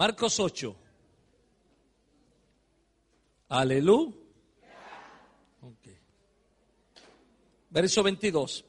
Marcos 0.00 0.40
8. 0.40 0.74
Aleluya. 3.50 4.14
Verso 7.68 8.02
22. 8.02 8.64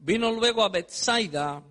Vino 0.00 0.32
luego 0.32 0.64
a 0.64 0.68
Bethsaida 0.68 1.62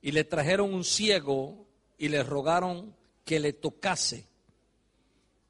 y 0.00 0.12
le 0.12 0.24
trajeron 0.24 0.72
un 0.72 0.82
ciego 0.82 1.66
y 1.98 2.08
le 2.08 2.22
rogaron 2.22 2.96
que 3.22 3.38
le 3.38 3.52
tocase. 3.52 4.26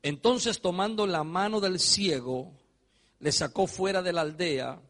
Entonces 0.03 0.61
tomando 0.61 1.07
la 1.07 1.23
mano 1.23 1.61
del 1.61 1.79
ciego, 1.79 2.51
le 3.21 3.31
sacó 3.31 3.69
fuera 3.69 4.03
de 4.03 4.13
la 4.13 4.23
aldea 4.23 4.83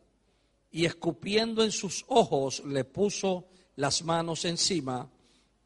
y 0.70 0.86
escupiendo 0.86 1.62
en 1.62 1.72
sus 1.72 2.06
ojos 2.08 2.64
le 2.64 2.84
puso 2.84 3.48
las 3.77 4.02
manos 4.02 4.46
encima 4.46 5.11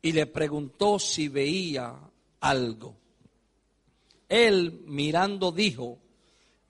y 0.04 0.12
le 0.12 0.26
preguntó 0.26 0.98
si 0.98 1.28
veía 1.28 1.98
algo. 2.40 2.94
Él 4.28 4.82
mirando 4.84 5.50
dijo, 5.50 5.98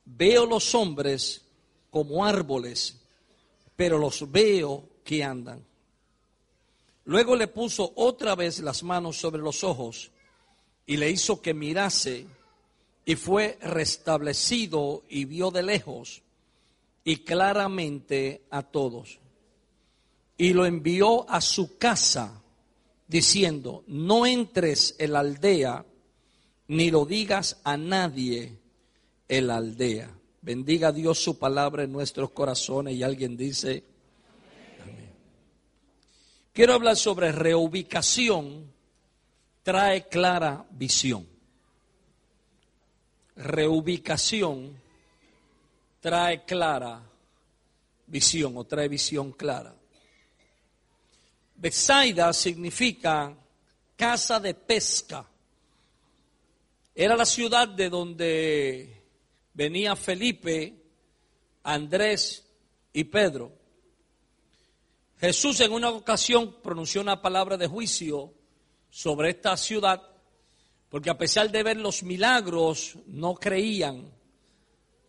veo 0.04 0.46
los 0.46 0.72
hombres 0.76 1.44
como 1.90 2.24
árboles, 2.24 2.96
pero 3.74 3.98
los 3.98 4.30
veo 4.30 4.88
que 5.02 5.24
andan. 5.24 5.64
Luego 7.06 7.34
le 7.34 7.48
puso 7.48 7.92
otra 7.96 8.36
vez 8.36 8.60
las 8.60 8.84
manos 8.84 9.16
sobre 9.16 9.42
los 9.42 9.64
ojos 9.64 10.12
y 10.86 10.96
le 10.96 11.10
hizo 11.10 11.42
que 11.42 11.54
mirase 11.54 12.26
y 13.04 13.16
fue 13.16 13.58
restablecido 13.62 15.02
y 15.08 15.24
vio 15.24 15.50
de 15.50 15.64
lejos 15.64 16.22
y 17.02 17.16
claramente 17.16 18.44
a 18.50 18.62
todos. 18.62 19.18
Y 20.38 20.52
lo 20.52 20.64
envió 20.66 21.28
a 21.28 21.40
su 21.40 21.78
casa 21.78 22.40
diciendo, 23.06 23.84
no 23.86 24.26
entres 24.26 24.96
en 24.98 25.12
la 25.12 25.20
aldea 25.20 25.84
ni 26.68 26.90
lo 26.90 27.04
digas 27.04 27.60
a 27.64 27.76
nadie 27.76 28.58
en 29.28 29.46
la 29.46 29.56
aldea. 29.56 30.10
Bendiga 30.40 30.92
Dios 30.92 31.18
su 31.18 31.38
palabra 31.38 31.84
en 31.84 31.92
nuestros 31.92 32.30
corazones 32.30 32.94
y 32.94 33.02
alguien 33.02 33.36
dice, 33.36 33.84
Amén. 34.82 35.10
Quiero 36.52 36.74
hablar 36.74 36.96
sobre 36.96 37.32
reubicación, 37.32 38.72
trae 39.62 40.08
clara 40.08 40.66
visión. 40.70 41.26
Reubicación 43.36 44.78
trae 46.00 46.44
clara 46.44 47.02
visión 48.06 48.56
o 48.56 48.64
trae 48.64 48.88
visión 48.88 49.32
clara. 49.32 49.74
Bethsaida 51.64 52.30
significa 52.34 53.34
casa 53.96 54.38
de 54.38 54.52
pesca. 54.52 55.26
Era 56.94 57.16
la 57.16 57.24
ciudad 57.24 57.66
de 57.68 57.88
donde 57.88 59.02
venía 59.54 59.96
Felipe, 59.96 60.74
Andrés 61.62 62.44
y 62.92 63.04
Pedro. 63.04 63.50
Jesús 65.18 65.58
en 65.60 65.72
una 65.72 65.88
ocasión 65.88 66.60
pronunció 66.62 67.00
una 67.00 67.22
palabra 67.22 67.56
de 67.56 67.66
juicio 67.66 68.34
sobre 68.90 69.30
esta 69.30 69.56
ciudad, 69.56 70.02
porque 70.90 71.08
a 71.08 71.16
pesar 71.16 71.50
de 71.50 71.62
ver 71.62 71.78
los 71.78 72.02
milagros, 72.02 72.98
no 73.06 73.36
creían 73.36 74.12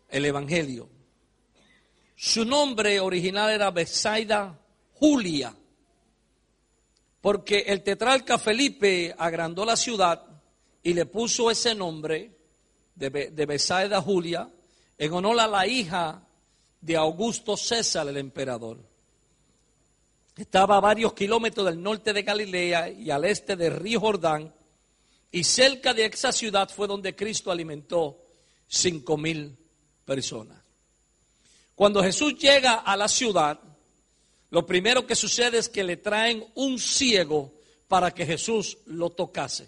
el 0.08 0.24
Evangelio. 0.24 0.88
Su 2.16 2.46
nombre 2.46 3.02
original 3.02 3.52
era 3.52 3.72
Bethsaida 3.72 4.58
Julia, 4.94 5.54
porque 7.26 7.64
el 7.66 7.82
tetrarca 7.82 8.38
Felipe 8.38 9.16
agrandó 9.18 9.66
la 9.66 9.76
ciudad 9.76 10.22
y 10.84 10.94
le 10.94 11.08
puso 11.08 11.50
ese 11.50 11.74
nombre 11.74 12.30
de, 12.94 13.10
de 13.10 13.46
Besaida 13.48 14.00
Julia 14.00 14.48
en 14.96 15.12
honor 15.12 15.40
a 15.40 15.48
la 15.48 15.66
hija 15.66 16.22
de 16.80 16.96
Augusto 16.96 17.58
César, 17.58 18.08
el 18.08 18.18
emperador. 18.18 18.78
Estaba 20.38 20.78
a 20.78 20.80
varios 20.80 21.14
kilómetros 21.14 21.66
del 21.66 21.82
norte 21.82 22.14
de 22.14 22.22
Galilea 22.22 22.92
y 22.92 23.10
al 23.10 23.26
este 23.26 23.56
del 23.56 23.76
río 23.76 24.02
Jordán, 24.02 24.54
y 25.32 25.44
cerca 25.44 25.96
de 25.96 26.06
esa 26.06 26.32
ciudad 26.32 26.70
fue 26.70 26.86
donde 26.86 27.16
Cristo 27.16 27.50
alimentó 27.50 28.20
cinco 28.68 29.18
mil 29.18 29.58
personas. 30.06 30.60
Cuando 31.74 32.04
Jesús 32.04 32.38
llega 32.38 32.76
a 32.76 32.96
la 32.96 33.08
ciudad, 33.08 33.60
lo 34.56 34.66
primero 34.66 35.06
que 35.06 35.18
sucede 35.18 35.58
es 35.58 35.68
que 35.68 35.84
le 35.84 35.98
traen 35.98 36.46
un 36.56 36.80
ciego 36.80 37.52
para 37.90 38.12
que 38.12 38.26
Jesús 38.26 38.78
lo 38.86 39.10
tocase. 39.10 39.68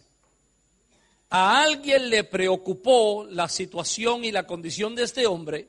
A 1.29 1.61
alguien 1.61 2.09
le 2.09 2.23
preocupó 2.23 3.27
la 3.29 3.49
situación 3.49 4.23
y 4.23 4.31
la 4.31 4.47
condición 4.47 4.95
de 4.95 5.03
este 5.03 5.27
hombre, 5.27 5.67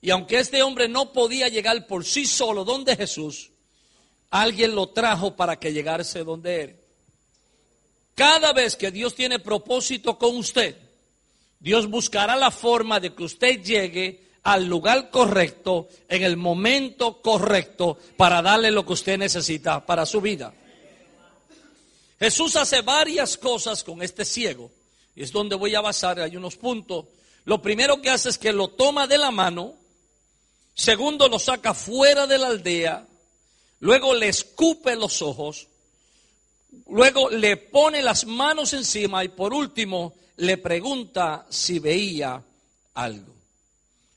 y 0.00 0.10
aunque 0.10 0.38
este 0.38 0.62
hombre 0.62 0.86
no 0.86 1.12
podía 1.12 1.48
llegar 1.48 1.88
por 1.88 2.04
sí 2.04 2.24
solo 2.24 2.64
donde 2.64 2.94
Jesús, 2.94 3.50
alguien 4.30 4.76
lo 4.76 4.90
trajo 4.90 5.34
para 5.34 5.58
que 5.58 5.72
llegase 5.72 6.22
donde 6.22 6.62
él. 6.62 6.76
Cada 8.14 8.52
vez 8.52 8.76
que 8.76 8.92
Dios 8.92 9.16
tiene 9.16 9.40
propósito 9.40 10.18
con 10.18 10.36
usted, 10.36 10.76
Dios 11.58 11.90
buscará 11.90 12.36
la 12.36 12.52
forma 12.52 13.00
de 13.00 13.12
que 13.12 13.24
usted 13.24 13.60
llegue 13.60 14.20
al 14.46 14.66
lugar 14.66 15.10
correcto, 15.10 15.88
en 16.08 16.22
el 16.22 16.36
momento 16.36 17.20
correcto, 17.20 17.98
para 18.16 18.40
darle 18.40 18.70
lo 18.70 18.86
que 18.86 18.92
usted 18.92 19.18
necesita 19.18 19.84
para 19.84 20.06
su 20.06 20.20
vida. 20.20 20.54
Jesús 22.20 22.54
hace 22.54 22.82
varias 22.82 23.36
cosas 23.38 23.82
con 23.82 24.02
este 24.02 24.24
ciego. 24.24 24.70
Y 25.16 25.24
es 25.24 25.32
donde 25.32 25.56
voy 25.56 25.74
a 25.74 25.80
basar, 25.80 26.20
hay 26.20 26.36
unos 26.36 26.54
puntos. 26.54 27.06
Lo 27.44 27.60
primero 27.60 28.00
que 28.00 28.08
hace 28.08 28.28
es 28.28 28.38
que 28.38 28.52
lo 28.52 28.68
toma 28.68 29.08
de 29.08 29.18
la 29.18 29.32
mano. 29.32 29.74
Segundo, 30.74 31.26
lo 31.26 31.40
saca 31.40 31.74
fuera 31.74 32.28
de 32.28 32.38
la 32.38 32.46
aldea. 32.46 33.04
Luego 33.80 34.14
le 34.14 34.28
escupe 34.28 34.94
los 34.94 35.22
ojos. 35.22 35.66
Luego 36.88 37.30
le 37.30 37.56
pone 37.56 38.00
las 38.00 38.26
manos 38.26 38.74
encima. 38.74 39.24
Y 39.24 39.28
por 39.28 39.52
último, 39.52 40.14
le 40.36 40.56
pregunta 40.56 41.46
si 41.50 41.80
veía 41.80 42.40
algo. 42.94 43.35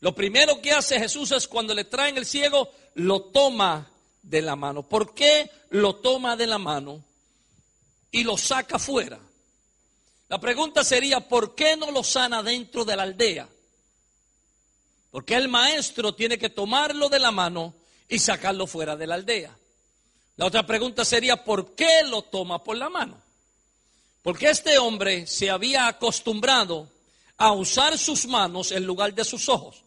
Lo 0.02 0.16
primero 0.16 0.62
que 0.62 0.72
hace 0.72 1.00
Jesús 1.00 1.32
es 1.32 1.48
cuando 1.48 1.74
le 1.74 1.84
traen 1.84 2.18
el 2.18 2.26
ciego, 2.26 2.72
lo 2.96 3.22
toma 3.24 3.92
de 4.22 4.42
la 4.42 4.56
mano. 4.56 4.88
¿Por 4.88 5.14
qué 5.14 5.50
lo 5.70 5.96
toma 5.96 6.36
de 6.36 6.48
la 6.48 6.58
mano? 6.58 7.04
y 8.12 8.24
lo 8.24 8.38
saca 8.38 8.80
fuera. 8.80 9.20
La 10.28 10.40
pregunta 10.40 10.84
sería, 10.84 11.28
¿por 11.28 11.56
qué 11.56 11.76
no 11.76 11.92
lo 11.92 12.04
sana 12.04 12.44
dentro 12.44 12.86
de 12.86 12.96
la 12.96 13.04
aldea? 13.04 13.48
Porque 15.12 15.36
el 15.36 15.48
maestro 15.48 16.14
tiene 16.14 16.38
que 16.38 16.50
tomarlo 16.50 17.10
de 17.10 17.20
la 17.20 17.31
mano 17.31 17.74
y 18.08 18.20
sacarlo 18.20 18.68
fuera 18.68 18.96
de 18.96 19.08
la 19.08 19.16
aldea. 19.16 19.58
La 20.38 20.46
otra 20.46 20.66
pregunta 20.66 21.04
sería, 21.04 21.44
¿por 21.44 21.74
qué 21.76 22.04
lo 22.06 22.24
toma 22.24 22.64
por 22.64 22.78
la 22.78 22.90
mano? 22.90 23.20
Porque 24.22 24.50
este 24.50 24.78
hombre 24.78 25.26
se 25.26 25.50
había 25.50 25.88
acostumbrado 25.88 26.90
a 27.38 27.52
usar 27.54 27.98
sus 27.98 28.28
manos 28.28 28.72
en 28.72 28.86
lugar 28.86 29.14
de 29.14 29.26
sus 29.26 29.50
ojos. 29.50 29.84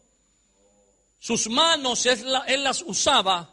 Sus 1.23 1.49
manos 1.49 2.05
él 2.05 2.65
las 2.65 2.83
usaba 2.83 3.49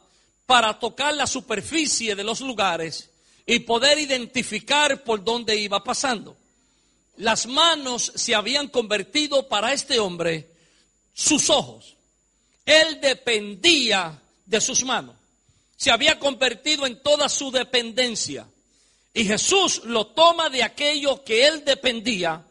para 0.47 0.79
tocar 0.79 1.13
la 1.13 1.27
superficie 1.27 2.15
de 2.15 2.23
los 2.23 2.41
lugares 2.41 3.11
y 3.45 3.59
poder 3.59 3.99
identificar 3.99 5.03
por 5.03 5.23
dónde 5.23 5.55
iba 5.55 5.83
pasando. 5.83 6.35
Las 7.17 7.45
manos 7.45 8.11
se 8.15 8.33
habían 8.33 8.69
convertido 8.69 9.47
para 9.47 9.71
este 9.71 9.99
hombre 9.99 10.49
sus 11.13 11.51
ojos. 11.51 11.95
Él 12.65 12.99
dependía 12.99 14.19
de 14.47 14.61
sus 14.61 14.83
manos. 14.83 15.15
Se 15.77 15.91
había 15.91 16.17
convertido 16.17 16.87
en 16.87 17.03
toda 17.03 17.29
su 17.29 17.51
dependencia. 17.51 18.47
Y 19.13 19.25
Jesús 19.25 19.83
lo 19.83 20.07
toma 20.07 20.49
de 20.49 20.63
aquello 20.63 21.23
que 21.23 21.45
él 21.45 21.63
dependía 21.63 22.43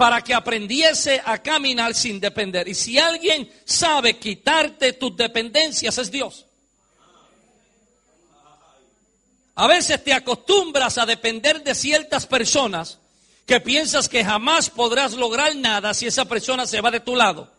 para 0.00 0.22
que 0.22 0.32
aprendiese 0.32 1.20
a 1.22 1.36
caminar 1.42 1.94
sin 1.94 2.18
depender. 2.18 2.66
Y 2.66 2.74
si 2.74 2.98
alguien 2.98 3.52
sabe 3.66 4.16
quitarte 4.16 4.94
tus 4.94 5.14
dependencias 5.14 5.98
es 5.98 6.10
Dios. 6.10 6.46
A 9.56 9.66
veces 9.66 10.02
te 10.02 10.14
acostumbras 10.14 10.96
a 10.96 11.04
depender 11.04 11.62
de 11.62 11.74
ciertas 11.74 12.24
personas 12.24 12.98
que 13.44 13.60
piensas 13.60 14.08
que 14.08 14.24
jamás 14.24 14.70
podrás 14.70 15.12
lograr 15.12 15.54
nada 15.54 15.92
si 15.92 16.06
esa 16.06 16.24
persona 16.24 16.66
se 16.66 16.80
va 16.80 16.90
de 16.90 17.00
tu 17.00 17.14
lado. 17.14 17.52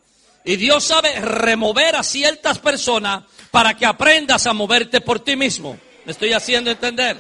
Y 0.44 0.56
Dios 0.56 0.84
sabe 0.84 1.20
remover 1.20 1.96
a 1.96 2.02
ciertas 2.02 2.58
personas 2.58 3.24
para 3.52 3.78
que 3.78 3.86
aprendas 3.86 4.48
a 4.48 4.54
moverte 4.54 5.00
por 5.00 5.20
ti 5.20 5.36
mismo. 5.36 5.78
¿Me 6.06 6.12
estoy 6.12 6.34
haciendo 6.34 6.72
entender? 6.72 7.18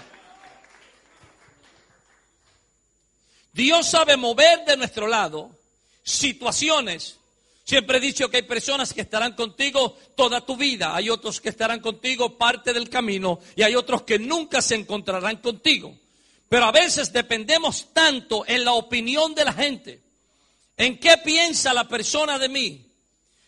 Dios 3.62 3.88
sabe 3.88 4.18
mover 4.18 4.66
de 4.66 4.76
nuestro 4.76 5.06
lado 5.06 5.52
situaciones 6.04 7.20
Siempre 7.64 8.00
he 8.00 8.02
dicho 8.02 8.28
que 8.30 8.38
hay 8.38 8.44
personas 8.44 8.92
que 8.92 9.02
estarán 9.02 9.34
contigo 9.34 9.96
toda 10.16 10.42
tu 10.44 10.58
vida, 10.58 10.96
hay 10.96 11.12
otros 11.12 11.40
que 11.40 11.50
estarán 11.50 11.80
contigo 11.80 12.38
parte 12.38 12.74
del 12.74 12.90
camino 12.90 13.40
y 13.56 13.62
hay 13.62 13.76
otros 13.76 14.02
que 14.02 14.18
nunca 14.18 14.64
se 14.64 14.74
encontrarán 14.74 15.38
contigo. 15.38 15.96
Pero 16.50 16.66
a 16.66 16.72
veces 16.72 17.14
dependemos 17.14 17.94
tanto 17.94 18.44
en 18.48 18.66
la 18.66 18.74
opinión 18.74 19.36
de 19.36 19.46
la 19.46 19.54
gente, 19.54 20.02
en 20.76 20.98
qué 20.98 21.20
piensa 21.20 21.72
la 21.72 21.88
persona 21.88 22.40
de 22.40 22.50
mí, 22.50 22.84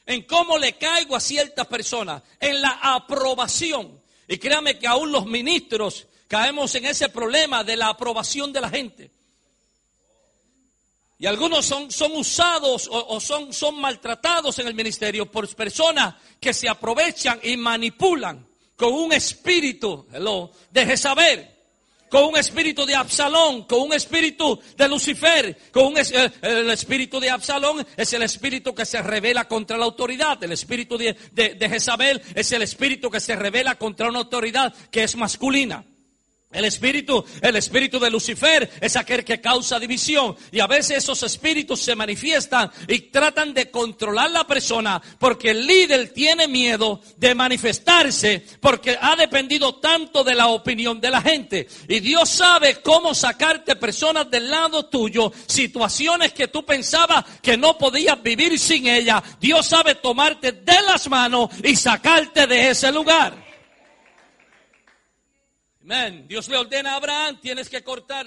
en 0.05 0.21
cómo 0.21 0.59
le 0.59 0.77
caigo 0.77 1.15
a 1.15 1.19
cierta 1.19 1.65
persona, 1.65 2.21
en 2.39 2.61
la 2.61 2.79
aprobación. 2.81 3.99
Y 4.27 4.37
créame 4.37 4.77
que 4.77 4.87
aún 4.87 5.11
los 5.11 5.25
ministros 5.25 6.05
caemos 6.27 6.75
en 6.75 6.85
ese 6.85 7.09
problema 7.09 7.63
de 7.63 7.75
la 7.75 7.89
aprobación 7.89 8.53
de 8.53 8.61
la 8.61 8.69
gente. 8.69 9.11
Y 11.23 11.25
algunos 11.25 11.65
son, 11.65 11.89
son 11.89 12.11
usados 12.17 12.89
o, 12.91 13.17
son, 13.21 13.53
son 13.53 13.79
maltratados 13.79 14.59
en 14.59 14.67
el 14.67 14.73
ministerio 14.73 15.25
por 15.31 15.47
personas 15.55 16.15
que 16.37 16.53
se 16.53 16.67
aprovechan 16.67 17.39
y 17.41 17.55
manipulan 17.55 18.45
con 18.75 18.91
un 18.91 19.13
espíritu 19.13 20.05
hello, 20.11 20.51
de 20.69 20.85
Jezabel 20.85 21.49
con 22.09 22.25
un 22.25 22.35
espíritu 22.35 22.85
de 22.85 22.95
Absalón, 22.95 23.63
con 23.63 23.83
un 23.83 23.93
espíritu 23.93 24.59
de 24.75 24.89
Lucifer, 24.89 25.57
con 25.71 25.85
un, 25.85 25.97
eh, 25.97 26.31
el, 26.41 26.69
espíritu 26.69 27.21
de 27.21 27.29
Absalón 27.29 27.87
es 27.95 28.11
el 28.11 28.23
espíritu 28.23 28.75
que 28.75 28.85
se 28.85 29.01
revela 29.01 29.47
contra 29.47 29.77
la 29.77 29.85
autoridad, 29.85 30.43
el 30.43 30.51
espíritu 30.51 30.97
de, 30.97 31.15
de 31.31 31.69
Jezabel 31.69 32.21
es 32.35 32.51
el 32.51 32.63
espíritu 32.63 33.09
que 33.09 33.21
se 33.21 33.37
revela 33.37 33.75
contra 33.75 34.09
una 34.09 34.19
autoridad 34.19 34.75
que 34.91 35.03
es 35.03 35.15
masculina. 35.15 35.85
El 36.53 36.65
espíritu, 36.65 37.25
el 37.41 37.55
espíritu 37.55 37.99
de 37.99 38.11
Lucifer 38.11 38.69
es 38.79 38.95
aquel 38.95 39.25
que 39.25 39.41
causa 39.41 39.79
división 39.79 40.35
y 40.51 40.59
a 40.59 40.67
veces 40.67 40.99
esos 40.99 41.23
espíritus 41.23 41.81
se 41.81 41.95
manifiestan 41.95 42.71
y 42.87 42.99
tratan 42.99 43.53
de 43.53 43.71
controlar 43.71 44.29
la 44.31 44.45
persona 44.45 45.01
porque 45.17 45.51
el 45.51 45.65
líder 45.65 46.09
tiene 46.13 46.47
miedo 46.47 47.01
de 47.17 47.33
manifestarse 47.33 48.45
porque 48.59 48.97
ha 48.99 49.15
dependido 49.15 49.75
tanto 49.75 50.23
de 50.23 50.35
la 50.35 50.47
opinión 50.47 51.01
de 51.01 51.09
la 51.09 51.21
gente 51.21 51.67
y 51.87 51.99
Dios 51.99 52.29
sabe 52.29 52.81
cómo 52.81 53.15
sacarte 53.15 53.75
personas 53.75 54.29
del 54.29 54.49
lado 54.49 54.85
tuyo, 54.85 55.31
situaciones 55.47 56.33
que 56.33 56.47
tú 56.47 56.63
pensabas 56.63 57.25
que 57.41 57.57
no 57.57 57.77
podías 57.77 58.21
vivir 58.21 58.59
sin 58.59 58.87
ella. 58.87 59.23
Dios 59.39 59.65
sabe 59.65 59.95
tomarte 59.95 60.51
de 60.51 60.81
las 60.85 61.09
manos 61.09 61.49
y 61.63 61.75
sacarte 61.75 62.47
de 62.47 62.69
ese 62.69 62.91
lugar. 62.91 63.42
Dios 66.27 66.47
le 66.47 66.57
ordena 66.57 66.93
a 66.93 66.95
Abraham, 66.95 67.39
tienes 67.41 67.69
que 67.69 67.83
cortar, 67.83 68.25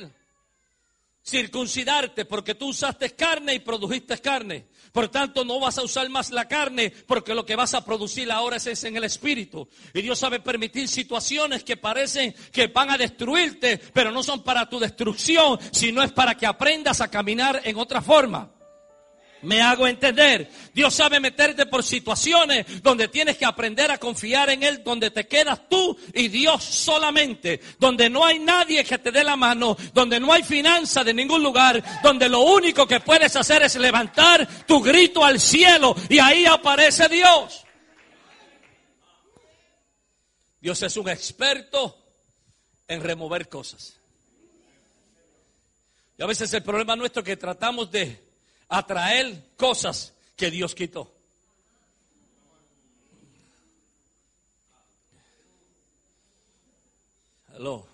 circuncidarte, 1.24 2.24
porque 2.26 2.54
tú 2.54 2.68
usaste 2.68 3.14
carne 3.14 3.54
y 3.54 3.60
produjiste 3.60 4.18
carne. 4.18 4.68
Por 4.92 5.08
tanto, 5.08 5.44
no 5.44 5.58
vas 5.58 5.78
a 5.78 5.82
usar 5.82 6.08
más 6.08 6.30
la 6.30 6.46
carne, 6.46 6.90
porque 7.06 7.34
lo 7.34 7.44
que 7.44 7.56
vas 7.56 7.74
a 7.74 7.84
producir 7.84 8.30
ahora 8.30 8.56
es 8.56 8.84
en 8.84 8.96
el 8.96 9.04
espíritu. 9.04 9.68
Y 9.94 10.02
Dios 10.02 10.18
sabe 10.18 10.40
permitir 10.40 10.88
situaciones 10.88 11.64
que 11.64 11.76
parecen 11.76 12.34
que 12.52 12.68
van 12.68 12.90
a 12.90 12.98
destruirte, 12.98 13.78
pero 13.92 14.10
no 14.10 14.22
son 14.22 14.42
para 14.42 14.68
tu 14.68 14.78
destrucción, 14.78 15.58
sino 15.72 16.02
es 16.02 16.12
para 16.12 16.34
que 16.34 16.46
aprendas 16.46 17.00
a 17.00 17.10
caminar 17.10 17.60
en 17.64 17.76
otra 17.76 18.02
forma. 18.02 18.55
Me 19.42 19.60
hago 19.60 19.86
entender. 19.86 20.50
Dios 20.72 20.94
sabe 20.94 21.20
meterte 21.20 21.66
por 21.66 21.82
situaciones 21.82 22.82
donde 22.82 23.08
tienes 23.08 23.36
que 23.36 23.44
aprender 23.44 23.90
a 23.90 23.98
confiar 23.98 24.50
en 24.50 24.62
Él, 24.62 24.82
donde 24.82 25.10
te 25.10 25.26
quedas 25.26 25.68
tú 25.68 25.96
y 26.14 26.28
Dios 26.28 26.64
solamente, 26.64 27.60
donde 27.78 28.10
no 28.10 28.24
hay 28.24 28.38
nadie 28.38 28.84
que 28.84 28.98
te 28.98 29.12
dé 29.12 29.22
la 29.22 29.36
mano, 29.36 29.76
donde 29.92 30.18
no 30.18 30.32
hay 30.32 30.42
finanza 30.42 31.04
de 31.04 31.14
ningún 31.14 31.42
lugar, 31.42 31.82
donde 32.02 32.28
lo 32.28 32.40
único 32.40 32.86
que 32.86 33.00
puedes 33.00 33.36
hacer 33.36 33.62
es 33.62 33.76
levantar 33.76 34.46
tu 34.66 34.80
grito 34.80 35.24
al 35.24 35.40
cielo 35.40 35.94
y 36.08 36.18
ahí 36.18 36.46
aparece 36.46 37.08
Dios. 37.08 37.64
Dios 40.60 40.82
es 40.82 40.96
un 40.96 41.08
experto 41.08 41.96
en 42.88 43.00
remover 43.00 43.48
cosas. 43.48 43.96
Y 46.18 46.22
a 46.22 46.26
veces 46.26 46.52
el 46.54 46.62
problema 46.62 46.96
nuestro 46.96 47.20
es 47.20 47.26
que 47.26 47.36
tratamos 47.36 47.90
de 47.90 48.25
atraer 48.68 49.42
cosas 49.56 50.12
que 50.36 50.50
Dios 50.50 50.74
quitó. 50.74 51.12
Hello. 57.54 57.86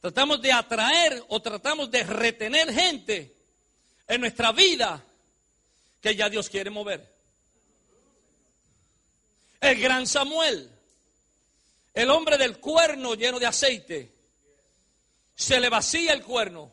Tratamos 0.00 0.40
de 0.40 0.52
atraer 0.52 1.24
o 1.28 1.40
tratamos 1.40 1.90
de 1.90 2.02
retener 2.04 2.72
gente 2.72 3.34
en 4.06 4.20
nuestra 4.20 4.52
vida 4.52 5.04
que 6.00 6.14
ya 6.16 6.28
Dios 6.28 6.48
quiere 6.48 6.70
mover. 6.70 7.18
El 9.60 9.80
gran 9.80 10.06
Samuel, 10.06 10.70
el 11.94 12.10
hombre 12.10 12.38
del 12.38 12.58
cuerno 12.58 13.14
lleno 13.14 13.38
de 13.38 13.46
aceite, 13.46 14.12
se 15.34 15.60
le 15.60 15.68
vacía 15.68 16.12
el 16.12 16.22
cuerno 16.22 16.72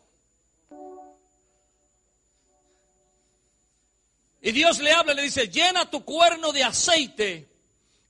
Y 4.46 4.52
Dios 4.52 4.78
le 4.78 4.92
habla 4.92 5.14
y 5.14 5.16
le 5.16 5.22
dice, 5.24 5.48
llena 5.48 5.90
tu 5.90 6.06
cuerno 6.06 6.52
de 6.52 6.64
aceite 6.64 7.50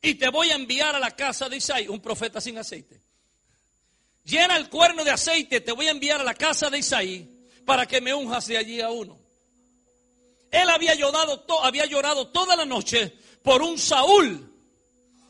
y 0.01 0.15
te 0.15 0.27
voy 0.27 0.49
a 0.49 0.55
enviar 0.55 0.93
a 0.93 0.99
la 0.99 1.11
casa 1.11 1.47
de 1.47 1.55
Isaí, 1.55 1.87
un 1.87 2.01
profeta 2.01 2.41
sin 2.41 2.57
aceite. 2.57 3.01
Llena 4.25 4.57
el 4.57 4.69
cuerno 4.69 5.05
de 5.05 5.11
aceite, 5.11 5.61
te 5.61 5.71
voy 5.71 5.87
a 5.87 5.91
enviar 5.91 6.19
a 6.19 6.25
la 6.25 6.33
casa 6.33 6.69
de 6.69 6.79
Isaí 6.79 7.47
para 7.65 7.85
que 7.85 8.01
me 8.01 8.13
unjas 8.13 8.47
de 8.47 8.57
allí 8.57 8.81
a 8.81 8.89
uno. 8.89 9.17
Él 10.51 10.69
había 10.69 10.93
llorado, 10.93 11.45
había 11.63 11.85
llorado 11.85 12.27
toda 12.27 12.57
la 12.57 12.65
noche 12.65 13.17
por 13.41 13.61
un 13.61 13.79
Saúl 13.79 14.53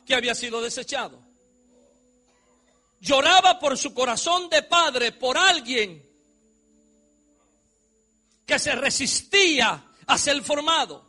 que 0.08 0.16
había 0.16 0.34
sido 0.34 0.60
desechado. 0.60 1.22
Lloraba 3.00 3.60
por 3.60 3.78
su 3.78 3.94
corazón 3.94 4.50
de 4.50 4.64
padre, 4.64 5.12
por 5.12 5.38
alguien 5.38 6.04
que 8.48 8.58
se 8.58 8.74
resistía 8.74 9.85
a 10.08 10.18
ser 10.18 10.42
formado. 10.44 11.04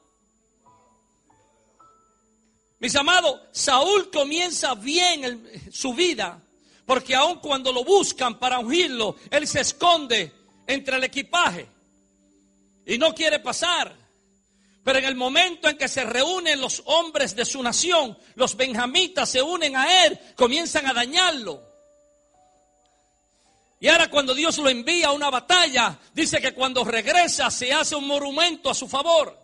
Mis 2.78 2.94
amados, 2.94 3.40
Saúl 3.52 4.10
comienza 4.10 4.74
bien 4.74 5.50
su 5.72 5.94
vida, 5.94 6.42
porque 6.84 7.14
aun 7.14 7.38
cuando 7.40 7.72
lo 7.72 7.84
buscan 7.84 8.38
para 8.38 8.58
ungirlo, 8.58 9.16
él 9.30 9.46
se 9.46 9.60
esconde 9.60 10.32
entre 10.66 10.96
el 10.96 11.04
equipaje 11.04 11.68
y 12.84 12.98
no 12.98 13.14
quiere 13.14 13.40
pasar. 13.40 13.94
Pero 14.84 15.00
en 15.00 15.04
el 15.06 15.16
momento 15.16 15.68
en 15.68 15.76
que 15.76 15.88
se 15.88 16.04
reúnen 16.04 16.60
los 16.60 16.82
hombres 16.86 17.34
de 17.34 17.44
su 17.44 17.60
nación, 17.60 18.16
los 18.36 18.56
benjamitas 18.56 19.28
se 19.28 19.42
unen 19.42 19.76
a 19.76 20.04
él, 20.04 20.18
comienzan 20.36 20.86
a 20.86 20.94
dañarlo. 20.94 21.60
Y 23.78 23.88
ahora 23.88 24.08
cuando 24.08 24.34
Dios 24.34 24.56
lo 24.58 24.68
envía 24.68 25.08
a 25.08 25.12
una 25.12 25.30
batalla, 25.30 25.98
dice 26.14 26.40
que 26.40 26.54
cuando 26.54 26.84
regresa 26.84 27.50
se 27.50 27.72
hace 27.72 27.94
un 27.94 28.06
monumento 28.06 28.70
a 28.70 28.74
su 28.74 28.88
favor. 28.88 29.38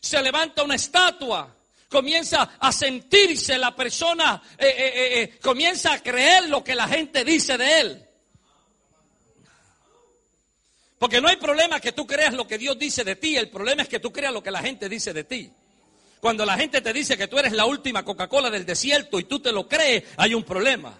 Se 0.00 0.22
levanta 0.22 0.62
una 0.62 0.76
estatua. 0.76 1.56
Comienza 1.88 2.56
a 2.58 2.72
sentirse 2.72 3.58
la 3.58 3.76
persona, 3.76 4.42
eh, 4.56 4.66
eh, 4.66 5.22
eh, 5.22 5.38
comienza 5.40 5.92
a 5.92 6.02
creer 6.02 6.48
lo 6.48 6.64
que 6.64 6.74
la 6.74 6.88
gente 6.88 7.22
dice 7.22 7.58
de 7.58 7.80
él. 7.80 8.08
Porque 10.98 11.20
no 11.20 11.28
hay 11.28 11.36
problema 11.36 11.80
que 11.80 11.92
tú 11.92 12.06
creas 12.06 12.32
lo 12.32 12.46
que 12.46 12.56
Dios 12.56 12.78
dice 12.78 13.04
de 13.04 13.16
ti, 13.16 13.36
el 13.36 13.50
problema 13.50 13.82
es 13.82 13.88
que 13.88 14.00
tú 14.00 14.10
creas 14.10 14.32
lo 14.32 14.42
que 14.42 14.50
la 14.50 14.62
gente 14.62 14.88
dice 14.88 15.12
de 15.12 15.24
ti. 15.24 15.52
Cuando 16.20 16.46
la 16.46 16.56
gente 16.56 16.80
te 16.80 16.92
dice 16.92 17.18
que 17.18 17.26
tú 17.26 17.38
eres 17.38 17.52
la 17.52 17.66
última 17.66 18.04
Coca-Cola 18.04 18.48
del 18.48 18.64
desierto 18.64 19.18
y 19.18 19.24
tú 19.24 19.40
te 19.40 19.50
lo 19.52 19.68
crees, 19.68 20.04
hay 20.16 20.32
un 20.32 20.44
problema. 20.44 20.96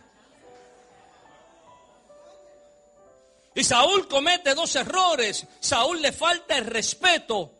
Y 3.54 3.64
Saúl 3.64 4.08
comete 4.08 4.54
dos 4.54 4.74
errores. 4.76 5.46
Saúl 5.60 6.00
le 6.00 6.12
falta 6.12 6.56
el 6.56 6.66
respeto 6.66 7.52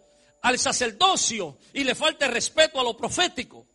al 0.42 0.58
sacerdocio 0.58 1.58
y 1.72 1.84
le 1.84 1.94
falta 1.94 2.26
el 2.26 2.32
respeto 2.32 2.80
a 2.80 2.84
lo 2.84 2.96
profético. 2.96 3.66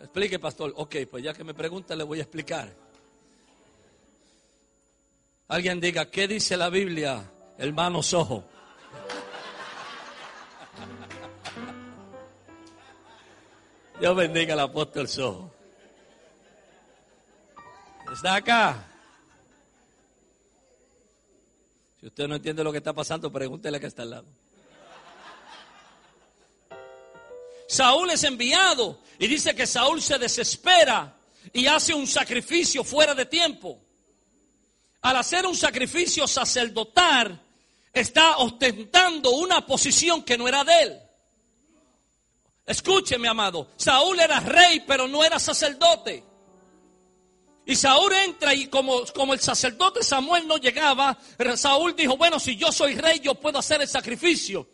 Explique, 0.00 0.38
pastor. 0.38 0.72
Ok, 0.76 0.96
pues 1.10 1.24
ya 1.24 1.32
que 1.32 1.44
me 1.44 1.54
pregunta, 1.54 1.94
le 1.96 2.04
voy 2.04 2.18
a 2.18 2.22
explicar. 2.22 2.68
Alguien 5.48 5.80
diga, 5.80 6.10
¿qué 6.10 6.26
dice 6.26 6.56
la 6.56 6.68
Biblia, 6.68 7.30
hermano 7.58 8.02
Sojo? 8.02 8.44
Dios 14.00 14.16
bendiga 14.16 14.54
al 14.54 14.60
apóstol 14.60 15.08
Sojo. 15.08 15.54
¿Está 18.12 18.34
acá? 18.36 18.93
Si 22.04 22.08
usted 22.08 22.28
no 22.28 22.34
entiende 22.34 22.62
lo 22.62 22.70
que 22.70 22.76
está 22.76 22.92
pasando, 22.92 23.32
pregúntele 23.32 23.78
a 23.78 23.80
que 23.80 23.86
está 23.86 24.02
al 24.02 24.10
lado. 24.10 24.26
Saúl 27.66 28.10
es 28.10 28.22
enviado 28.24 29.00
y 29.18 29.26
dice 29.26 29.54
que 29.54 29.66
Saúl 29.66 30.02
se 30.02 30.18
desespera 30.18 31.16
y 31.50 31.66
hace 31.66 31.94
un 31.94 32.06
sacrificio 32.06 32.84
fuera 32.84 33.14
de 33.14 33.24
tiempo. 33.24 33.80
Al 35.00 35.16
hacer 35.16 35.46
un 35.46 35.56
sacrificio 35.56 36.26
sacerdotal, 36.26 37.40
está 37.90 38.36
ostentando 38.36 39.30
una 39.30 39.64
posición 39.64 40.24
que 40.24 40.36
no 40.36 40.46
era 40.46 40.62
de 40.62 40.82
él. 40.82 41.00
Escúcheme, 42.66 43.28
amado. 43.28 43.70
Saúl 43.78 44.20
era 44.20 44.40
rey, 44.40 44.84
pero 44.86 45.08
no 45.08 45.24
era 45.24 45.38
sacerdote. 45.38 46.22
Y 47.66 47.76
Saúl 47.76 48.12
entra 48.12 48.52
y 48.52 48.66
como, 48.66 49.04
como 49.06 49.32
el 49.32 49.40
sacerdote 49.40 50.02
Samuel 50.02 50.46
no 50.46 50.58
llegaba, 50.58 51.18
Saúl 51.56 51.96
dijo, 51.96 52.16
bueno, 52.16 52.38
si 52.38 52.56
yo 52.56 52.70
soy 52.70 52.94
rey, 52.94 53.20
yo 53.20 53.34
puedo 53.34 53.58
hacer 53.58 53.80
el 53.80 53.88
sacrificio. 53.88 54.68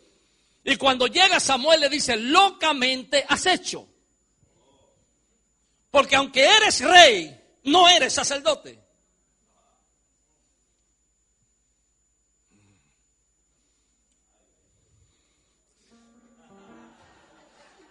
Y 0.63 0.75
cuando 0.75 1.07
llega 1.07 1.39
Samuel 1.39 1.79
le 1.79 1.89
dice, 1.89 2.17
locamente 2.17 3.25
has 3.27 3.45
hecho. 3.45 3.87
Porque 5.89 6.15
aunque 6.15 6.43
eres 6.43 6.81
rey, 6.81 7.41
no 7.63 7.87
eres 7.87 8.13
sacerdote. 8.13 8.79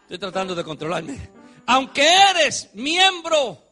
Estoy 0.02 0.18
tratando 0.18 0.54
de 0.54 0.64
controlarme. 0.64 1.30
Aunque 1.66 2.06
eres 2.30 2.68
miembro 2.74 3.69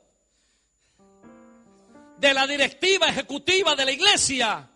de 2.18 2.34
la 2.34 2.46
directiva 2.46 3.06
ejecutiva 3.06 3.74
de 3.74 3.84
la 3.84 3.92
iglesia, 3.92 4.68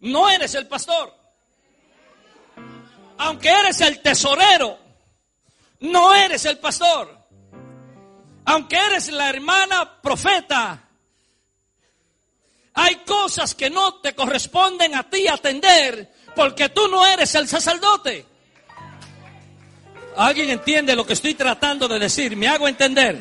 no 0.00 0.28
eres 0.28 0.54
el 0.54 0.66
pastor. 0.66 1.12
Aunque 3.18 3.48
eres 3.48 3.80
el 3.80 4.00
tesorero, 4.00 4.78
no 5.80 6.14
eres 6.14 6.44
el 6.44 6.58
pastor. 6.58 7.18
Aunque 8.46 8.76
eres 8.76 9.08
la 9.08 9.30
hermana 9.30 10.00
profeta, 10.00 10.82
hay 12.74 12.96
cosas 12.96 13.54
que 13.54 13.70
no 13.70 14.00
te 14.00 14.14
corresponden 14.14 14.94
a 14.94 15.08
ti 15.08 15.26
atender 15.28 16.12
porque 16.34 16.68
tú 16.68 16.88
no 16.88 17.06
eres 17.06 17.34
el 17.34 17.48
sacerdote. 17.48 18.26
¿Alguien 20.16 20.50
entiende 20.50 20.94
lo 20.94 21.06
que 21.06 21.14
estoy 21.14 21.34
tratando 21.34 21.88
de 21.88 21.98
decir? 21.98 22.36
¿Me 22.36 22.46
hago 22.46 22.68
entender? 22.68 23.20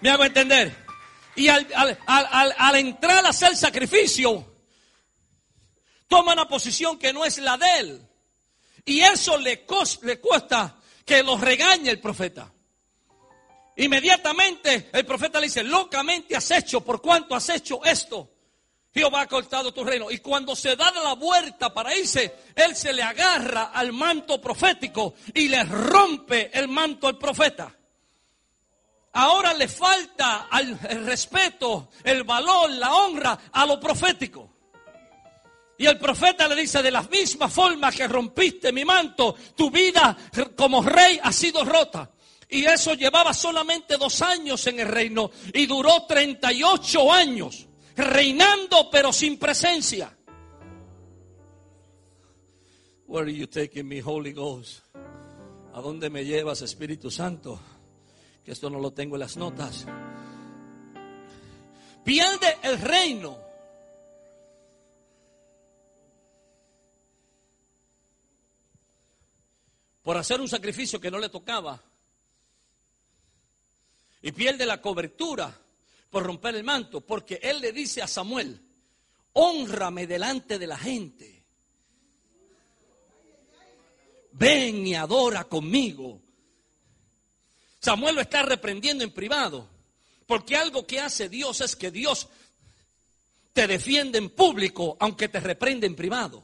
¿Me 0.00 0.10
hago 0.10 0.24
entender? 0.24 0.87
Y 1.38 1.48
al, 1.48 1.68
entrar 2.74 3.24
a 3.24 3.28
hacer 3.28 3.56
sacrificio, 3.56 4.44
toma 6.08 6.32
una 6.32 6.48
posición 6.48 6.98
que 6.98 7.12
no 7.12 7.24
es 7.24 7.38
la 7.38 7.56
de 7.56 7.78
él. 7.78 8.08
Y 8.84 9.00
eso 9.00 9.38
le, 9.38 9.64
le 10.02 10.20
cuesta 10.20 10.80
que 11.04 11.22
lo 11.22 11.38
regañe 11.38 11.90
el 11.90 12.00
profeta. 12.00 12.52
Inmediatamente 13.76 14.90
el 14.92 15.06
profeta 15.06 15.38
le 15.38 15.46
dice, 15.46 15.62
locamente 15.62 16.34
has 16.34 16.50
hecho, 16.50 16.80
por 16.80 17.00
cuanto 17.00 17.36
has 17.36 17.48
hecho 17.50 17.84
esto. 17.84 18.32
Jehová 18.92 19.20
ha 19.20 19.26
cortado 19.28 19.72
tu 19.72 19.84
reino. 19.84 20.10
Y 20.10 20.18
cuando 20.18 20.56
se 20.56 20.74
da 20.74 20.90
la 20.90 21.12
vuelta 21.12 21.72
para 21.72 21.96
irse, 21.96 22.34
él 22.56 22.74
se 22.74 22.92
le 22.92 23.04
agarra 23.04 23.66
al 23.66 23.92
manto 23.92 24.40
profético 24.40 25.14
y 25.32 25.46
le 25.46 25.62
rompe 25.62 26.50
el 26.52 26.66
manto 26.66 27.06
al 27.06 27.16
profeta. 27.16 27.77
Ahora 29.20 29.52
le 29.52 29.66
falta 29.66 30.48
el 30.88 31.04
respeto, 31.04 31.88
el 32.04 32.22
valor, 32.22 32.70
la 32.70 32.94
honra 32.94 33.36
a 33.50 33.66
lo 33.66 33.80
profético. 33.80 34.48
Y 35.76 35.86
el 35.86 35.98
profeta 35.98 36.46
le 36.46 36.54
dice, 36.54 36.80
de 36.84 36.92
la 36.92 37.02
misma 37.02 37.48
forma 37.48 37.90
que 37.90 38.06
rompiste 38.06 38.72
mi 38.72 38.84
manto, 38.84 39.34
tu 39.56 39.72
vida 39.72 40.16
como 40.56 40.84
rey 40.84 41.18
ha 41.20 41.32
sido 41.32 41.64
rota. 41.64 42.08
Y 42.48 42.64
eso 42.64 42.94
llevaba 42.94 43.34
solamente 43.34 43.96
dos 43.96 44.22
años 44.22 44.64
en 44.68 44.78
el 44.78 44.86
reino 44.86 45.32
y 45.52 45.66
duró 45.66 46.04
38 46.06 47.12
años 47.12 47.66
reinando 47.96 48.88
pero 48.88 49.12
sin 49.12 49.36
presencia. 49.36 50.16
Where 53.08 53.24
are 53.24 53.36
you 53.36 53.48
taking 53.48 53.88
me, 53.88 54.00
Holy 54.00 54.32
Ghost? 54.32 54.84
¿A 55.74 55.80
dónde 55.80 56.08
me 56.08 56.24
llevas, 56.24 56.62
Espíritu 56.62 57.10
Santo? 57.10 57.58
Esto 58.48 58.70
no 58.70 58.80
lo 58.80 58.90
tengo 58.92 59.16
en 59.16 59.20
las 59.20 59.36
notas. 59.36 59.84
Pierde 62.02 62.56
el 62.62 62.80
reino. 62.80 63.38
Por 70.02 70.16
hacer 70.16 70.40
un 70.40 70.48
sacrificio 70.48 70.98
que 70.98 71.10
no 71.10 71.18
le 71.18 71.28
tocaba. 71.28 71.82
Y 74.22 74.32
pierde 74.32 74.64
la 74.64 74.80
cobertura 74.80 75.54
por 76.10 76.24
romper 76.24 76.56
el 76.56 76.64
manto, 76.64 77.02
porque 77.02 77.38
él 77.42 77.60
le 77.60 77.72
dice 77.72 78.00
a 78.00 78.08
Samuel, 78.08 78.58
honrame 79.34 80.06
delante 80.06 80.58
de 80.58 80.66
la 80.66 80.78
gente. 80.78 81.44
Ven 84.32 84.86
y 84.86 84.94
adora 84.94 85.44
conmigo. 85.44 86.22
Samuel 87.80 88.16
lo 88.16 88.20
está 88.20 88.42
reprendiendo 88.42 89.04
en 89.04 89.10
privado, 89.10 89.68
porque 90.26 90.56
algo 90.56 90.86
que 90.86 91.00
hace 91.00 91.28
Dios 91.28 91.60
es 91.60 91.76
que 91.76 91.90
Dios 91.90 92.28
te 93.52 93.66
defiende 93.66 94.18
en 94.18 94.30
público, 94.30 94.96
aunque 95.00 95.28
te 95.28 95.40
reprende 95.40 95.86
en 95.86 95.94
privado. 95.94 96.42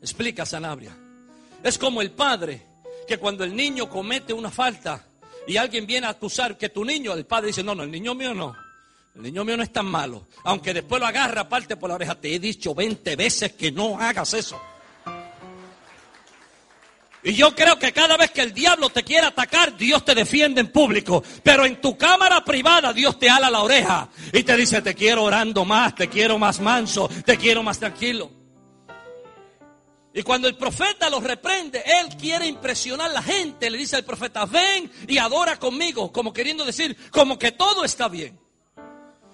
Explica 0.00 0.46
Sanabria. 0.46 0.96
Es 1.62 1.78
como 1.78 2.00
el 2.00 2.10
padre 2.12 2.62
que 3.08 3.18
cuando 3.18 3.44
el 3.44 3.54
niño 3.54 3.88
comete 3.88 4.32
una 4.32 4.50
falta, 4.50 5.04
y 5.46 5.56
alguien 5.56 5.86
viene 5.86 6.06
a 6.06 6.10
acusar 6.10 6.58
que 6.58 6.70
tu 6.70 6.84
niño, 6.84 7.14
el 7.14 7.24
padre 7.24 7.48
dice, 7.48 7.62
no, 7.62 7.74
no, 7.74 7.84
el 7.84 7.90
niño 7.90 8.14
mío 8.14 8.34
no. 8.34 8.56
El 9.14 9.22
niño 9.22 9.44
mío 9.44 9.56
no 9.56 9.62
es 9.62 9.72
tan 9.72 9.86
malo. 9.86 10.26
Aunque 10.42 10.74
después 10.74 11.00
lo 11.00 11.06
agarra 11.06 11.42
aparte 11.42 11.76
por 11.76 11.88
la 11.88 11.94
oreja. 11.94 12.16
Te 12.16 12.34
he 12.34 12.38
dicho 12.38 12.74
20 12.74 13.16
veces 13.16 13.52
que 13.52 13.70
no 13.70 13.98
hagas 13.98 14.34
eso. 14.34 14.60
Y 17.26 17.34
yo 17.34 17.56
creo 17.56 17.76
que 17.76 17.92
cada 17.92 18.16
vez 18.16 18.30
que 18.30 18.40
el 18.40 18.54
diablo 18.54 18.88
te 18.88 19.02
quiere 19.02 19.26
atacar, 19.26 19.76
Dios 19.76 20.04
te 20.04 20.14
defiende 20.14 20.60
en 20.60 20.70
público. 20.70 21.24
Pero 21.42 21.66
en 21.66 21.80
tu 21.80 21.98
cámara 21.98 22.44
privada, 22.44 22.92
Dios 22.92 23.18
te 23.18 23.28
ala 23.28 23.50
la 23.50 23.62
oreja. 23.62 24.08
Y 24.32 24.44
te 24.44 24.56
dice, 24.56 24.80
te 24.80 24.94
quiero 24.94 25.24
orando 25.24 25.64
más, 25.64 25.96
te 25.96 26.08
quiero 26.08 26.38
más 26.38 26.60
manso, 26.60 27.10
te 27.24 27.36
quiero 27.36 27.64
más 27.64 27.80
tranquilo. 27.80 28.30
Y 30.14 30.22
cuando 30.22 30.46
el 30.46 30.56
profeta 30.56 31.10
los 31.10 31.24
reprende, 31.24 31.82
él 31.84 32.16
quiere 32.16 32.46
impresionar 32.46 33.10
a 33.10 33.14
la 33.14 33.22
gente. 33.22 33.70
Le 33.70 33.78
dice 33.78 33.96
al 33.96 34.04
profeta, 34.04 34.44
ven 34.44 34.88
y 35.08 35.18
adora 35.18 35.58
conmigo, 35.58 36.12
como 36.12 36.32
queriendo 36.32 36.64
decir, 36.64 36.96
como 37.10 37.36
que 37.40 37.50
todo 37.50 37.84
está 37.84 38.06
bien. 38.06 38.38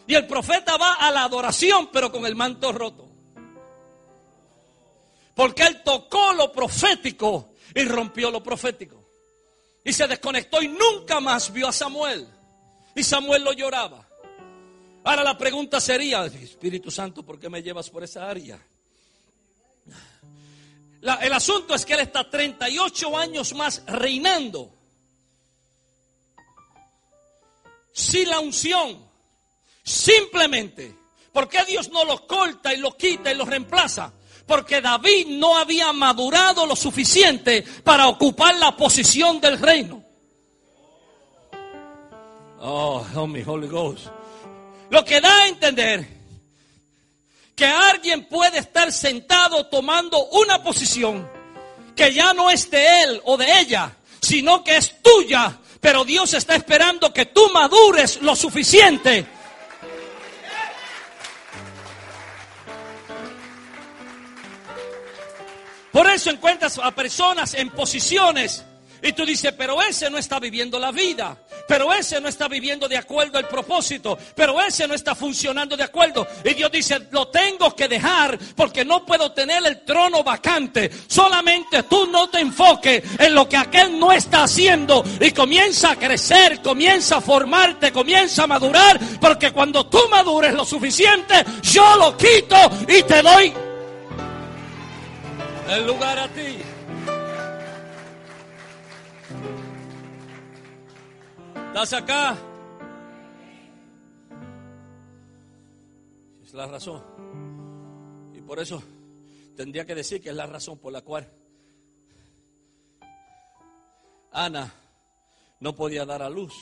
Y 0.06 0.14
el 0.14 0.26
profeta 0.26 0.78
va 0.78 0.94
a 0.94 1.10
la 1.10 1.24
adoración, 1.24 1.90
pero 1.92 2.10
con 2.10 2.24
el 2.24 2.36
manto 2.36 2.72
roto. 2.72 3.06
Porque 5.34 5.64
él 5.64 5.82
tocó 5.84 6.32
lo 6.32 6.50
profético 6.52 7.51
y 7.74 7.84
rompió 7.84 8.30
lo 8.30 8.42
profético. 8.42 9.02
Y 9.84 9.92
se 9.92 10.06
desconectó 10.06 10.62
y 10.62 10.68
nunca 10.68 11.20
más 11.20 11.52
vio 11.52 11.68
a 11.68 11.72
Samuel. 11.72 12.26
Y 12.94 13.02
Samuel 13.02 13.42
lo 13.42 13.52
lloraba. 13.52 14.06
Ahora 15.04 15.24
la 15.24 15.36
pregunta 15.36 15.80
sería, 15.80 16.24
Espíritu 16.26 16.90
Santo, 16.90 17.24
¿por 17.24 17.38
qué 17.38 17.48
me 17.48 17.62
llevas 17.62 17.90
por 17.90 18.04
esa 18.04 18.28
área? 18.28 18.60
el 21.20 21.32
asunto 21.32 21.74
es 21.74 21.84
que 21.84 21.94
él 21.94 22.00
está 22.00 22.30
38 22.30 23.18
años 23.18 23.54
más 23.54 23.82
reinando. 23.86 24.72
Sin 27.92 28.28
la 28.28 28.38
unción. 28.38 29.04
Simplemente. 29.82 30.96
¿Por 31.32 31.48
qué 31.48 31.64
Dios 31.64 31.90
no 31.90 32.04
lo 32.04 32.24
corta 32.26 32.72
y 32.72 32.76
lo 32.76 32.96
quita 32.96 33.32
y 33.32 33.34
lo 33.34 33.44
reemplaza? 33.44 34.12
Porque 34.46 34.80
David 34.80 35.26
no 35.28 35.56
había 35.56 35.92
madurado 35.92 36.66
lo 36.66 36.76
suficiente 36.76 37.64
para 37.84 38.08
ocupar 38.08 38.56
la 38.56 38.76
posición 38.76 39.40
del 39.40 39.58
reino. 39.58 40.02
Oh, 42.60 43.04
help 43.12 43.28
me, 43.28 43.42
Holy 43.44 43.68
Ghost. 43.68 44.06
Lo 44.90 45.04
que 45.04 45.20
da 45.20 45.44
a 45.44 45.48
entender 45.48 46.06
que 47.56 47.64
alguien 47.64 48.26
puede 48.26 48.58
estar 48.58 48.92
sentado 48.92 49.66
tomando 49.66 50.26
una 50.30 50.62
posición 50.62 51.28
que 51.94 52.12
ya 52.12 52.32
no 52.34 52.50
es 52.50 52.70
de 52.70 53.02
él 53.02 53.20
o 53.24 53.36
de 53.36 53.60
ella, 53.60 53.96
sino 54.20 54.62
que 54.64 54.76
es 54.76 55.02
tuya, 55.02 55.58
pero 55.80 56.04
Dios 56.04 56.34
está 56.34 56.54
esperando 56.54 57.12
que 57.12 57.26
tú 57.26 57.50
madures 57.52 58.22
lo 58.22 58.36
suficiente. 58.36 59.26
Por 65.92 66.08
eso 66.08 66.30
encuentras 66.30 66.78
a 66.78 66.90
personas 66.90 67.54
en 67.54 67.70
posiciones 67.70 68.64
y 69.02 69.12
tú 69.12 69.26
dices, 69.26 69.52
pero 69.58 69.82
ese 69.82 70.08
no 70.08 70.16
está 70.16 70.38
viviendo 70.38 70.78
la 70.78 70.92
vida, 70.92 71.36
pero 71.66 71.92
ese 71.92 72.20
no 72.20 72.28
está 72.28 72.46
viviendo 72.46 72.86
de 72.86 72.96
acuerdo 72.96 73.36
al 73.36 73.48
propósito, 73.48 74.16
pero 74.36 74.60
ese 74.60 74.86
no 74.86 74.94
está 74.94 75.16
funcionando 75.16 75.76
de 75.76 75.82
acuerdo. 75.82 76.24
Y 76.44 76.54
Dios 76.54 76.70
dice, 76.70 77.08
lo 77.10 77.26
tengo 77.26 77.74
que 77.74 77.88
dejar 77.88 78.38
porque 78.54 78.84
no 78.84 79.04
puedo 79.04 79.32
tener 79.32 79.66
el 79.66 79.84
trono 79.84 80.22
vacante. 80.22 80.88
Solamente 81.08 81.82
tú 81.82 82.06
no 82.06 82.30
te 82.30 82.38
enfoques 82.38 83.02
en 83.18 83.34
lo 83.34 83.48
que 83.48 83.56
aquel 83.56 83.98
no 83.98 84.12
está 84.12 84.44
haciendo 84.44 85.02
y 85.20 85.32
comienza 85.32 85.90
a 85.90 85.96
crecer, 85.96 86.62
comienza 86.62 87.16
a 87.16 87.20
formarte, 87.20 87.90
comienza 87.90 88.44
a 88.44 88.46
madurar, 88.46 89.00
porque 89.20 89.50
cuando 89.50 89.86
tú 89.86 89.98
madures 90.10 90.54
lo 90.54 90.64
suficiente, 90.64 91.44
yo 91.62 91.96
lo 91.96 92.16
quito 92.16 92.56
y 92.86 93.02
te 93.02 93.20
doy 93.20 93.52
el 95.72 95.86
lugar 95.86 96.18
a 96.18 96.28
ti. 96.28 96.58
¿Estás 101.68 101.92
acá? 101.94 102.36
Es 106.42 106.52
la 106.52 106.66
razón. 106.66 107.02
Y 108.34 108.42
por 108.42 108.58
eso 108.60 108.82
tendría 109.56 109.86
que 109.86 109.94
decir 109.94 110.20
que 110.20 110.28
es 110.28 110.34
la 110.34 110.46
razón 110.46 110.78
por 110.78 110.92
la 110.92 111.00
cual 111.00 111.26
Ana 114.30 114.70
no 115.60 115.74
podía 115.74 116.04
dar 116.04 116.22
a 116.22 116.28
luz. 116.28 116.52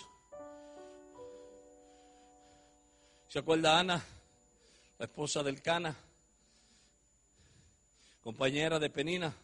¿Se 3.27 3.41
acuerda 3.41 3.79
Ana, 3.79 4.03
la 4.99 5.05
esposa 5.07 5.43
del 5.43 5.63
Cana? 5.63 5.97
Compañera 8.23 8.79
de 8.79 8.91
Penina. 8.91 9.35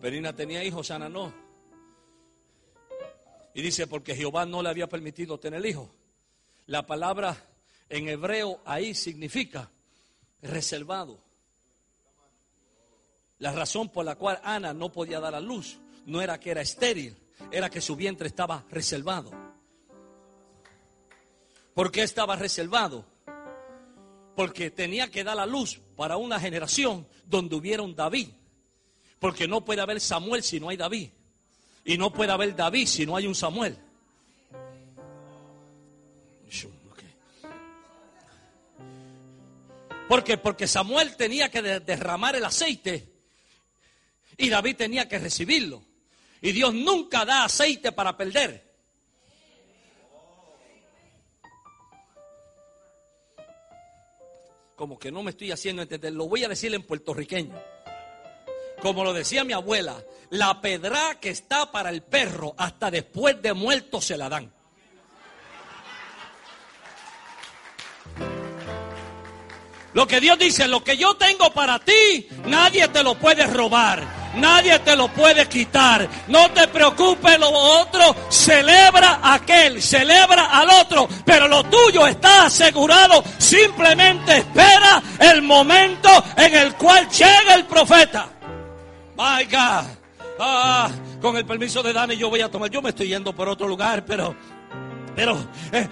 Penina 0.00 0.32
tenía 0.32 0.62
hijos, 0.64 0.90
Ana 0.90 1.08
no. 1.08 1.32
Y 3.54 3.62
dice, 3.62 3.86
porque 3.86 4.14
Jehová 4.14 4.46
no 4.46 4.62
le 4.62 4.68
había 4.68 4.88
permitido 4.88 5.38
tener 5.38 5.64
hijos. 5.66 5.88
La 6.66 6.86
palabra 6.86 7.36
en 7.88 8.08
hebreo 8.08 8.60
ahí 8.64 8.94
significa 8.94 9.70
reservado. 10.42 11.18
La 13.38 13.52
razón 13.52 13.88
por 13.88 14.04
la 14.04 14.16
cual 14.16 14.40
Ana 14.42 14.72
no 14.74 14.90
podía 14.92 15.20
dar 15.20 15.34
a 15.34 15.40
luz 15.40 15.78
no 16.06 16.20
era 16.20 16.38
que 16.38 16.50
era 16.50 16.60
estéril, 16.60 17.16
era 17.50 17.68
que 17.68 17.80
su 17.80 17.96
vientre 17.96 18.28
estaba 18.28 18.64
reservado. 18.70 19.30
¿Por 21.74 21.92
qué 21.92 22.02
estaba 22.02 22.34
reservado? 22.36 23.04
Porque 24.38 24.70
tenía 24.70 25.10
que 25.10 25.24
dar 25.24 25.34
la 25.34 25.46
luz 25.46 25.80
para 25.96 26.16
una 26.16 26.38
generación 26.38 27.08
donde 27.24 27.56
hubiera 27.56 27.82
un 27.82 27.96
David. 27.96 28.28
Porque 29.18 29.48
no 29.48 29.64
puede 29.64 29.80
haber 29.80 30.00
Samuel 30.00 30.44
si 30.44 30.60
no 30.60 30.68
hay 30.68 30.76
David. 30.76 31.08
Y 31.84 31.98
no 31.98 32.12
puede 32.12 32.30
haber 32.30 32.54
David 32.54 32.86
si 32.86 33.04
no 33.04 33.16
hay 33.16 33.26
un 33.26 33.34
Samuel. 33.34 33.76
¿Por 40.08 40.22
qué? 40.22 40.38
Porque 40.38 40.68
Samuel 40.68 41.16
tenía 41.16 41.50
que 41.50 41.60
derramar 41.60 42.36
el 42.36 42.44
aceite 42.44 43.12
y 44.36 44.48
David 44.50 44.76
tenía 44.76 45.08
que 45.08 45.18
recibirlo. 45.18 45.82
Y 46.40 46.52
Dios 46.52 46.72
nunca 46.72 47.24
da 47.24 47.42
aceite 47.42 47.90
para 47.90 48.16
perder. 48.16 48.67
Como 54.78 54.96
que 54.96 55.10
no 55.10 55.24
me 55.24 55.32
estoy 55.32 55.50
haciendo 55.50 55.82
entender. 55.82 56.12
Lo 56.12 56.28
voy 56.28 56.44
a 56.44 56.48
decir 56.48 56.72
en 56.72 56.84
puertorriqueño. 56.84 57.60
Como 58.80 59.02
lo 59.02 59.12
decía 59.12 59.42
mi 59.42 59.52
abuela, 59.52 60.00
la 60.30 60.60
pedra 60.60 61.18
que 61.20 61.30
está 61.30 61.72
para 61.72 61.90
el 61.90 62.02
perro 62.02 62.54
hasta 62.56 62.88
después 62.88 63.42
de 63.42 63.54
muerto 63.54 64.00
se 64.00 64.16
la 64.16 64.28
dan. 64.28 64.52
Lo 69.94 70.06
que 70.06 70.20
Dios 70.20 70.38
dice, 70.38 70.68
lo 70.68 70.84
que 70.84 70.96
yo 70.96 71.16
tengo 71.16 71.52
para 71.52 71.80
ti, 71.80 72.28
nadie 72.46 72.86
te 72.86 73.02
lo 73.02 73.16
puede 73.16 73.48
robar. 73.48 74.17
Nadie 74.38 74.78
te 74.80 74.96
lo 74.96 75.08
puede 75.08 75.46
quitar. 75.46 76.08
No 76.28 76.50
te 76.50 76.68
preocupes 76.68 77.38
lo 77.38 77.50
otro. 77.50 78.14
Celebra 78.28 79.20
aquel, 79.22 79.82
celebra 79.82 80.46
al 80.46 80.68
otro. 80.70 81.08
Pero 81.24 81.48
lo 81.48 81.64
tuyo 81.64 82.06
está 82.06 82.46
asegurado. 82.46 83.22
Simplemente 83.38 84.38
espera 84.38 85.02
el 85.18 85.42
momento 85.42 86.08
en 86.36 86.54
el 86.54 86.74
cual 86.74 87.08
llega 87.08 87.54
el 87.54 87.66
profeta. 87.66 88.28
Vaya, 89.16 89.84
ah, 90.38 90.88
con 91.20 91.36
el 91.36 91.44
permiso 91.44 91.82
de 91.82 91.92
Dani 91.92 92.16
yo 92.16 92.30
voy 92.30 92.40
a 92.40 92.50
tomar. 92.50 92.70
Yo 92.70 92.80
me 92.80 92.90
estoy 92.90 93.08
yendo 93.08 93.34
por 93.34 93.48
otro 93.48 93.66
lugar, 93.66 94.04
pero 94.04 94.34
pero 95.18 95.36
eh, 95.72 95.88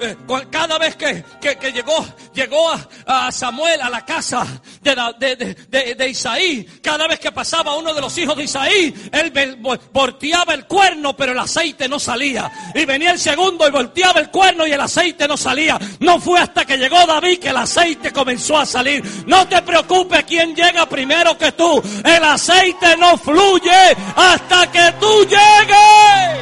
eh, 0.00 0.16
cada 0.50 0.78
vez 0.78 0.96
que, 0.96 1.22
llegó, 1.70 2.02
llegó 2.32 2.72
a, 3.04 3.30
Samuel 3.30 3.78
a 3.82 3.90
la 3.90 4.06
casa 4.06 4.46
de, 4.80 6.08
Isaí, 6.08 6.64
cada 6.82 7.06
vez 7.06 7.20
que 7.20 7.30
pasaba 7.30 7.76
uno 7.76 7.92
de 7.92 8.00
los 8.00 8.16
hijos 8.16 8.34
de 8.38 8.44
Isaí, 8.44 9.10
él 9.12 9.58
volteaba 9.92 10.54
el 10.54 10.64
cuerno, 10.64 11.14
pero 11.14 11.32
el 11.32 11.38
aceite 11.38 11.90
no 11.90 12.00
salía. 12.00 12.50
Y 12.74 12.86
venía 12.86 13.10
el 13.10 13.18
segundo 13.18 13.68
y 13.68 13.70
volteaba 13.70 14.18
el 14.18 14.30
cuerno 14.30 14.66
y 14.66 14.72
el 14.72 14.80
aceite 14.80 15.28
no 15.28 15.36
salía. 15.36 15.78
No 15.98 16.18
fue 16.18 16.40
hasta 16.40 16.64
que 16.64 16.78
llegó 16.78 17.04
David 17.04 17.38
que 17.38 17.50
el 17.50 17.58
aceite 17.58 18.12
comenzó 18.12 18.56
a 18.56 18.64
salir. 18.64 19.04
No 19.26 19.46
te 19.46 19.60
preocupes 19.60 20.24
quién 20.24 20.56
llega 20.56 20.88
primero 20.88 21.36
que 21.36 21.52
tú. 21.52 21.82
El 22.02 22.24
aceite 22.24 22.96
no 22.96 23.18
fluye 23.18 23.94
hasta 24.16 24.72
que 24.72 24.94
tú 24.98 25.26
llegues. 25.26 26.39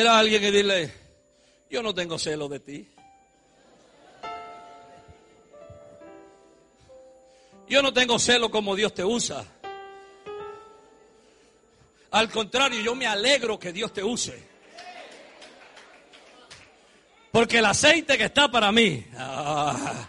Era 0.00 0.18
alguien 0.18 0.40
que 0.40 0.50
dile, 0.50 0.94
yo 1.68 1.82
no 1.82 1.94
tengo 1.94 2.18
celo 2.18 2.48
de 2.48 2.60
ti. 2.60 2.88
Yo 7.68 7.82
no 7.82 7.92
tengo 7.92 8.18
celo 8.18 8.50
como 8.50 8.74
Dios 8.74 8.94
te 8.94 9.04
usa. 9.04 9.44
Al 12.12 12.30
contrario, 12.30 12.80
yo 12.80 12.94
me 12.94 13.06
alegro 13.06 13.58
que 13.58 13.74
Dios 13.74 13.92
te 13.92 14.02
use. 14.02 14.42
Porque 17.30 17.58
el 17.58 17.66
aceite 17.66 18.16
que 18.16 18.24
está 18.24 18.50
para 18.50 18.72
mí. 18.72 19.04
Ah, 19.18 20.08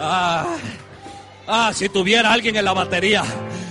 ah, 0.00 0.56
ah, 1.46 1.72
si 1.72 1.88
tuviera 1.88 2.32
alguien 2.32 2.56
en 2.56 2.64
la 2.64 2.72
batería. 2.72 3.22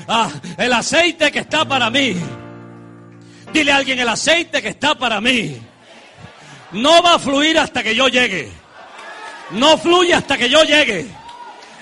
Ah, 0.07 0.31
el 0.57 0.71
aceite 0.71 1.29
que 1.33 1.39
está 1.39 1.65
para 1.65 1.89
mí 1.89 2.15
Dile 3.53 3.71
a 3.71 3.77
alguien, 3.77 3.99
el 3.99 4.09
aceite 4.09 4.61
que 4.61 4.69
está 4.69 4.95
para 4.95 5.19
mí 5.19 5.59
no 6.71 7.01
va 7.01 7.15
a 7.15 7.19
fluir 7.19 7.57
hasta 7.57 7.81
que 7.81 7.95
yo 7.95 8.07
llegue. 8.07 8.51
No 9.51 9.77
fluye 9.77 10.13
hasta 10.13 10.37
que 10.37 10.49
yo 10.49 10.63
llegue. 10.63 11.07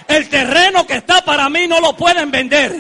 El 0.08 0.30
terreno 0.30 0.88
que 0.88 0.96
está 0.96 1.24
para 1.24 1.50
mí 1.50 1.68
no 1.68 1.82
lo 1.82 1.96
pueden 1.96 2.32
vender. 2.32 2.74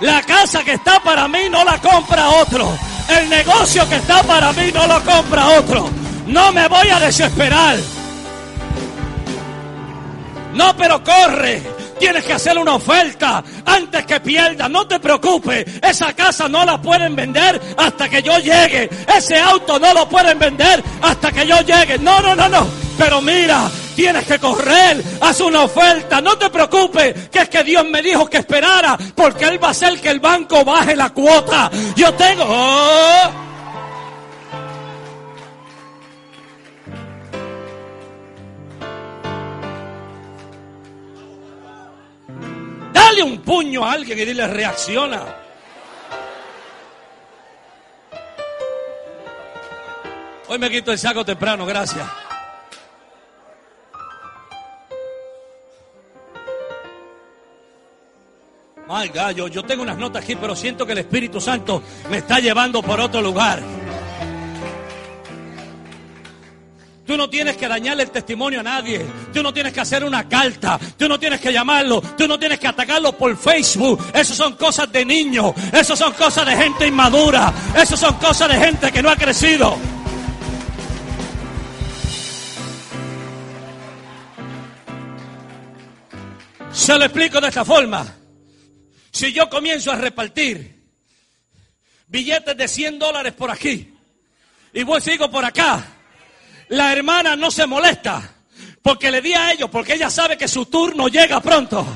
La 0.00 0.22
casa 0.22 0.62
que 0.62 0.74
está 0.74 1.00
para 1.00 1.26
mí 1.28 1.48
no 1.50 1.64
la 1.64 1.78
compra 1.78 2.28
otro. 2.28 2.76
El 3.08 3.30
negocio 3.30 3.88
que 3.88 3.96
está 3.96 4.22
para 4.22 4.52
mí 4.52 4.70
no 4.72 4.86
lo 4.86 5.00
compra 5.02 5.48
otro. 5.58 5.90
No 6.26 6.52
me 6.52 6.68
voy 6.68 6.88
a 6.88 7.00
desesperar. 7.00 7.78
No, 10.52 10.76
pero 10.76 11.02
corre. 11.02 11.62
Tienes 12.04 12.26
que 12.26 12.34
hacer 12.34 12.58
una 12.58 12.74
oferta 12.74 13.42
antes 13.64 14.04
que 14.04 14.20
pierda. 14.20 14.68
No 14.68 14.86
te 14.86 15.00
preocupes. 15.00 15.64
Esa 15.80 16.12
casa 16.12 16.46
no 16.50 16.62
la 16.62 16.76
pueden 16.76 17.16
vender 17.16 17.58
hasta 17.78 18.10
que 18.10 18.22
yo 18.22 18.36
llegue. 18.40 18.90
Ese 19.16 19.38
auto 19.38 19.78
no 19.78 19.94
lo 19.94 20.06
pueden 20.06 20.38
vender 20.38 20.84
hasta 21.00 21.32
que 21.32 21.46
yo 21.46 21.58
llegue. 21.62 21.98
No, 21.98 22.20
no, 22.20 22.36
no, 22.36 22.46
no. 22.46 22.66
Pero 22.98 23.22
mira, 23.22 23.70
tienes 23.96 24.26
que 24.26 24.38
correr, 24.38 25.02
haz 25.22 25.40
una 25.40 25.62
oferta, 25.62 26.20
no 26.20 26.36
te 26.36 26.50
preocupes, 26.50 27.30
que 27.30 27.38
es 27.38 27.48
que 27.48 27.64
Dios 27.64 27.86
me 27.86 28.02
dijo 28.02 28.28
que 28.28 28.36
esperara, 28.36 28.98
porque 29.14 29.46
Él 29.46 29.64
va 29.64 29.68
a 29.68 29.70
hacer 29.70 29.98
que 29.98 30.10
el 30.10 30.20
banco 30.20 30.62
baje 30.62 30.94
la 30.94 31.08
cuota. 31.08 31.70
Yo 31.96 32.12
tengo... 32.12 32.44
Oh, 32.46 33.53
Dale 42.94 43.24
un 43.24 43.42
puño 43.42 43.84
a 43.84 43.90
alguien 43.90 44.16
y 44.20 44.24
dile 44.24 44.46
reacciona. 44.46 45.24
Hoy 50.46 50.58
me 50.60 50.70
quito 50.70 50.92
el 50.92 50.98
saco 50.98 51.24
temprano, 51.24 51.66
gracias. 51.66 52.06
My 58.86 59.08
God, 59.08 59.50
yo 59.50 59.64
tengo 59.64 59.82
unas 59.82 59.98
notas 59.98 60.22
aquí, 60.22 60.36
pero 60.36 60.54
siento 60.54 60.86
que 60.86 60.92
el 60.92 60.98
Espíritu 60.98 61.40
Santo 61.40 61.82
me 62.08 62.18
está 62.18 62.38
llevando 62.38 62.80
por 62.80 63.00
otro 63.00 63.20
lugar. 63.20 63.60
Tú 67.06 67.18
no 67.18 67.28
tienes 67.28 67.56
que 67.56 67.68
dañarle 67.68 68.04
el 68.04 68.10
testimonio 68.10 68.60
a 68.60 68.62
nadie. 68.62 69.04
Tú 69.32 69.42
no 69.42 69.52
tienes 69.52 69.74
que 69.74 69.80
hacer 69.80 70.04
una 70.04 70.26
carta. 70.26 70.78
Tú 70.96 71.06
no 71.06 71.18
tienes 71.18 71.38
que 71.38 71.52
llamarlo. 71.52 72.00
Tú 72.00 72.26
no 72.26 72.38
tienes 72.38 72.58
que 72.58 72.66
atacarlo 72.66 73.16
por 73.16 73.36
Facebook. 73.36 74.02
Eso 74.14 74.34
son 74.34 74.56
cosas 74.56 74.90
de 74.90 75.04
niños. 75.04 75.52
Eso 75.72 75.94
son 75.94 76.14
cosas 76.14 76.46
de 76.46 76.56
gente 76.56 76.86
inmadura. 76.86 77.52
Eso 77.76 77.96
son 77.96 78.14
cosas 78.14 78.48
de 78.48 78.58
gente 78.58 78.90
que 78.90 79.02
no 79.02 79.10
ha 79.10 79.16
crecido. 79.16 79.76
Se 86.72 86.98
lo 86.98 87.04
explico 87.04 87.38
de 87.40 87.48
esta 87.48 87.66
forma. 87.66 88.06
Si 89.12 89.32
yo 89.32 89.48
comienzo 89.50 89.92
a 89.92 89.96
repartir 89.96 90.82
billetes 92.08 92.56
de 92.56 92.66
100 92.66 92.98
dólares 92.98 93.34
por 93.34 93.50
aquí 93.50 93.94
y 94.72 94.82
voy 94.82 95.00
sigo 95.00 95.30
por 95.30 95.44
acá 95.44 95.93
la 96.68 96.92
hermana 96.92 97.36
no 97.36 97.50
se 97.50 97.66
molesta 97.66 98.34
porque 98.82 99.10
le 99.10 99.22
di 99.22 99.32
a 99.32 99.52
ellos, 99.52 99.70
porque 99.70 99.94
ella 99.94 100.10
sabe 100.10 100.36
que 100.36 100.46
su 100.46 100.66
turno 100.66 101.08
llega 101.08 101.40
pronto. 101.40 101.86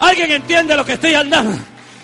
¿Alguien 0.00 0.30
entiende 0.32 0.76
lo 0.76 0.84
que 0.84 0.92
estoy 0.92 1.14
andando? 1.14 1.58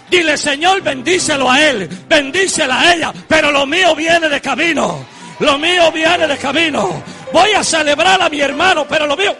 Dile, 0.09 0.38
Señor, 0.38 0.81
bendícelo 0.81 1.51
a 1.51 1.61
él, 1.61 1.87
bendícela 2.09 2.81
a 2.81 2.94
ella, 2.94 3.12
pero 3.29 3.53
lo 3.53 3.66
mío 3.66 3.94
viene 3.94 4.29
de 4.29 4.40
camino. 4.40 5.05
Lo 5.40 5.59
mío 5.59 5.92
viene 5.92 6.27
de 6.27 6.38
camino. 6.38 7.03
Voy 7.33 7.51
a 7.53 7.62
celebrar 7.62 8.23
a 8.23 8.29
mi 8.31 8.40
hermano, 8.40 8.87
pero 8.88 9.07
lo 9.07 9.16
mío. 9.16 9.33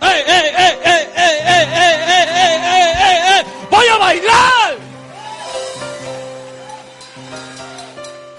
¡Eh, 0.00 0.24
eh, 0.26 0.52
eh, 0.56 0.78
eh, 0.84 1.08
eh, 1.16 1.38
eh, 1.46 1.66
eh, 1.66 1.68
eh, 1.74 2.28
eh, 2.34 2.92
eh, 3.00 3.40
eh! 3.40 3.44
¡Voy 3.68 3.86
a 3.88 3.96
bailar! 3.96 4.76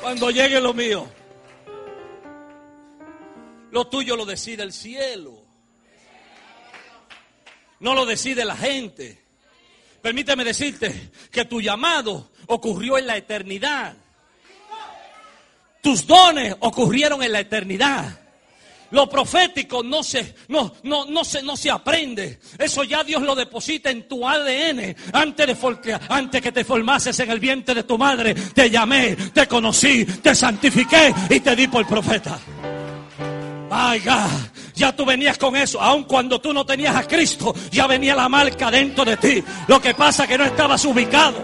Cuando 0.02 0.32
llegue 0.32 0.62
lo 0.62 0.74
mío. 0.74 1.19
Lo 3.72 3.88
tuyo 3.88 4.16
lo 4.16 4.26
decide 4.26 4.64
el 4.64 4.74
cielo. 4.74 5.44
No 7.80 7.94
lo 7.94 8.06
decide 8.06 8.46
la 8.46 8.56
gente. 8.56 9.24
Permíteme 10.02 10.44
decirte 10.44 11.12
que 11.32 11.46
tu 11.46 11.62
llamado 11.62 12.32
ocurrió 12.48 12.98
en 12.98 13.08
la 13.08 13.18
eternidad. 13.18 13.96
Tus 15.82 16.06
dones 16.06 16.56
ocurrieron 16.60 17.24
en 17.24 17.32
la 17.32 17.40
eternidad. 17.40 18.20
Lo 18.92 19.08
profético 19.08 19.84
no 19.84 20.02
se, 20.02 20.36
no, 20.48 20.74
no, 20.84 21.06
no, 21.06 21.24
se, 21.24 21.44
no 21.44 21.56
se 21.56 21.70
aprende. 21.70 22.40
Eso 22.58 22.84
ya 22.84 23.04
Dios 23.04 23.22
lo 23.22 23.36
deposita 23.36 23.92
en 23.92 24.08
tu 24.08 24.28
ADN. 24.28 24.96
Antes, 25.14 25.48
de, 25.48 26.00
antes 26.10 26.42
que 26.42 26.52
te 26.52 26.64
formases 26.64 27.20
en 27.20 27.30
el 27.30 27.40
vientre 27.40 27.76
de 27.76 27.84
tu 27.84 27.98
madre, 27.98 28.34
te 28.34 28.70
llamé, 28.70 29.16
te 29.16 29.48
conocí, 29.48 30.06
te 30.06 30.34
santifiqué 30.34 31.14
y 31.30 31.40
te 31.40 31.56
di 31.56 31.68
por 31.68 31.86
profeta. 31.86 32.40
Ay, 33.72 34.02
ya 34.74 34.96
tú 34.96 35.06
venías 35.06 35.38
con 35.38 35.56
eso, 35.56 35.80
aun 35.80 36.04
cuando 36.06 36.42
tú 36.42 36.54
no 36.54 36.66
tenías 36.66 36.96
a 36.96 37.08
Cristo, 37.08 37.54
ya 37.72 37.86
venía 37.86 38.16
la 38.16 38.28
marca 38.28 38.72
dentro 38.72 39.06
de 39.06 39.18
ti. 39.18 39.44
Lo 39.68 39.80
que 39.80 39.94
pasa 39.94 40.24
es 40.24 40.30
que 40.30 40.38
no 40.38 40.46
estabas 40.46 40.84
ubicado. 40.86 41.38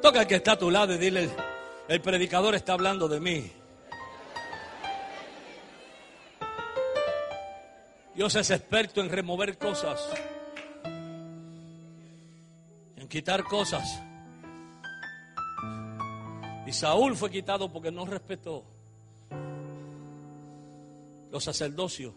Toca 0.00 0.20
al 0.20 0.26
que 0.26 0.36
está 0.36 0.52
a 0.52 0.58
tu 0.58 0.70
lado 0.70 0.94
y 0.94 0.98
dile, 0.98 1.30
el 1.88 2.00
predicador 2.00 2.54
está 2.54 2.74
hablando 2.74 3.08
de 3.08 3.20
mí. 3.20 3.50
Dios 8.14 8.34
es 8.36 8.50
experto 8.50 9.00
en 9.00 9.10
remover 9.10 9.58
cosas, 9.58 10.00
en 12.96 13.08
quitar 13.08 13.44
cosas. 13.44 14.00
Y 16.66 16.72
Saúl 16.72 17.16
fue 17.16 17.30
quitado 17.30 17.70
porque 17.70 17.90
no 17.90 18.06
respetó 18.06 18.64
los 21.30 21.44
sacerdocios, 21.44 22.14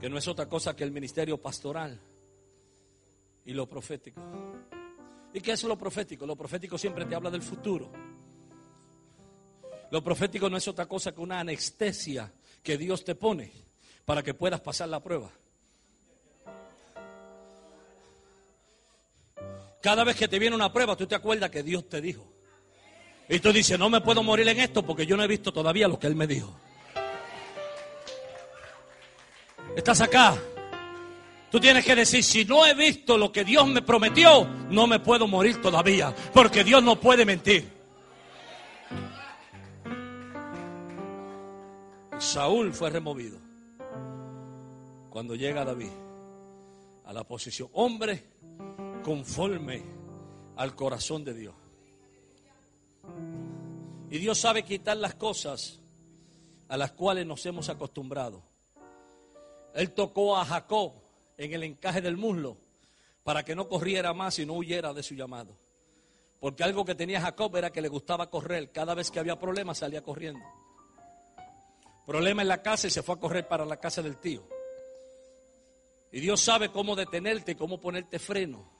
que 0.00 0.08
no 0.08 0.18
es 0.18 0.26
otra 0.26 0.48
cosa 0.48 0.74
que 0.74 0.82
el 0.82 0.90
ministerio 0.90 1.40
pastoral 1.40 2.00
y 3.44 3.52
lo 3.52 3.68
profético. 3.68 4.20
¿Y 5.32 5.40
qué 5.40 5.52
es 5.52 5.62
lo 5.62 5.76
profético? 5.78 6.26
Lo 6.26 6.34
profético 6.34 6.78
siempre 6.78 7.04
te 7.04 7.14
habla 7.14 7.30
del 7.30 7.42
futuro. 7.42 7.90
Lo 9.90 10.02
profético 10.02 10.50
no 10.50 10.56
es 10.56 10.66
otra 10.66 10.86
cosa 10.86 11.12
que 11.12 11.20
una 11.20 11.40
anestesia 11.40 12.32
que 12.62 12.76
Dios 12.76 13.04
te 13.04 13.14
pone 13.14 13.52
para 14.04 14.22
que 14.22 14.34
puedas 14.34 14.60
pasar 14.60 14.88
la 14.88 15.00
prueba. 15.00 15.30
Cada 19.80 20.02
vez 20.02 20.16
que 20.16 20.28
te 20.28 20.38
viene 20.38 20.56
una 20.56 20.72
prueba, 20.72 20.96
tú 20.96 21.06
te 21.06 21.14
acuerdas 21.14 21.50
que 21.50 21.62
Dios 21.62 21.88
te 21.88 22.00
dijo. 22.00 22.37
Y 23.28 23.40
tú 23.40 23.52
dices, 23.52 23.78
no 23.78 23.90
me 23.90 24.00
puedo 24.00 24.22
morir 24.22 24.48
en 24.48 24.58
esto 24.58 24.82
porque 24.82 25.04
yo 25.06 25.16
no 25.16 25.22
he 25.22 25.28
visto 25.28 25.52
todavía 25.52 25.86
lo 25.86 25.98
que 25.98 26.06
Él 26.06 26.16
me 26.16 26.26
dijo. 26.26 26.54
Estás 29.76 30.00
acá. 30.00 30.36
Tú 31.50 31.60
tienes 31.60 31.84
que 31.84 31.94
decir, 31.94 32.22
si 32.22 32.44
no 32.44 32.66
he 32.66 32.74
visto 32.74 33.16
lo 33.16 33.30
que 33.32 33.44
Dios 33.44 33.66
me 33.68 33.82
prometió, 33.82 34.46
no 34.70 34.86
me 34.86 34.98
puedo 35.00 35.26
morir 35.26 35.62
todavía, 35.62 36.14
porque 36.32 36.62
Dios 36.62 36.82
no 36.82 37.00
puede 37.00 37.24
mentir. 37.24 37.78
Saúl 42.18 42.72
fue 42.72 42.90
removido 42.90 43.38
cuando 45.10 45.34
llega 45.34 45.64
David 45.64 45.90
a 47.06 47.12
la 47.12 47.24
posición, 47.24 47.68
hombre 47.72 48.24
conforme 49.02 49.82
al 50.56 50.74
corazón 50.74 51.24
de 51.24 51.34
Dios. 51.34 51.54
Y 54.10 54.18
Dios 54.18 54.38
sabe 54.38 54.62
quitar 54.62 54.96
las 54.96 55.14
cosas 55.14 55.78
a 56.68 56.76
las 56.76 56.92
cuales 56.92 57.26
nos 57.26 57.44
hemos 57.46 57.68
acostumbrado. 57.68 58.42
Él 59.74 59.92
tocó 59.92 60.36
a 60.36 60.44
Jacob 60.44 60.92
en 61.36 61.52
el 61.52 61.62
encaje 61.62 62.00
del 62.00 62.16
muslo 62.16 62.56
para 63.22 63.44
que 63.44 63.54
no 63.54 63.68
corriera 63.68 64.14
más 64.14 64.38
y 64.38 64.46
no 64.46 64.54
huyera 64.54 64.94
de 64.94 65.02
su 65.02 65.14
llamado. 65.14 65.54
Porque 66.40 66.64
algo 66.64 66.84
que 66.84 66.94
tenía 66.94 67.20
Jacob 67.20 67.54
era 67.56 67.70
que 67.70 67.82
le 67.82 67.88
gustaba 67.88 68.30
correr. 68.30 68.70
Cada 68.70 68.94
vez 68.94 69.10
que 69.10 69.18
había 69.18 69.38
problemas 69.38 69.78
salía 69.78 70.02
corriendo. 70.02 70.44
Problema 72.06 72.42
en 72.42 72.48
la 72.48 72.62
casa 72.62 72.86
y 72.86 72.90
se 72.90 73.02
fue 73.02 73.16
a 73.16 73.18
correr 73.18 73.46
para 73.46 73.66
la 73.66 73.76
casa 73.76 74.00
del 74.00 74.16
tío. 74.16 74.42
Y 76.10 76.20
Dios 76.20 76.40
sabe 76.40 76.70
cómo 76.70 76.96
detenerte 76.96 77.52
y 77.52 77.54
cómo 77.54 77.78
ponerte 77.78 78.18
freno. 78.18 78.77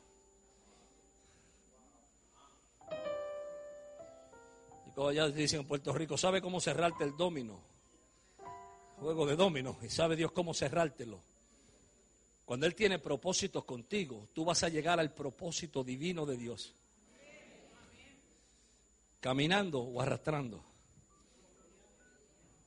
Como 4.99 5.13
ya 5.13 5.29
dicen 5.29 5.61
en 5.61 5.67
Puerto 5.69 5.93
Rico, 5.93 6.19
sabe 6.19 6.43
cómo 6.43 6.61
cerrarte 6.61 7.05
el 7.05 7.17
domino. 7.17 7.61
Juego 8.99 9.27
de 9.27 9.37
domino. 9.37 9.77
Y 9.81 9.89
sabe 9.91 10.17
Dios 10.17 10.33
cómo 10.33 10.53
cerrártelo. 10.53 11.21
Cuando 12.45 12.67
Él 12.67 12.75
tiene 12.75 12.99
propósitos 12.99 13.65
contigo, 13.65 14.27
tú 14.35 14.45
vas 14.45 14.65
a 14.65 14.69
llegar 14.69 14.99
al 14.99 15.15
propósito 15.15 15.85
divino 15.85 16.27
de 16.27 16.37
Dios. 16.37 16.73
Caminando 19.21 19.83
o 19.83 20.03
arrastrando. 20.03 20.65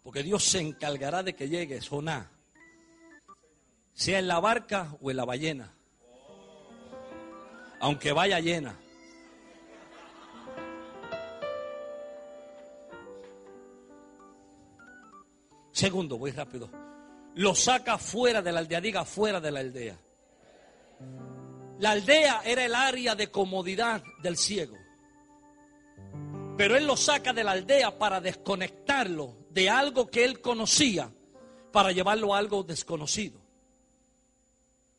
Porque 0.02 0.24
Dios 0.24 0.42
se 0.42 0.62
encargará 0.62 1.24
de 1.24 1.36
que 1.36 1.50
llegues 1.50 1.92
nada. 1.92 2.32
Sea 3.94 4.20
en 4.20 4.30
la 4.30 4.40
barca 4.40 4.96
o 5.02 5.12
en 5.12 5.18
la 5.18 5.26
ballena. 5.26 5.74
Aunque 7.82 8.14
vaya 8.14 8.40
llena. 8.40 8.81
Segundo, 15.82 16.20
voy 16.20 16.30
rápido. 16.30 16.70
Lo 17.34 17.56
saca 17.56 17.98
fuera 17.98 18.40
de 18.40 18.52
la 18.52 18.60
aldea, 18.60 18.80
diga 18.80 19.04
fuera 19.04 19.42
de 19.42 19.50
la 19.50 19.62
aldea. 19.62 19.98
La 21.80 21.90
aldea 21.90 22.44
era 22.46 22.64
el 22.64 22.76
área 22.76 23.16
de 23.16 23.32
comodidad 23.32 24.04
del 24.22 24.38
ciego. 24.38 24.78
Pero 26.56 26.78
él 26.78 26.86
lo 26.86 26.96
saca 26.96 27.34
de 27.34 27.44
la 27.44 27.54
aldea 27.54 27.98
para 27.98 28.22
desconectarlo 28.22 29.38
de 29.50 29.72
algo 29.72 30.06
que 30.06 30.24
él 30.24 30.40
conocía, 30.40 31.10
para 31.72 31.92
llevarlo 31.92 32.36
a 32.36 32.38
algo 32.38 32.62
desconocido. 32.62 33.42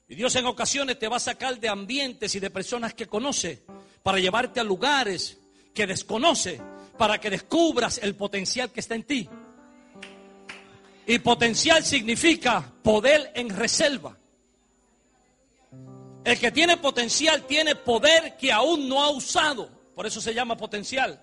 Y 0.08 0.16
Dios 0.16 0.34
en 0.34 0.46
ocasiones 0.46 0.98
te 0.98 1.06
va 1.06 1.18
a 1.18 1.20
sacar 1.20 1.60
de 1.60 1.68
ambientes 1.68 2.34
y 2.34 2.40
de 2.40 2.50
personas 2.50 2.92
que 2.92 3.06
conoce 3.06 3.62
para 4.02 4.18
llevarte 4.18 4.58
a 4.58 4.64
lugares 4.64 5.38
que 5.72 5.86
desconoce, 5.86 6.60
para 6.98 7.20
que 7.20 7.30
descubras 7.30 7.98
el 8.02 8.16
potencial 8.16 8.72
que 8.72 8.80
está 8.80 8.96
en 8.96 9.04
ti. 9.04 9.28
Y 11.06 11.18
potencial 11.18 11.84
significa 11.84 12.72
poder 12.82 13.32
en 13.34 13.50
reserva. 13.50 14.16
El 16.24 16.38
que 16.38 16.52
tiene 16.52 16.76
potencial 16.76 17.42
tiene 17.46 17.74
poder 17.74 18.36
que 18.36 18.52
aún 18.52 18.88
no 18.88 19.02
ha 19.02 19.10
usado. 19.10 19.68
Por 19.94 20.06
eso 20.06 20.20
se 20.20 20.32
llama 20.32 20.56
potencial. 20.56 21.20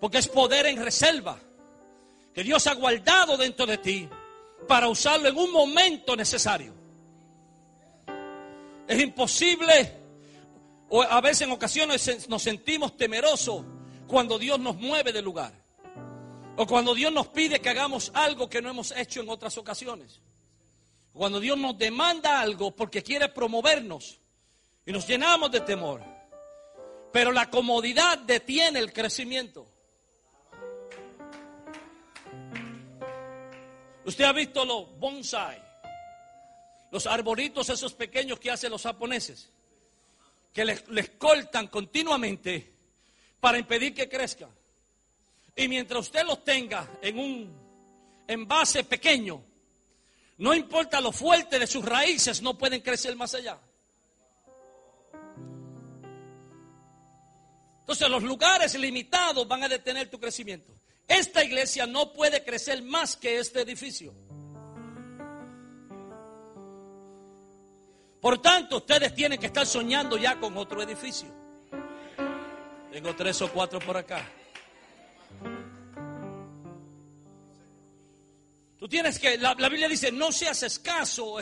Porque 0.00 0.18
es 0.18 0.28
poder 0.28 0.66
en 0.66 0.82
reserva. 0.82 1.38
Que 2.34 2.42
Dios 2.42 2.66
ha 2.66 2.74
guardado 2.74 3.36
dentro 3.36 3.64
de 3.64 3.78
ti 3.78 4.08
para 4.66 4.88
usarlo 4.88 5.28
en 5.28 5.36
un 5.36 5.52
momento 5.52 6.16
necesario. 6.16 6.74
Es 8.88 9.00
imposible, 9.00 9.92
o 10.88 11.02
a 11.02 11.20
veces 11.20 11.42
en 11.42 11.52
ocasiones 11.52 12.28
nos 12.28 12.42
sentimos 12.42 12.96
temerosos 12.96 13.64
cuando 14.06 14.38
Dios 14.38 14.58
nos 14.58 14.76
mueve 14.76 15.12
de 15.12 15.22
lugar. 15.22 15.63
O 16.56 16.66
cuando 16.66 16.94
Dios 16.94 17.12
nos 17.12 17.28
pide 17.28 17.60
que 17.60 17.68
hagamos 17.68 18.12
algo 18.14 18.48
que 18.48 18.62
no 18.62 18.70
hemos 18.70 18.92
hecho 18.92 19.20
en 19.20 19.28
otras 19.28 19.58
ocasiones. 19.58 20.20
Cuando 21.12 21.40
Dios 21.40 21.58
nos 21.58 21.76
demanda 21.76 22.40
algo 22.40 22.70
porque 22.70 23.02
quiere 23.02 23.28
promovernos 23.28 24.18
y 24.86 24.92
nos 24.92 25.06
llenamos 25.06 25.50
de 25.50 25.60
temor. 25.60 26.02
Pero 27.12 27.32
la 27.32 27.50
comodidad 27.50 28.18
detiene 28.18 28.78
el 28.78 28.92
crecimiento. 28.92 29.66
Usted 34.04 34.24
ha 34.24 34.32
visto 34.32 34.64
los 34.64 34.98
bonsai, 34.98 35.60
los 36.90 37.06
arbolitos 37.06 37.68
esos 37.70 37.94
pequeños 37.94 38.38
que 38.38 38.50
hacen 38.50 38.70
los 38.70 38.82
japoneses, 38.82 39.50
que 40.52 40.64
les, 40.64 40.86
les 40.88 41.10
cortan 41.10 41.68
continuamente 41.68 42.74
para 43.40 43.58
impedir 43.58 43.94
que 43.94 44.08
crezcan. 44.08 44.50
Y 45.56 45.68
mientras 45.68 46.00
usted 46.00 46.24
los 46.24 46.42
tenga 46.42 46.88
en 47.00 47.18
un, 47.18 47.56
envase 48.26 48.84
pequeño, 48.84 49.42
no 50.38 50.54
importa 50.54 51.00
lo 51.00 51.12
fuerte 51.12 51.58
de 51.58 51.66
sus 51.66 51.84
raíces, 51.84 52.42
no 52.42 52.58
pueden 52.58 52.80
crecer 52.80 53.14
más 53.14 53.34
allá. 53.34 53.58
Entonces 57.80 58.08
los 58.08 58.22
lugares 58.22 58.74
limitados 58.74 59.46
van 59.46 59.62
a 59.62 59.68
detener 59.68 60.10
tu 60.10 60.18
crecimiento. 60.18 60.72
Esta 61.06 61.44
iglesia 61.44 61.86
no 61.86 62.12
puede 62.12 62.42
crecer 62.42 62.82
más 62.82 63.14
que 63.14 63.38
este 63.38 63.60
edificio. 63.60 64.12
Por 68.20 68.40
tanto, 68.40 68.78
ustedes 68.78 69.14
tienen 69.14 69.38
que 69.38 69.46
estar 69.46 69.66
soñando 69.66 70.16
ya 70.16 70.40
con 70.40 70.56
otro 70.56 70.80
edificio. 70.82 71.28
Tengo 72.90 73.14
tres 73.14 73.42
o 73.42 73.52
cuatro 73.52 73.78
por 73.80 73.98
acá. 73.98 74.26
Tú 78.84 78.88
tienes 78.88 79.18
que, 79.18 79.38
la, 79.38 79.54
Biblia 79.54 79.88
dice, 79.88 80.12
no 80.12 80.30
seas 80.30 80.62
escaso, 80.62 81.38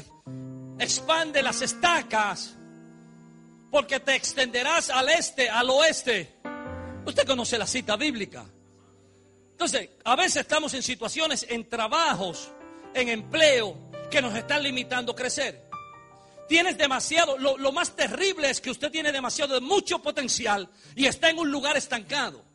expande 0.78 1.42
las 1.42 1.60
estacas, 1.60 2.54
porque 3.68 3.98
te 3.98 4.14
extenderás 4.14 4.90
al 4.90 5.08
este, 5.08 5.50
al 5.50 5.68
oeste. 5.70 6.36
Usted 7.04 7.26
conoce 7.26 7.58
la 7.58 7.66
cita 7.66 7.96
bíblica. 7.96 8.46
Entonces, 9.50 9.90
a 10.04 10.14
veces 10.14 10.36
estamos 10.36 10.72
en 10.74 10.84
situaciones, 10.84 11.44
en 11.48 11.68
trabajos, 11.68 12.52
en 12.94 13.08
empleo, 13.08 13.76
que 14.08 14.22
nos 14.22 14.36
están 14.36 14.62
limitando 14.62 15.10
a 15.10 15.16
crecer. 15.16 15.68
Tienes 16.48 16.78
demasiado, 16.78 17.36
lo, 17.38 17.58
lo, 17.58 17.72
más 17.72 17.96
terrible 17.96 18.50
es 18.50 18.60
que 18.60 18.70
usted 18.70 18.92
tiene 18.92 19.10
demasiado 19.10 19.54
de 19.54 19.60
mucho 19.60 19.98
potencial 19.98 20.68
y 20.94 21.06
está 21.06 21.30
en 21.30 21.40
un 21.40 21.50
lugar 21.50 21.76
estancado. 21.76 22.51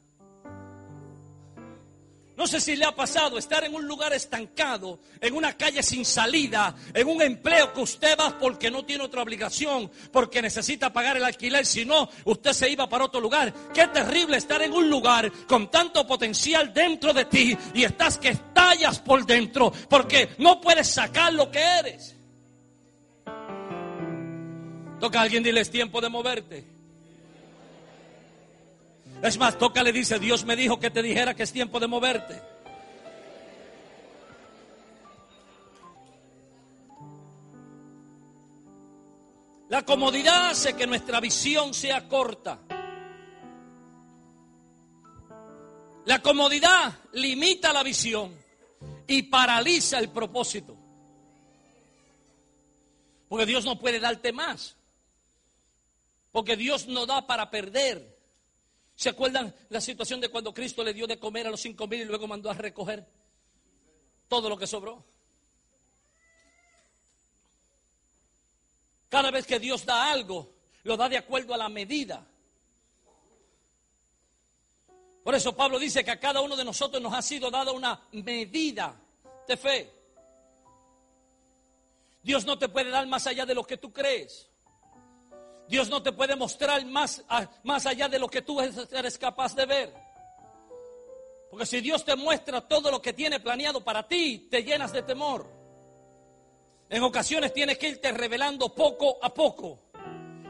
No 2.38 2.46
sé 2.46 2.62
si 2.62 2.76
le 2.76 2.86
ha 2.86 2.96
pasado 2.96 3.40
estar 3.40 3.64
en 3.64 3.74
un 3.74 3.88
lugar 3.88 4.14
estancado, 4.14 5.00
en 5.20 5.34
una 5.34 5.58
calle 5.58 5.82
sin 5.82 6.06
salida, 6.06 6.76
en 6.94 7.08
un 7.08 7.20
empleo 7.24 7.74
que 7.74 7.82
usted 7.82 8.16
va 8.16 8.38
porque 8.38 8.70
no 8.70 8.86
tiene 8.86 9.04
otra 9.04 9.24
obligación, 9.24 9.90
porque 10.12 10.40
necesita 10.40 10.94
pagar 10.94 11.18
el 11.18 11.24
alquiler, 11.24 11.66
si 11.66 11.84
no, 11.84 12.08
usted 12.26 12.54
se 12.54 12.70
iba 12.70 12.88
para 12.88 13.06
otro 13.06 13.20
lugar. 13.20 13.52
Qué 13.74 13.88
terrible 13.88 14.38
estar 14.38 14.62
en 14.62 14.72
un 14.72 14.88
lugar 14.88 15.32
con 15.48 15.72
tanto 15.72 16.06
potencial 16.06 16.72
dentro 16.72 17.12
de 17.12 17.26
ti 17.26 17.58
y 17.74 17.84
estás 17.84 18.20
que 18.20 18.30
estallas 18.30 19.00
por 19.00 19.26
dentro 19.26 19.74
porque 19.90 20.30
no 20.38 20.62
puedes 20.62 20.88
sacar 20.88 21.34
lo 21.34 21.50
que 21.50 21.60
eres. 21.60 22.16
Toca 25.00 25.20
a 25.20 25.24
alguien, 25.24 25.42
dile, 25.42 25.62
es 25.62 25.72
tiempo 25.72 26.02
de 26.02 26.10
moverte. 26.10 26.77
Es 29.22 29.38
más, 29.38 29.58
toca 29.58 29.84
le 29.84 29.92
dice, 29.92 30.20
Dios 30.20 30.46
me 30.46 30.56
dijo 30.56 30.80
que 30.80 30.92
te 30.92 31.02
dijera 31.02 31.34
que 31.34 31.44
es 31.44 31.52
tiempo 31.52 31.80
de 31.80 31.88
moverte. 31.88 32.42
La 39.70 39.84
comodidad 39.84 40.52
hace 40.52 40.76
que 40.76 40.88
nuestra 40.88 41.20
visión 41.20 41.74
sea 41.74 42.08
corta. 42.08 42.60
La 46.06 46.22
comodidad 46.22 46.94
limita 47.14 47.74
la 47.74 47.84
visión 47.84 48.34
y 49.08 49.24
paraliza 49.24 50.00
el 50.00 50.10
propósito. 50.10 50.78
Porque 53.28 53.46
Dios 53.46 53.66
no 53.66 53.78
puede 53.78 54.00
darte 54.00 54.32
más. 54.32 54.76
Porque 56.32 56.56
Dios 56.56 56.88
no 56.88 57.06
da 57.06 57.28
para 57.28 57.50
perder. 57.50 58.17
¿Se 58.98 59.10
acuerdan 59.10 59.54
la 59.70 59.80
situación 59.80 60.20
de 60.20 60.30
cuando 60.30 60.52
Cristo 60.52 60.84
le 60.84 60.92
dio 60.92 61.06
de 61.06 61.20
comer 61.20 61.46
a 61.46 61.52
los 61.52 61.62
cinco 61.62 61.86
mil 61.86 62.02
y 62.02 62.06
luego 62.06 62.28
mandó 62.28 62.50
a 62.50 62.56
recoger 62.56 63.06
todo 64.28 64.50
lo 64.50 64.58
que 64.58 64.66
sobró? 64.66 65.06
Cada 69.08 69.30
vez 69.30 69.46
que 69.46 69.60
Dios 69.60 69.86
da 69.86 70.12
algo, 70.12 70.52
lo 70.84 70.98
da 70.98 71.08
de 71.08 71.18
acuerdo 71.18 71.54
a 71.54 71.58
la 71.58 71.70
medida. 71.70 72.26
Por 75.24 75.36
eso 75.36 75.56
Pablo 75.56 75.78
dice 75.78 76.04
que 76.04 76.12
a 76.12 76.20
cada 76.20 76.42
uno 76.42 76.56
de 76.56 76.66
nosotros 76.66 77.00
nos 77.00 77.14
ha 77.14 77.22
sido 77.22 77.52
dada 77.52 77.72
una 77.74 78.02
medida 78.14 79.00
de 79.48 79.58
fe. 79.58 79.94
Dios 82.24 82.46
no 82.46 82.58
te 82.58 82.68
puede 82.68 82.90
dar 82.90 83.06
más 83.06 83.28
allá 83.28 83.46
de 83.46 83.54
lo 83.54 83.64
que 83.64 83.78
tú 83.78 83.94
crees. 83.94 84.50
Dios 85.68 85.90
no 85.90 86.02
te 86.02 86.12
puede 86.12 86.36
mostrar 86.36 86.86
más, 86.86 87.24
más 87.64 87.86
allá 87.86 88.08
de 88.08 88.20
lo 88.20 88.28
que 88.30 88.42
tú 88.42 88.60
eres 88.62 89.18
capaz 89.18 89.56
de 89.56 89.66
ver. 89.66 89.94
Porque 91.50 91.66
si 91.66 91.82
Dios 91.82 92.04
te 92.04 92.16
muestra 92.16 92.62
todo 92.62 92.92
lo 92.92 93.02
que 93.02 93.14
tiene 93.14 93.40
planeado 93.40 93.84
para 93.84 94.08
ti, 94.08 94.48
te 94.50 94.64
llenas 94.64 94.92
de 94.92 95.04
temor. 95.04 95.50
En 96.90 97.04
ocasiones 97.04 97.54
tienes 97.54 97.78
que 97.78 97.90
irte 97.90 98.12
revelando 98.12 98.74
poco 98.74 99.18
a 99.22 99.34
poco. 99.34 99.80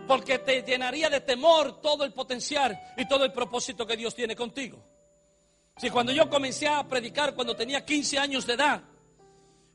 Porque 0.07 0.39
te 0.39 0.61
llenaría 0.61 1.09
de 1.09 1.21
temor 1.21 1.81
todo 1.81 2.03
el 2.03 2.13
potencial 2.13 2.79
y 2.95 3.07
todo 3.07 3.25
el 3.25 3.33
propósito 3.33 3.85
que 3.85 3.97
Dios 3.97 4.15
tiene 4.15 4.35
contigo. 4.35 4.83
Si 5.77 5.89
cuando 5.89 6.11
yo 6.11 6.29
comencé 6.29 6.67
a 6.67 6.87
predicar 6.87 7.35
cuando 7.35 7.55
tenía 7.55 7.85
15 7.85 8.17
años 8.17 8.47
de 8.47 8.53
edad, 8.53 8.81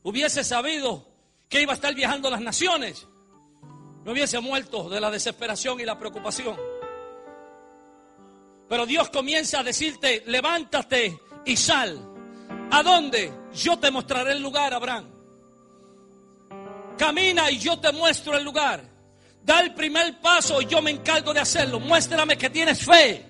hubiese 0.01 0.43
sabido 0.43 1.07
que 1.47 1.61
iba 1.61 1.71
a 1.71 1.75
estar 1.75 1.93
viajando 1.93 2.27
a 2.27 2.31
las 2.31 2.41
naciones, 2.41 3.07
no 4.03 4.11
hubiese 4.11 4.39
muerto 4.39 4.89
de 4.89 4.99
la 4.99 5.09
desesperación 5.09 5.79
y 5.79 5.85
la 5.85 5.97
preocupación. 5.97 6.57
Pero 8.67 8.85
Dios 8.85 9.09
comienza 9.09 9.59
a 9.59 9.63
decirte, 9.63 10.23
levántate 10.25 11.19
y 11.45 11.55
sal. 11.55 12.09
¿A 12.71 12.83
dónde? 12.83 13.31
Yo 13.53 13.77
te 13.77 13.91
mostraré 13.91 14.33
el 14.33 14.41
lugar, 14.41 14.73
Abraham. 14.73 15.09
Camina 16.97 17.51
y 17.51 17.59
yo 17.59 17.79
te 17.79 17.91
muestro 17.91 18.35
el 18.35 18.43
lugar. 18.43 18.83
Da 19.43 19.59
el 19.59 19.73
primer 19.73 20.19
paso 20.21 20.61
y 20.61 20.65
yo 20.65 20.81
me 20.81 20.91
encargo 20.91 21.33
de 21.33 21.41
hacerlo. 21.41 21.79
Muéstrame 21.79 22.37
que 22.37 22.49
tienes 22.49 22.83
fe. 22.83 23.25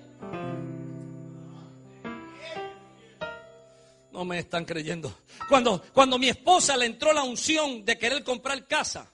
No 4.12 4.24
me 4.24 4.38
están 4.38 4.64
creyendo. 4.64 5.12
Cuando, 5.48 5.82
cuando 5.92 6.18
mi 6.18 6.28
esposa 6.28 6.76
le 6.76 6.86
entró 6.86 7.12
la 7.12 7.24
unción 7.24 7.84
de 7.84 7.98
querer 7.98 8.22
comprar 8.22 8.66
casa, 8.66 9.10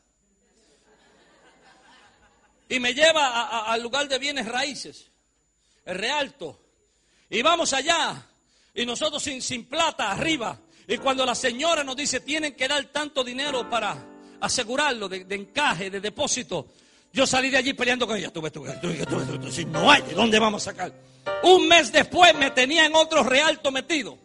y 2.70 2.78
me 2.78 2.94
lleva 2.94 3.64
al 3.64 3.83
lugar 3.83 4.09
de 4.09 4.18
bienes 4.18 4.46
raíces, 4.46 5.11
el 5.85 5.98
Realto. 5.98 6.59
Y 7.28 7.42
vamos 7.42 7.72
allá 7.72 8.24
y 8.72 8.87
nosotros 8.87 9.22
sin, 9.22 9.64
plata 9.66 10.12
arriba. 10.12 10.56
Y 10.87 10.96
cuando 10.98 11.26
la 11.26 11.35
señora 11.35 11.83
nos 11.83 11.96
dice 11.96 12.20
tienen 12.20 12.54
que 12.54 12.68
dar 12.68 12.85
tanto 12.87 13.24
dinero 13.24 13.68
para 13.68 13.96
asegurarlo 14.40 15.09
de, 15.09 15.26
encaje, 15.35 15.90
de 15.90 16.00
depósito, 16.00 16.68
yo 17.12 17.26
salí 17.26 17.50
de 17.50 17.56
allí 17.56 17.74
peleando 17.74 18.06
con 18.06 18.16
ella. 18.16 18.33
Tú 18.33 18.40
tú 18.40 18.64
tú 19.40 19.50
si 19.50 19.64
no 19.64 19.90
hay, 19.90 20.02
¿de 20.02 20.14
dónde 20.14 20.38
vamos 20.38 20.66
a 20.66 20.70
sacar? 20.70 20.92
Un 21.42 21.66
mes 21.66 21.90
después 21.90 22.35
me 22.37 22.52
tenía 22.52 22.87
en 22.87 22.94
otro 22.94 23.24
realto 23.24 23.72
metido. 23.72 24.16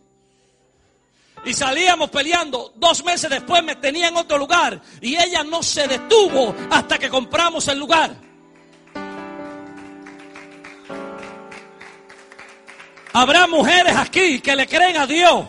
Y 1.45 1.53
salíamos 1.53 2.11
peleando. 2.11 2.73
Dos 2.75 3.03
meses 3.03 3.29
después 3.29 3.63
me 3.63 3.75
tenía 3.75 4.07
en 4.07 4.17
otro 4.17 4.37
lugar. 4.37 4.81
Y 5.01 5.15
ella 5.15 5.43
no 5.43 5.63
se 5.63 5.87
detuvo 5.87 6.55
hasta 6.69 6.99
que 6.99 7.09
compramos 7.09 7.67
el 7.67 7.79
lugar. 7.79 8.24
Habrá 13.17 13.47
mujeres 13.47 13.95
aquí 13.95 14.41
que 14.41 14.57
le 14.57 14.67
creen 14.67 14.97
a 14.97 15.07
Dios. 15.07 15.45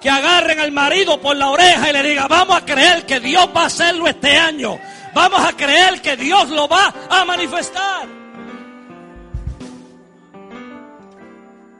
Que 0.00 0.08
agarren 0.08 0.58
al 0.58 0.72
marido 0.72 1.20
por 1.20 1.36
la 1.36 1.50
oreja 1.50 1.90
y 1.90 1.92
le 1.92 2.02
digan, 2.02 2.28
vamos 2.28 2.56
a 2.56 2.64
creer 2.64 3.04
que 3.04 3.20
Dios 3.20 3.50
va 3.54 3.64
a 3.64 3.66
hacerlo 3.66 4.06
este 4.06 4.38
año. 4.38 4.78
Vamos 5.12 5.40
a 5.44 5.52
creer 5.54 6.00
que 6.00 6.16
Dios 6.16 6.48
lo 6.48 6.66
va 6.66 6.94
a 7.10 7.26
manifestar. 7.26 8.08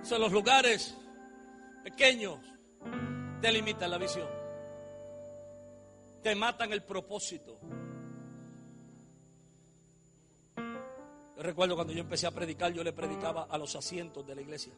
Son 0.02 0.20
los 0.20 0.30
lugares 0.30 0.94
pequeños 1.82 2.36
te 3.40 3.50
limitan 3.50 3.90
la 3.90 3.96
visión. 3.96 4.28
Te 6.22 6.34
matan 6.34 6.70
el 6.70 6.82
propósito. 6.82 7.58
Recuerdo 11.42 11.74
cuando 11.74 11.92
yo 11.92 12.00
empecé 12.00 12.26
a 12.26 12.30
predicar, 12.30 12.72
yo 12.72 12.84
le 12.84 12.92
predicaba 12.92 13.44
a 13.50 13.58
los 13.58 13.74
asientos 13.76 14.26
de 14.26 14.34
la 14.34 14.42
iglesia, 14.42 14.72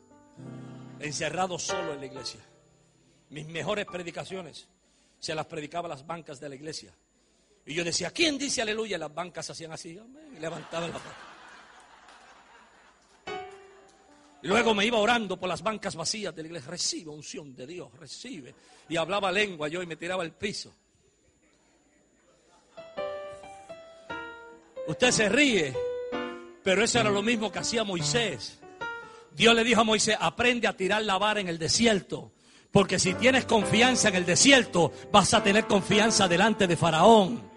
encerrado 1.01 1.59
solo 1.59 1.95
en 1.95 2.01
la 2.01 2.07
iglesia. 2.07 2.41
Mis 3.31 3.47
mejores 3.47 3.87
predicaciones 3.87 4.69
se 5.19 5.35
las 5.35 5.47
predicaba 5.47 5.87
a 5.87 5.91
las 5.91 6.07
bancas 6.07 6.41
de 6.41 6.49
la 6.49 6.55
iglesia. 6.55 6.95
Y 7.65 7.75
yo 7.75 7.83
decía, 7.83 8.11
¿quién 8.11 8.39
dice 8.39 8.63
aleluya? 8.63 8.97
Las 8.97 9.13
bancas 9.13 9.51
hacían 9.51 9.73
así, 9.73 9.91
y 9.91 10.39
levantaban 10.39 10.91
la 10.91 10.99
mano. 10.99 11.37
Y 14.43 14.49
luego 14.49 14.75
me 14.75 14.87
iba 14.87 14.99
orando 14.99 15.37
por 15.39 15.49
las 15.49 15.63
bancas 15.63 15.97
vacías 15.97 16.35
de 16.35 16.43
la 16.43 16.49
iglesia. 16.49 16.71
Recibe 16.71 17.11
unción 17.11 17.55
de 17.57 17.67
Dios, 17.67 17.93
recibe. 17.99 18.55
Y 18.89 18.97
hablaba 18.97 19.33
lengua 19.33 19.67
yo 19.67 19.83
y 19.83 19.87
me 19.87 19.97
tiraba 19.97 20.23
al 20.23 20.33
piso. 20.33 20.73
Usted 24.87 25.11
se 25.11 25.29
ríe, 25.29 25.75
pero 26.67 26.83
eso 26.83 26.99
era 26.99 27.11
lo 27.11 27.23
mismo 27.23 27.53
que 27.53 27.61
hacía 27.61 27.85
Moisés. 27.85 28.59
Dios 29.31 29.55
le 29.55 29.63
dijo 29.63 29.83
a 29.83 29.85
Moisés, 29.85 30.17
aprende 30.19 30.67
a 30.67 30.77
tirar 30.77 31.01
la 31.05 31.17
vara 31.17 31.39
en 31.39 31.47
el 31.47 31.61
desierto 31.61 32.33
Porque 32.73 32.99
si 32.99 33.15
tienes 33.15 33.45
confianza 33.45 34.09
en 34.09 34.17
el 34.17 34.27
desierto, 34.27 34.93
vas 35.13 35.33
a 35.33 35.45
tener 35.45 35.69
confianza 35.69 36.27
delante 36.27 36.67
de 36.67 36.77
Faraón. 36.77 37.49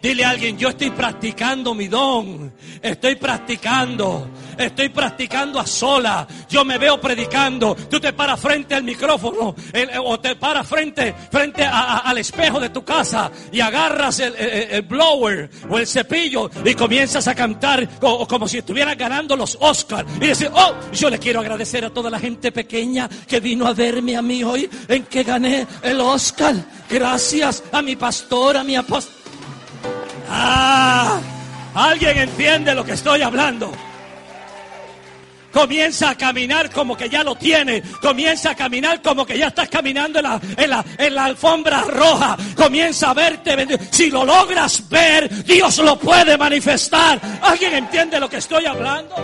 Dile 0.00 0.24
a 0.24 0.30
alguien, 0.30 0.56
yo 0.56 0.68
estoy 0.68 0.90
practicando 0.90 1.74
mi 1.74 1.88
don. 1.88 2.52
Estoy 2.80 3.16
practicando. 3.16 4.30
Estoy 4.56 4.90
practicando 4.90 5.58
a 5.58 5.66
sola. 5.66 6.26
Yo 6.48 6.64
me 6.64 6.78
veo 6.78 7.00
predicando. 7.00 7.74
Tú 7.74 7.98
te 7.98 8.12
paras 8.12 8.38
frente 8.38 8.76
al 8.76 8.84
micrófono 8.84 9.56
o 10.04 10.20
te 10.20 10.36
paras 10.36 10.68
frente, 10.68 11.14
frente 11.30 11.64
al 11.64 12.16
espejo 12.18 12.60
de 12.60 12.70
tu 12.70 12.84
casa 12.84 13.30
y 13.50 13.60
agarras 13.60 14.20
el, 14.20 14.82
blower 14.82 15.50
o 15.68 15.78
el 15.78 15.86
cepillo 15.86 16.48
y 16.64 16.74
comienzas 16.74 17.26
a 17.26 17.34
cantar 17.34 17.88
como, 17.98 18.46
si 18.46 18.58
estuvieras 18.58 18.96
ganando 18.96 19.36
los 19.36 19.58
Oscars. 19.60 20.08
Y 20.16 20.26
decir, 20.28 20.50
oh, 20.54 20.74
yo 20.92 21.10
le 21.10 21.18
quiero 21.18 21.40
agradecer 21.40 21.84
a 21.84 21.90
toda 21.90 22.08
la 22.08 22.20
gente 22.20 22.52
pequeña 22.52 23.08
que 23.26 23.40
vino 23.40 23.66
a 23.66 23.74
verme 23.74 24.16
a 24.16 24.22
mí 24.22 24.44
hoy 24.44 24.70
en 24.86 25.04
que 25.04 25.24
gané 25.24 25.66
el 25.82 26.00
Oscar. 26.00 26.54
Gracias 26.88 27.64
a 27.72 27.82
mi 27.82 27.96
pastor, 27.96 28.56
a 28.56 28.64
mi 28.64 28.76
apóstol. 28.76 29.17
Ah, 30.30 31.20
alguien 31.74 32.18
entiende 32.18 32.74
lo 32.74 32.84
que 32.84 32.92
estoy 32.92 33.22
hablando. 33.22 33.72
Comienza 35.52 36.10
a 36.10 36.14
caminar 36.14 36.70
como 36.70 36.96
que 36.96 37.08
ya 37.08 37.24
lo 37.24 37.34
tiene. 37.34 37.82
Comienza 38.02 38.50
a 38.50 38.54
caminar 38.54 39.00
como 39.00 39.24
que 39.24 39.38
ya 39.38 39.48
estás 39.48 39.68
caminando 39.68 40.18
en 40.18 40.24
la, 40.24 40.40
en 40.56 40.70
la, 40.70 40.84
en 40.98 41.14
la 41.14 41.24
alfombra 41.24 41.82
roja. 41.82 42.36
Comienza 42.54 43.10
a 43.10 43.14
verte. 43.14 43.78
Si 43.90 44.10
lo 44.10 44.24
logras 44.24 44.88
ver, 44.88 45.44
Dios 45.44 45.78
lo 45.78 45.98
puede 45.98 46.36
manifestar. 46.36 47.20
¿Alguien 47.42 47.74
entiende 47.74 48.20
lo 48.20 48.28
que 48.28 48.36
estoy 48.36 48.66
hablando? 48.66 49.14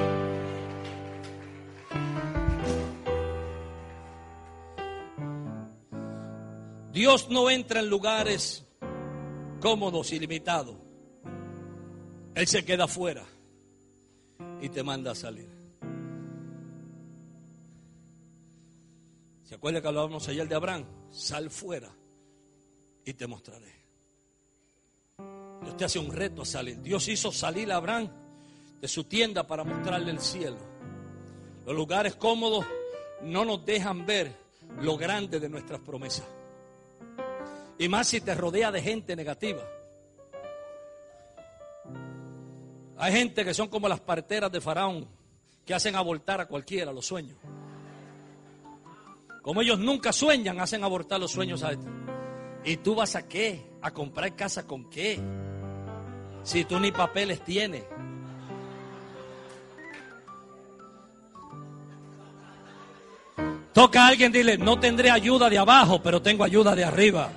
Dios 6.92 7.28
no 7.28 7.50
entra 7.50 7.80
en 7.80 7.90
lugares 7.90 8.64
cómodos 9.60 10.12
y 10.12 10.18
limitados. 10.18 10.83
Él 12.34 12.46
se 12.46 12.64
queda 12.64 12.84
afuera 12.84 13.24
y 14.60 14.68
te 14.68 14.82
manda 14.82 15.12
a 15.12 15.14
salir. 15.14 15.48
¿Se 19.44 19.54
acuerda 19.54 19.80
que 19.80 19.88
hablábamos 19.88 20.26
ayer 20.28 20.48
de 20.48 20.54
Abraham? 20.54 20.84
Sal 21.12 21.50
fuera 21.50 21.90
y 23.04 23.12
te 23.12 23.26
mostraré. 23.26 23.72
Dios 25.62 25.76
te 25.76 25.84
hace 25.84 25.98
un 25.98 26.12
reto 26.12 26.42
a 26.42 26.46
salir. 26.46 26.80
Dios 26.82 27.06
hizo 27.08 27.30
salir 27.30 27.70
a 27.70 27.76
Abraham 27.76 28.10
de 28.80 28.88
su 28.88 29.04
tienda 29.04 29.46
para 29.46 29.62
mostrarle 29.62 30.10
el 30.10 30.20
cielo. 30.20 30.58
Los 31.64 31.76
lugares 31.76 32.16
cómodos 32.16 32.66
no 33.22 33.44
nos 33.44 33.64
dejan 33.64 34.04
ver 34.04 34.34
lo 34.80 34.96
grande 34.96 35.38
de 35.38 35.48
nuestras 35.48 35.80
promesas. 35.80 36.26
Y 37.78 37.88
más 37.88 38.08
si 38.08 38.20
te 38.20 38.34
rodea 38.34 38.72
de 38.72 38.82
gente 38.82 39.14
negativa. 39.14 39.62
Hay 42.96 43.12
gente 43.12 43.44
que 43.44 43.54
son 43.54 43.68
como 43.68 43.88
las 43.88 44.00
parteras 44.00 44.50
de 44.50 44.60
Faraón, 44.60 45.08
que 45.64 45.74
hacen 45.74 45.96
abortar 45.96 46.40
a 46.40 46.46
cualquiera 46.46 46.92
los 46.92 47.06
sueños. 47.06 47.36
Como 49.42 49.60
ellos 49.60 49.78
nunca 49.78 50.12
sueñan, 50.12 50.60
hacen 50.60 50.84
abortar 50.84 51.20
los 51.20 51.30
sueños 51.30 51.62
a 51.62 51.72
este. 51.72 51.86
¿Y 52.64 52.78
tú 52.78 52.94
vas 52.94 53.14
a 53.14 53.28
qué? 53.28 53.62
¿A 53.82 53.90
comprar 53.90 54.34
casa 54.34 54.66
con 54.66 54.88
qué? 54.88 55.20
Si 56.42 56.64
tú 56.64 56.80
ni 56.80 56.92
papeles 56.92 57.44
tienes. 57.44 57.84
Toca 63.74 64.04
a 64.04 64.08
alguien, 64.08 64.30
dile, 64.30 64.56
no 64.56 64.78
tendré 64.78 65.10
ayuda 65.10 65.50
de 65.50 65.58
abajo, 65.58 66.00
pero 66.00 66.22
tengo 66.22 66.44
ayuda 66.44 66.74
de 66.76 66.84
arriba. 66.84 67.28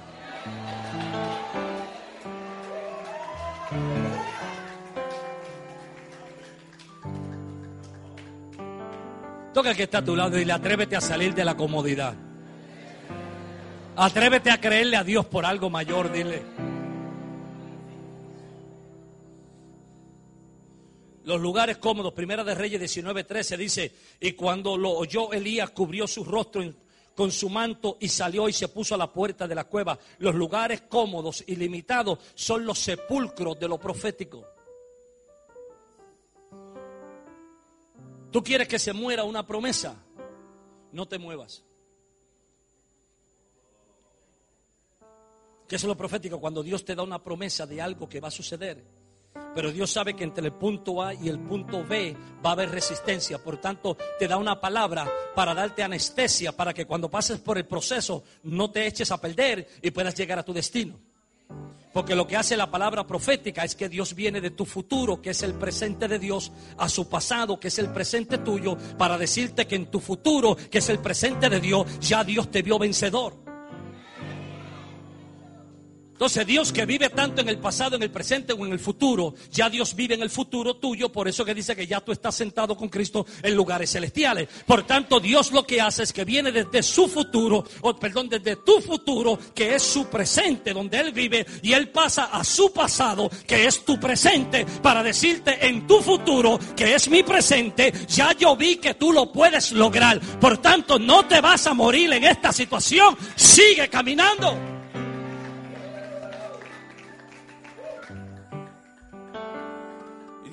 Toca 9.58 9.74
que 9.74 9.82
está 9.82 9.98
a 9.98 10.06
tu 10.06 10.16
lado 10.16 10.38
y 10.38 10.46
le 10.46 10.54
atrévete 10.54 10.96
a 10.96 11.02
salir 11.02 11.34
de 11.34 11.44
la 11.44 11.58
comodidad. 11.58 12.14
Atrévete 13.96 14.52
a 14.52 14.62
creerle 14.62 14.98
a 14.98 15.04
Dios 15.04 15.26
por 15.26 15.48
algo 15.48 15.68
mayor, 15.72 16.12
dile. 16.12 16.44
Los 21.24 21.42
lugares 21.42 21.78
cómodos, 21.78 22.14
Primera 22.14 22.44
de 22.44 22.54
Reyes 22.54 22.80
19:13 22.80 23.58
dice, 23.58 23.96
y 24.20 24.34
cuando 24.34 24.78
lo 24.78 24.92
oyó 24.92 25.34
Elías 25.34 25.72
cubrió 25.72 26.06
su 26.06 26.24
rostro 26.24 26.62
con 27.16 27.32
su 27.32 27.50
manto 27.50 27.98
y 28.00 28.10
salió 28.10 28.48
y 28.48 28.54
se 28.54 28.68
puso 28.68 28.94
a 28.94 29.00
la 29.00 29.12
puerta 29.12 29.48
de 29.48 29.56
la 29.56 29.64
cueva. 29.64 29.98
Los 30.20 30.36
lugares 30.36 30.84
cómodos 30.88 31.44
y 31.48 31.56
limitados 31.56 32.20
son 32.36 32.64
los 32.64 32.78
sepulcros 32.78 33.60
de 33.60 33.68
lo 33.68 33.80
profético. 33.80 34.57
Tú 38.32 38.44
quieres 38.44 38.68
que 38.68 38.80
se 38.80 38.94
muera 38.94 39.24
una 39.24 39.46
promesa, 39.46 39.96
no 40.92 41.06
te 41.08 41.18
muevas. 41.18 41.64
Que 45.68 45.76
es 45.76 45.84
lo 45.84 45.96
profético 45.96 46.40
cuando 46.40 46.64
Dios 46.64 46.86
te 46.86 46.96
da 46.96 47.04
una 47.04 47.24
promesa 47.24 47.66
de 47.66 47.82
algo 47.82 48.08
que 48.08 48.20
va 48.20 48.30
a 48.30 48.32
suceder. 48.32 48.84
Pero 49.54 49.72
Dios 49.72 49.92
sabe 49.92 50.16
que 50.16 50.24
entre 50.24 50.46
el 50.46 50.54
punto 50.54 51.02
A 51.02 51.14
y 51.14 51.30
el 51.30 51.40
punto 51.40 51.84
B 51.84 52.16
va 52.46 52.52
a 52.52 52.54
haber 52.54 52.70
resistencia. 52.70 53.44
Por 53.44 53.58
tanto, 53.58 53.98
te 54.20 54.28
da 54.28 54.38
una 54.38 54.60
palabra 54.60 55.12
para 55.36 55.54
darte 55.54 55.84
anestesia, 55.84 56.52
para 56.52 56.74
que 56.74 56.86
cuando 56.86 57.10
pases 57.10 57.40
por 57.40 57.58
el 57.58 57.66
proceso 57.66 58.24
no 58.44 58.72
te 58.72 58.86
eches 58.86 59.12
a 59.12 59.20
perder 59.20 59.68
y 59.82 59.92
puedas 59.92 60.16
llegar 60.16 60.40
a 60.40 60.44
tu 60.44 60.54
destino. 60.54 61.00
Porque 61.94 62.16
lo 62.16 62.28
que 62.28 62.38
hace 62.38 62.56
la 62.56 62.70
palabra 62.70 63.08
profética 63.08 63.64
es 63.64 63.74
que 63.74 63.90
Dios 63.90 64.14
viene 64.14 64.40
de 64.40 64.52
tu 64.52 64.66
futuro, 64.66 65.20
que 65.22 65.32
es 65.32 65.42
el 65.42 65.56
presente 65.56 66.08
de 66.08 66.20
Dios, 66.20 66.52
a 66.78 66.90
su 66.90 67.10
pasado, 67.10 67.60
que 67.60 67.70
es 67.70 67.80
el 67.80 67.90
presente 67.90 68.38
tuyo, 68.38 68.78
para 68.98 69.18
decirte 69.18 69.66
que 69.66 69.76
en 69.76 69.88
tu 69.90 70.00
futuro, 70.00 70.56
que 70.56 70.78
es 70.78 70.90
el 70.90 71.00
presente 71.00 71.50
de 71.50 71.60
Dios, 71.60 72.00
ya 72.00 72.24
Dios 72.24 72.52
te 72.52 72.62
vio 72.62 72.78
vencedor. 72.78 73.47
Entonces 76.18 76.48
Dios 76.48 76.74
que 76.74 76.88
vive 76.88 77.12
tanto 77.12 77.42
en 77.42 77.50
el 77.50 77.60
pasado, 77.60 77.96
en 77.96 78.02
el 78.02 78.10
presente 78.10 78.52
o 78.52 78.66
en 78.66 78.72
el 78.72 78.80
futuro, 78.80 79.36
ya 79.52 79.70
Dios 79.70 79.96
vive 79.96 80.16
en 80.16 80.24
el 80.24 80.32
futuro 80.32 80.78
tuyo, 80.78 81.12
por 81.12 81.28
eso 81.28 81.46
que 81.46 81.54
dice 81.54 81.76
que 81.76 81.86
ya 81.86 82.02
tú 82.02 82.12
estás 82.12 82.34
sentado 82.34 82.76
con 82.76 82.90
Cristo 82.90 83.28
en 83.44 83.54
lugares 83.54 83.92
celestiales. 83.92 84.50
Por 84.66 84.82
tanto, 84.82 85.20
Dios 85.20 85.52
lo 85.52 85.64
que 85.64 85.80
hace 85.80 86.02
es 86.02 86.12
que 86.12 86.26
viene 86.26 86.52
desde 86.52 86.82
su 86.82 87.08
futuro, 87.08 87.64
o 87.82 87.96
perdón, 87.96 88.30
desde 88.30 88.56
tu 88.56 88.82
futuro, 88.82 89.38
que 89.54 89.76
es 89.76 89.84
su 89.84 90.08
presente, 90.08 90.74
donde 90.74 91.00
Él 91.00 91.12
vive, 91.12 91.46
y 91.62 91.74
Él 91.74 91.90
pasa 91.90 92.32
a 92.32 92.44
su 92.44 92.74
pasado, 92.74 93.30
que 93.46 93.68
es 93.68 93.86
tu 93.86 94.00
presente, 94.00 94.66
para 94.82 95.04
decirte 95.04 95.68
en 95.68 95.86
tu 95.86 96.02
futuro, 96.02 96.60
que 96.76 96.96
es 96.96 97.08
mi 97.10 97.22
presente, 97.22 97.94
ya 98.08 98.32
yo 98.32 98.56
vi 98.56 98.78
que 98.78 98.96
tú 98.96 99.14
lo 99.14 99.32
puedes 99.32 99.72
lograr. 99.72 100.20
Por 100.20 100.58
tanto, 100.58 100.98
no 100.98 101.28
te 101.28 101.42
vas 101.42 101.68
a 101.68 101.76
morir 101.76 102.12
en 102.12 102.24
esta 102.24 102.52
situación, 102.52 103.16
sigue 103.36 103.88
caminando. 103.88 104.77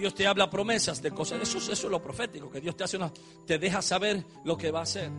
Dios 0.04 0.14
te 0.14 0.26
habla 0.26 0.50
promesas 0.50 1.00
de 1.00 1.12
cosas. 1.12 1.40
Eso, 1.40 1.56
eso 1.56 1.72
es 1.72 1.82
lo 1.84 2.02
profético, 2.02 2.50
que 2.50 2.60
Dios 2.60 2.76
te 2.76 2.84
hace 2.84 2.98
una, 2.98 3.10
te 3.46 3.58
deja 3.58 3.80
saber 3.80 4.22
lo 4.44 4.54
que 4.54 4.70
va 4.70 4.80
a 4.80 4.82
hacer. 4.82 5.10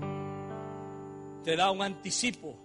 Te 1.43 1.55
da 1.55 1.71
un 1.71 1.81
anticipo. 1.81 2.55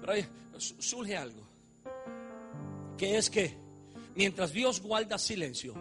Pero 0.00 0.12
ahí 0.12 0.26
surge 0.58 1.16
algo. 1.16 1.40
Que 2.98 3.16
es 3.16 3.30
que 3.30 3.56
mientras 4.16 4.52
Dios 4.52 4.80
guarda 4.80 5.18
silencio, 5.18 5.72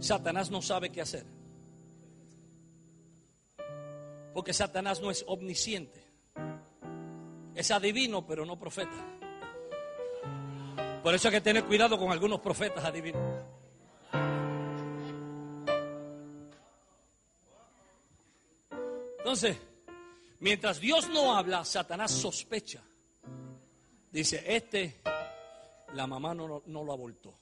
Satanás 0.00 0.50
no 0.50 0.60
sabe 0.60 0.90
qué 0.90 1.00
hacer. 1.00 1.24
Porque 4.34 4.52
Satanás 4.52 5.00
no 5.00 5.12
es 5.12 5.24
omnisciente. 5.28 6.02
Es 7.54 7.70
adivino, 7.70 8.26
pero 8.26 8.44
no 8.44 8.58
profeta. 8.58 9.17
Por 11.02 11.14
eso 11.14 11.28
hay 11.28 11.34
que 11.34 11.40
tener 11.40 11.64
cuidado 11.64 11.98
con 11.98 12.10
algunos 12.10 12.40
profetas 12.40 12.84
adivinos. 12.84 13.22
Entonces, 19.18 19.58
mientras 20.40 20.80
Dios 20.80 21.08
no 21.10 21.36
habla, 21.36 21.64
Satanás 21.64 22.10
sospecha. 22.10 22.82
Dice, 24.10 24.42
este, 24.46 25.00
la 25.92 26.06
mamá 26.06 26.34
no, 26.34 26.62
lo 26.66 26.92
abortó. 26.92 27.38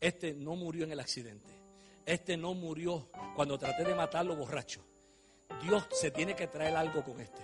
Este 0.00 0.34
no 0.34 0.56
murió 0.56 0.84
en 0.84 0.92
el 0.92 1.00
accidente. 1.00 1.50
Este 2.06 2.36
no 2.36 2.54
murió 2.54 3.10
cuando 3.34 3.58
traté 3.58 3.84
de 3.84 3.94
matarlo 3.94 4.36
borracho. 4.36 4.82
Dios 5.62 5.84
se 5.90 6.10
tiene 6.10 6.34
que 6.34 6.46
traer 6.46 6.76
algo 6.76 7.02
con 7.04 7.20
este. 7.20 7.42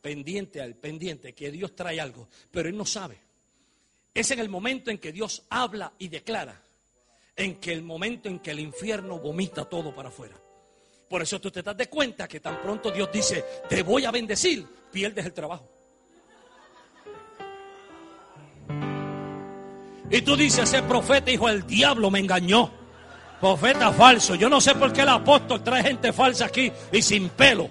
Pendiente 0.00 0.60
al 0.60 0.76
pendiente, 0.76 1.34
que 1.34 1.50
Dios 1.50 1.74
trae 1.74 2.00
algo. 2.00 2.28
Pero 2.50 2.68
él 2.68 2.76
no 2.76 2.84
sabe. 2.84 3.27
Es 4.14 4.30
en 4.30 4.40
el 4.40 4.48
momento 4.48 4.90
en 4.90 4.98
que 4.98 5.12
Dios 5.12 5.44
habla 5.50 5.92
y 5.98 6.08
declara, 6.08 6.60
en 7.36 7.56
que 7.56 7.72
el 7.72 7.82
momento 7.82 8.28
en 8.28 8.40
que 8.40 8.50
el 8.50 8.60
infierno 8.60 9.18
vomita 9.18 9.64
todo 9.64 9.94
para 9.94 10.08
afuera. 10.08 10.36
Por 11.08 11.22
eso 11.22 11.40
tú 11.40 11.50
te 11.50 11.62
das 11.62 11.76
de 11.76 11.88
cuenta 11.88 12.28
que 12.28 12.40
tan 12.40 12.60
pronto 12.60 12.90
Dios 12.90 13.10
dice, 13.12 13.44
te 13.68 13.82
voy 13.82 14.04
a 14.04 14.10
bendecir, 14.10 14.66
pierdes 14.90 15.24
el 15.24 15.32
trabajo. 15.32 15.68
Y 20.10 20.22
tú 20.22 20.36
dices, 20.36 20.64
ese 20.64 20.82
profeta, 20.82 21.30
hijo 21.30 21.48
del 21.48 21.66
diablo, 21.66 22.10
me 22.10 22.18
engañó. 22.18 22.70
Profeta 23.40 23.92
falso. 23.92 24.34
Yo 24.34 24.48
no 24.48 24.60
sé 24.60 24.74
por 24.74 24.92
qué 24.92 25.02
el 25.02 25.08
apóstol 25.10 25.62
trae 25.62 25.82
gente 25.82 26.12
falsa 26.12 26.46
aquí 26.46 26.72
y 26.90 27.02
sin 27.02 27.28
pelo. 27.28 27.70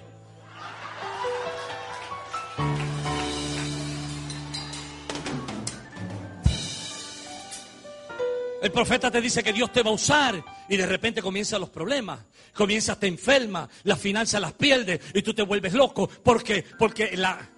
El 8.68 8.72
profeta 8.72 9.10
te 9.10 9.22
dice 9.22 9.42
que 9.42 9.54
Dios 9.54 9.72
te 9.72 9.82
va 9.82 9.88
a 9.88 9.94
usar 9.94 10.44
y 10.68 10.76
de 10.76 10.84
repente 10.84 11.22
comienzan 11.22 11.62
los 11.62 11.70
problemas. 11.70 12.20
Comienzas, 12.52 13.00
te 13.00 13.06
enferma, 13.06 13.66
las 13.84 13.98
finanzas 13.98 14.42
las 14.42 14.52
pierdes 14.52 15.00
y 15.14 15.22
tú 15.22 15.32
te 15.32 15.40
vuelves 15.40 15.72
loco. 15.72 16.06
¿Por 16.06 16.44
qué? 16.44 16.66
Porque 16.78 17.16
la, 17.16 17.48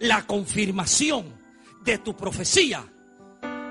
la 0.00 0.26
confirmación 0.26 1.32
de 1.82 1.96
tu 1.96 2.14
profecía 2.14 2.84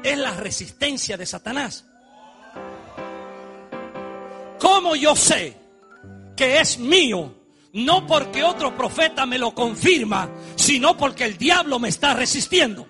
es 0.01 0.17
la 0.17 0.31
resistencia 0.31 1.15
de 1.15 1.27
Satanás. 1.27 1.85
¿Cómo 4.59 4.95
yo 4.95 5.15
sé 5.15 5.55
que 6.35 6.59
es 6.59 6.79
mío? 6.79 7.35
No 7.73 8.07
porque 8.07 8.43
otro 8.43 8.75
profeta 8.75 9.27
me 9.27 9.37
lo 9.37 9.53
confirma, 9.53 10.27
sino 10.55 10.97
porque 10.97 11.25
el 11.25 11.37
diablo 11.37 11.77
me 11.77 11.89
está 11.89 12.15
resistiendo. 12.15 12.87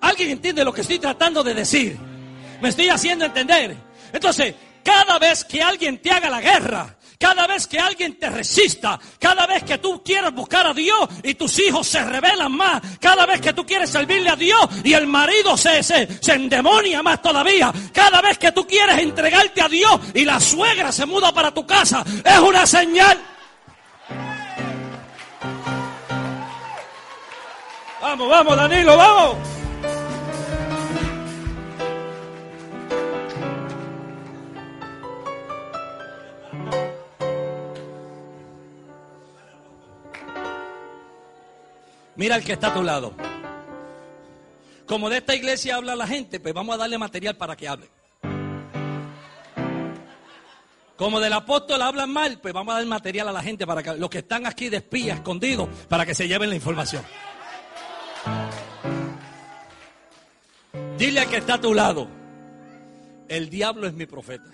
¿Alguien 0.00 0.30
entiende 0.30 0.64
lo 0.64 0.72
que 0.72 0.82
estoy 0.82 0.98
tratando 0.98 1.42
de 1.42 1.54
decir? 1.54 1.98
Me 2.60 2.68
estoy 2.68 2.88
haciendo 2.88 3.24
entender. 3.24 3.76
Entonces, 4.12 4.54
cada 4.82 5.18
vez 5.18 5.44
que 5.44 5.62
alguien 5.62 5.98
te 5.98 6.10
haga 6.10 6.30
la 6.30 6.40
guerra, 6.40 6.96
cada 7.18 7.46
vez 7.46 7.66
que 7.66 7.78
alguien 7.78 8.18
te 8.18 8.28
resista, 8.28 8.98
cada 9.18 9.46
vez 9.46 9.64
que 9.64 9.78
tú 9.78 10.02
quieras 10.04 10.34
buscar 10.34 10.66
a 10.66 10.74
Dios 10.74 11.08
y 11.22 11.34
tus 11.34 11.58
hijos 11.58 11.86
se 11.86 12.04
rebelan 12.04 12.52
más, 12.52 12.82
cada 13.00 13.24
vez 13.26 13.40
que 13.40 13.52
tú 13.52 13.64
quieres 13.64 13.90
servirle 13.90 14.30
a 14.30 14.36
Dios 14.36 14.60
y 14.84 14.92
el 14.92 15.06
marido 15.06 15.56
se, 15.56 15.82
se, 15.82 16.22
se 16.22 16.34
endemonia 16.34 17.02
más 17.02 17.22
todavía, 17.22 17.72
cada 17.92 18.20
vez 18.20 18.38
que 18.38 18.52
tú 18.52 18.66
quieres 18.66 18.98
entregarte 18.98 19.62
a 19.62 19.68
Dios 19.68 20.00
y 20.14 20.24
la 20.24 20.38
suegra 20.40 20.92
se 20.92 21.06
muda 21.06 21.32
para 21.32 21.52
tu 21.52 21.66
casa, 21.66 22.04
es 22.24 22.38
una 22.38 22.66
señal. 22.66 23.18
Vamos, 28.00 28.28
vamos, 28.28 28.56
Danilo, 28.56 28.96
vamos. 28.96 29.55
Mira 42.16 42.36
el 42.36 42.44
que 42.44 42.54
está 42.54 42.68
a 42.68 42.74
tu 42.74 42.82
lado. 42.82 43.14
Como 44.86 45.10
de 45.10 45.18
esta 45.18 45.34
iglesia 45.34 45.76
habla 45.76 45.96
la 45.96 46.06
gente, 46.06 46.40
pues 46.40 46.54
vamos 46.54 46.74
a 46.74 46.78
darle 46.78 46.96
material 46.96 47.36
para 47.36 47.56
que 47.56 47.68
hable. 47.68 47.90
Como 50.96 51.20
del 51.20 51.32
apóstol 51.34 51.82
hablan 51.82 52.10
mal, 52.10 52.38
pues 52.40 52.54
vamos 52.54 52.74
a 52.74 52.78
dar 52.78 52.86
material 52.86 53.28
a 53.28 53.32
la 53.32 53.42
gente 53.42 53.66
para 53.66 53.82
que 53.82 53.94
los 53.96 54.08
que 54.08 54.18
están 54.18 54.46
aquí 54.46 54.70
de 54.70 54.78
espía, 54.78 55.14
escondidos, 55.14 55.68
para 55.88 56.06
que 56.06 56.14
se 56.14 56.26
lleven 56.26 56.48
la 56.48 56.56
información. 56.56 57.04
Dile 60.96 61.20
al 61.20 61.28
que 61.28 61.36
está 61.36 61.54
a 61.54 61.60
tu 61.60 61.74
lado, 61.74 62.08
el 63.28 63.50
diablo 63.50 63.86
es 63.86 63.92
mi 63.92 64.06
profeta. 64.06 64.50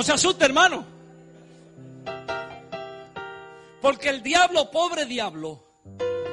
No 0.00 0.04
se 0.04 0.12
asuste, 0.14 0.46
hermano. 0.46 0.82
Porque 3.82 4.08
el 4.08 4.22
diablo, 4.22 4.70
pobre 4.70 5.04
diablo, 5.04 5.62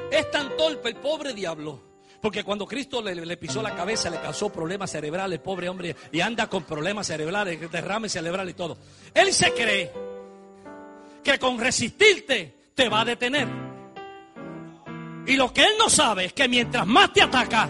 es 0.09 0.31
tan 0.31 0.55
torpe 0.55 0.87
el 0.87 0.95
pobre 0.95 1.33
diablo. 1.33 1.77
Porque 2.21 2.45
cuando 2.45 2.65
Cristo 2.65 3.01
le, 3.01 3.35
pisó 3.35 3.61
la 3.61 3.75
cabeza, 3.75 4.09
le 4.09 4.21
causó 4.21 4.49
problemas 4.49 4.89
cerebrales, 4.89 5.39
pobre 5.39 5.67
hombre, 5.67 5.97
y 6.13 6.21
anda 6.21 6.47
con 6.47 6.63
problemas 6.63 7.07
cerebrales, 7.07 7.69
derrame 7.69 8.07
cerebral 8.07 8.49
y 8.49 8.53
todo. 8.53 8.77
Él 9.13 9.33
se 9.33 9.51
cree 9.51 9.91
que 11.21 11.37
con 11.37 11.59
resistirte 11.59 12.69
te 12.73 12.87
va 12.87 13.01
a 13.01 13.05
detener. 13.05 13.49
Y 15.25 15.35
lo 15.35 15.51
que 15.51 15.63
él 15.63 15.73
no 15.77 15.89
sabe 15.89 16.23
es 16.23 16.31
que 16.31 16.47
mientras 16.47 16.87
más 16.87 17.11
te 17.11 17.21
ataca, 17.21 17.67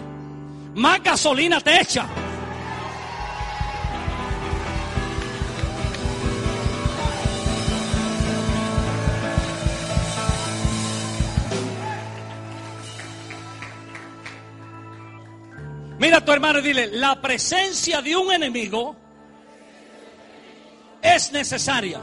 más 0.76 1.02
gasolina 1.02 1.60
te 1.60 1.80
echa. 1.80 2.08
A 16.18 16.24
tu 16.24 16.32
hermano 16.32 16.58
y 16.58 16.62
dile, 16.62 16.88
la 16.88 17.20
presencia 17.20 18.02
de 18.02 18.16
un 18.16 18.32
enemigo 18.32 18.96
es 21.00 21.32
necesaria. 21.32 22.00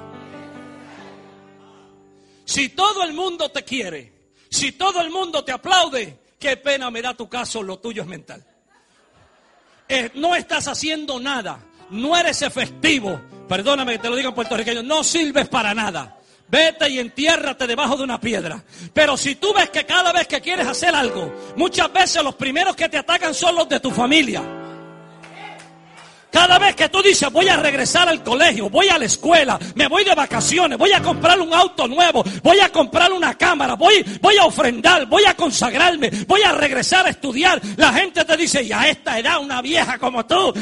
Si 2.45 2.69
todo 2.69 3.03
el 3.03 3.13
mundo 3.13 3.49
te 3.51 3.63
quiere, 3.63 4.13
si 4.49 4.71
todo 4.71 5.01
el 5.01 5.09
mundo 5.09 5.43
te 5.43 5.51
aplaude, 5.51 6.19
qué 6.39 6.55
pena 6.57 6.89
me 6.89 7.01
da 7.01 7.13
tu 7.13 7.27
caso, 7.27 7.61
lo 7.61 7.79
tuyo 7.79 8.03
es 8.03 8.07
mental. 8.07 8.45
Eh, 9.87 10.11
no 10.15 10.35
estás 10.35 10.67
haciendo 10.67 11.19
nada, 11.19 11.59
no 11.89 12.15
eres 12.15 12.41
efectivo. 12.41 13.19
Perdóname 13.49 13.93
que 13.93 13.99
te 13.99 14.09
lo 14.09 14.15
diga 14.15 14.29
en 14.29 14.35
puertorriqueño, 14.35 14.81
no 14.81 15.03
sirves 15.03 15.49
para 15.49 15.73
nada. 15.73 16.17
Vete 16.47 16.89
y 16.89 16.99
entiérrate 16.99 17.65
debajo 17.65 17.97
de 17.97 18.03
una 18.03 18.19
piedra. 18.19 18.63
Pero 18.93 19.17
si 19.17 19.35
tú 19.35 19.53
ves 19.53 19.69
que 19.69 19.85
cada 19.85 20.11
vez 20.11 20.27
que 20.27 20.41
quieres 20.41 20.67
hacer 20.67 20.93
algo, 20.93 21.33
muchas 21.55 21.91
veces 21.91 22.23
los 22.23 22.35
primeros 22.35 22.75
que 22.75 22.87
te 22.87 22.97
atacan 22.97 23.33
son 23.33 23.55
los 23.55 23.67
de 23.67 23.79
tu 23.79 23.91
familia. 23.91 24.64
Cada 26.35 26.59
vez 26.59 26.75
que 26.75 26.89
tú 26.89 27.01
dices 27.01 27.31
voy 27.31 27.47
a 27.47 27.55
regresar 27.55 28.09
al 28.09 28.21
colegio, 28.21 28.69
voy 28.69 28.89
a 28.89 28.99
la 28.99 29.05
escuela, 29.05 29.57
me 29.73 29.87
voy 29.87 30.03
de 30.03 30.13
vacaciones, 30.13 30.77
voy 30.77 30.91
a 30.91 31.01
comprar 31.01 31.39
un 31.39 31.53
auto 31.53 31.87
nuevo, 31.87 32.25
voy 32.43 32.59
a 32.59 32.67
comprar 32.73 33.13
una 33.13 33.35
cámara, 33.35 33.75
voy, 33.75 34.03
voy 34.19 34.35
a 34.35 34.43
ofrendar, 34.43 35.05
voy 35.05 35.23
a 35.23 35.33
consagrarme, 35.33 36.09
voy 36.27 36.41
a 36.41 36.51
regresar 36.51 37.05
a 37.05 37.11
estudiar, 37.11 37.61
la 37.77 37.93
gente 37.93 38.25
te 38.25 38.35
dice, 38.35 38.61
y 38.61 38.73
a 38.73 38.89
esta 38.89 39.17
edad 39.17 39.39
una 39.39 39.61
vieja 39.61 39.97
como 39.97 40.25
tú, 40.25 40.53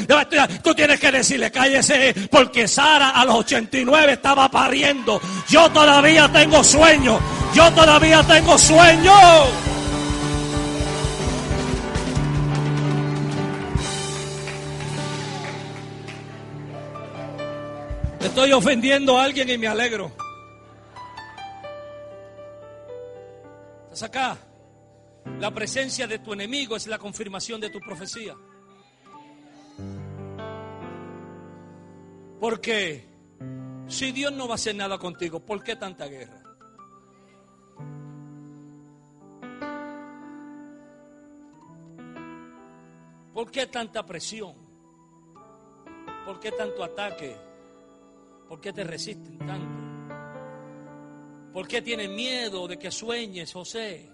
tú 0.62 0.74
tienes 0.76 1.00
que 1.00 1.10
decirle, 1.10 1.50
cállese, 1.50 2.14
porque 2.30 2.68
Sara 2.68 3.10
a 3.10 3.24
los 3.24 3.34
89 3.34 4.12
estaba 4.12 4.48
pariendo. 4.48 5.20
Yo 5.48 5.68
todavía 5.72 6.30
tengo 6.32 6.62
sueño, 6.62 7.18
yo 7.52 7.68
todavía 7.72 8.22
tengo 8.22 8.56
sueño. 8.56 9.73
Estoy 18.24 18.52
ofendiendo 18.52 19.18
a 19.18 19.24
alguien 19.24 19.50
y 19.50 19.58
me 19.58 19.68
alegro. 19.68 20.10
¿Estás 23.84 24.02
acá? 24.04 24.38
La 25.38 25.50
presencia 25.52 26.06
de 26.06 26.18
tu 26.20 26.32
enemigo 26.32 26.74
es 26.74 26.86
la 26.86 26.96
confirmación 26.96 27.60
de 27.60 27.68
tu 27.68 27.80
profecía. 27.80 28.34
Porque 32.40 33.06
si 33.88 34.10
Dios 34.10 34.32
no 34.32 34.48
va 34.48 34.52
a 34.52 34.56
hacer 34.56 34.74
nada 34.74 34.96
contigo, 34.96 35.40
¿por 35.40 35.62
qué 35.62 35.76
tanta 35.76 36.06
guerra? 36.06 36.42
¿Por 43.34 43.50
qué 43.50 43.66
tanta 43.66 44.06
presión? 44.06 44.54
¿Por 46.24 46.40
qué 46.40 46.50
tanto 46.52 46.82
ataque? 46.82 47.53
¿Por 48.54 48.60
qué 48.60 48.72
te 48.72 48.84
resisten 48.84 49.36
tanto? 49.36 49.82
¿Por 51.52 51.66
qué 51.66 51.82
tienen 51.82 52.14
miedo 52.14 52.68
de 52.68 52.78
que 52.78 52.88
sueñes, 52.88 53.52
José? 53.52 54.08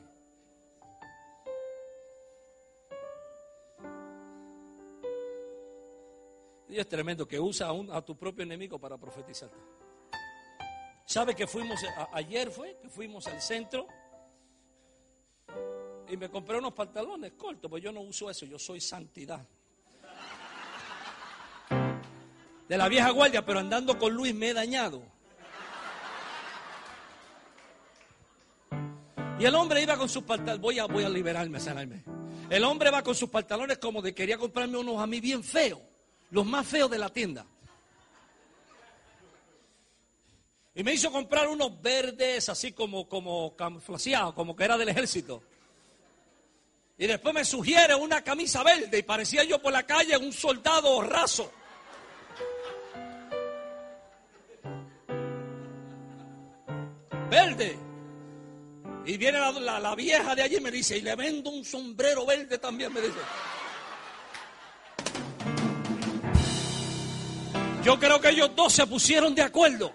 Dios 6.69 6.81
es 6.81 6.89
tremendo 6.89 7.29
que 7.29 7.39
usa 7.39 7.69
a, 7.93 8.01
tu 8.01 8.17
propio 8.17 8.45
enemigo 8.45 8.79
para 8.79 8.97
profetizarte. 8.97 9.59
¿Sabe 11.05 11.35
que 11.35 11.47
fuimos, 11.47 11.79
ayer 12.11 12.51
fue, 12.51 12.79
que 12.81 12.89
fuimos 12.89 13.27
al 13.27 13.43
centro 13.43 13.87
y 16.09 16.17
me 16.17 16.31
compré 16.31 16.57
unos 16.57 16.73
pantalones 16.73 17.33
cortos, 17.33 17.71
pues 17.71 17.83
yo 17.83 17.93
no 17.93 18.01
uso 18.01 18.31
eso, 18.31 18.47
yo 18.47 18.59
soy 18.59 18.81
santidad 18.81 19.47
de 22.71 22.79
la 22.79 22.89
vieja 22.89 23.11
guardia, 23.11 23.45
pero 23.45 23.59
andando 23.59 23.99
con 23.99 24.15
Luis 24.15 24.33
me 24.33 24.51
he 24.51 24.55
dañado. 24.55 25.03
Y 29.41 29.45
el 29.45 29.57
hombre 29.57 29.83
iba 29.83 29.97
con 29.97 30.09
sus 30.09 30.23
pantalones, 30.23 30.61
voy 30.61 30.79
a, 30.79 30.85
voy 30.87 31.03
a 31.03 31.09
liberarme, 31.09 31.59
sanarme. 31.59 32.05
El 32.49 32.63
hombre 32.63 32.93
va 32.93 33.03
con 33.03 33.17
sus 33.17 33.29
pantalones 33.29 33.79
como 33.79 34.01
de 34.01 34.15
quería 34.15 34.39
comprarme 34.39 34.79
unos 34.79 35.03
a 35.03 35.09
mí 35.09 35.19
bien 35.19 35.43
feos, 35.43 35.81
los 36.31 36.47
más 36.47 36.65
feos 36.65 36.89
de 36.89 36.99
la 36.99 37.09
tienda. 37.09 37.45
Y 40.73 40.85
me 40.85 40.95
hizo 40.95 41.11
comprar 41.11 41.49
unos 41.49 41.83
verdes 41.83 42.49
así 42.51 42.71
como, 42.71 43.09
como 43.09 43.57
como 43.57 44.55
que 44.55 44.65
era 44.65 44.79
del 44.79 44.91
ejército. 44.91 45.43
Y 46.97 47.09
después 47.09 47.35
me 47.35 47.45
sugiere 47.45 47.97
una 47.97 48.23
camisa 48.23 48.63
verde 48.63 48.99
y 48.99 49.03
parecía 49.03 49.43
yo 49.43 49.61
por 49.61 49.73
la 49.73 49.83
calle 49.83 50.17
un 50.17 50.33
soldado 50.33 51.03
raso. 51.03 51.51
Verde. 57.31 57.79
Y 59.07 59.17
viene 59.17 59.39
la, 59.39 59.95
vieja 59.95 60.35
de 60.35 60.43
allí 60.43 60.57
y 60.57 60.61
me 60.61 60.71
dice, 60.71 60.99
y 60.99 61.01
le 61.01 61.15
vendo 61.15 61.51
un 61.51 61.65
sombrero 61.65 62.27
verde 62.27 62.59
también, 62.59 62.93
me 62.93 63.01
dice. 63.01 63.19
Yo 67.85 67.99
creo 67.99 68.21
que 68.21 68.29
ellos 68.29 68.51
dos 68.55 68.73
se 68.73 68.87
pusieron 68.87 69.35
de 69.35 69.43
acuerdo 69.43 69.93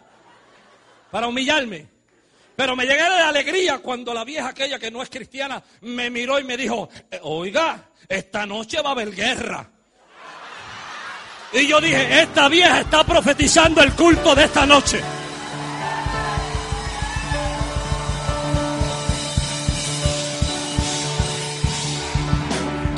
para 1.11 1.27
humillarme. 1.27 1.87
Pero 2.55 2.75
me 2.75 2.85
llegué 2.85 3.03
de 3.03 3.21
alegría 3.21 3.79
cuando 3.79 4.13
la 4.13 4.23
vieja 4.23 4.49
aquella 4.49 4.79
que 4.79 4.89
no 4.89 5.03
es 5.03 5.09
cristiana 5.09 5.61
me 5.81 6.09
miró 6.09 6.39
y 6.39 6.45
me 6.45 6.55
dijo, 6.55 6.89
eh, 7.11 7.19
oiga, 7.21 7.89
esta 8.07 8.45
noche 8.45 8.81
va 8.81 8.89
a 8.89 8.91
haber 8.93 9.13
guerra. 9.13 9.69
Y 11.51 11.67
yo 11.67 11.79
dije, 11.79 12.21
esta 12.21 12.47
vieja 12.47 12.81
está 12.81 13.03
profetizando 13.03 13.83
el 13.83 13.93
culto 13.93 14.33
de 14.33 14.45
esta 14.45 14.65
noche. 14.65 15.01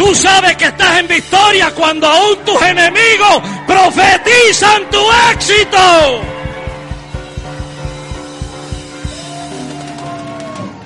Tú 0.07 0.15
sabes 0.15 0.55
que 0.55 0.63
estás 0.63 1.01
en 1.01 1.07
victoria 1.09 1.75
cuando 1.75 2.07
aún 2.07 2.37
tus 2.45 2.61
enemigos 2.61 3.41
profetizan 3.67 4.89
tu 4.89 5.01
éxito. 5.33 5.77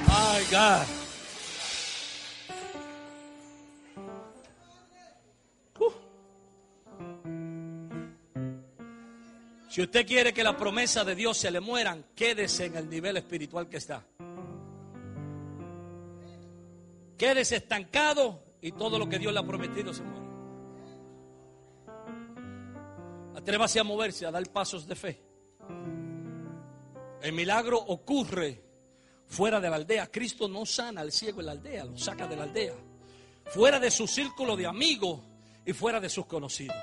My 0.07 0.43
God. 0.49 0.87
Uh. 5.77 5.91
Si 9.69 9.83
usted 9.83 10.07
quiere 10.07 10.33
que 10.33 10.43
la 10.43 10.57
promesa 10.57 11.03
de 11.03 11.13
Dios 11.13 11.37
se 11.37 11.51
le 11.51 11.59
mueran, 11.59 12.05
quédese 12.15 12.65
en 12.65 12.75
el 12.75 12.89
nivel 12.89 13.17
espiritual 13.17 13.69
que 13.69 13.77
está. 13.77 14.03
Quédese 17.19 17.57
estancado 17.57 18.50
y 18.61 18.71
todo 18.73 18.99
lo 18.99 19.09
que 19.09 19.17
Dios 19.17 19.33
le 19.33 19.39
ha 19.39 19.43
prometido 19.43 19.93
se 19.93 20.03
muere. 20.03 20.31
Atrévase 23.35 23.79
a 23.79 23.83
moverse, 23.83 24.25
a 24.25 24.31
dar 24.31 24.47
pasos 24.51 24.87
de 24.87 24.95
fe. 24.95 25.21
El 27.21 27.33
milagro 27.33 27.79
ocurre 27.79 28.63
fuera 29.25 29.59
de 29.59 29.69
la 29.69 29.77
aldea. 29.77 30.11
Cristo 30.11 30.47
no 30.47 30.65
sana 30.65 31.01
al 31.01 31.11
ciego 31.11 31.39
en 31.39 31.47
la 31.47 31.51
aldea, 31.53 31.85
lo 31.85 31.97
saca 31.97 32.27
de 32.27 32.35
la 32.35 32.43
aldea. 32.43 32.75
Fuera 33.45 33.79
de 33.79 33.89
su 33.89 34.07
círculo 34.07 34.55
de 34.55 34.67
amigos 34.67 35.19
y 35.65 35.73
fuera 35.73 35.99
de 35.99 36.09
sus 36.09 36.27
conocidos. 36.27 36.77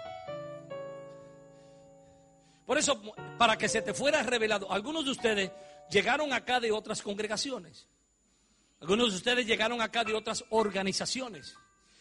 Por 2.66 2.76
eso, 2.76 3.00
para 3.38 3.56
que 3.56 3.68
se 3.68 3.80
te 3.80 3.94
fuera 3.94 4.22
revelado, 4.22 4.70
algunos 4.70 5.04
de 5.04 5.12
ustedes 5.12 5.52
llegaron 5.90 6.32
acá 6.32 6.60
de 6.60 6.72
otras 6.72 7.02
congregaciones. 7.02 7.88
Algunos 8.80 9.10
de 9.10 9.16
ustedes 9.16 9.46
llegaron 9.46 9.80
acá 9.80 10.04
de 10.04 10.14
otras 10.14 10.44
organizaciones 10.50 11.56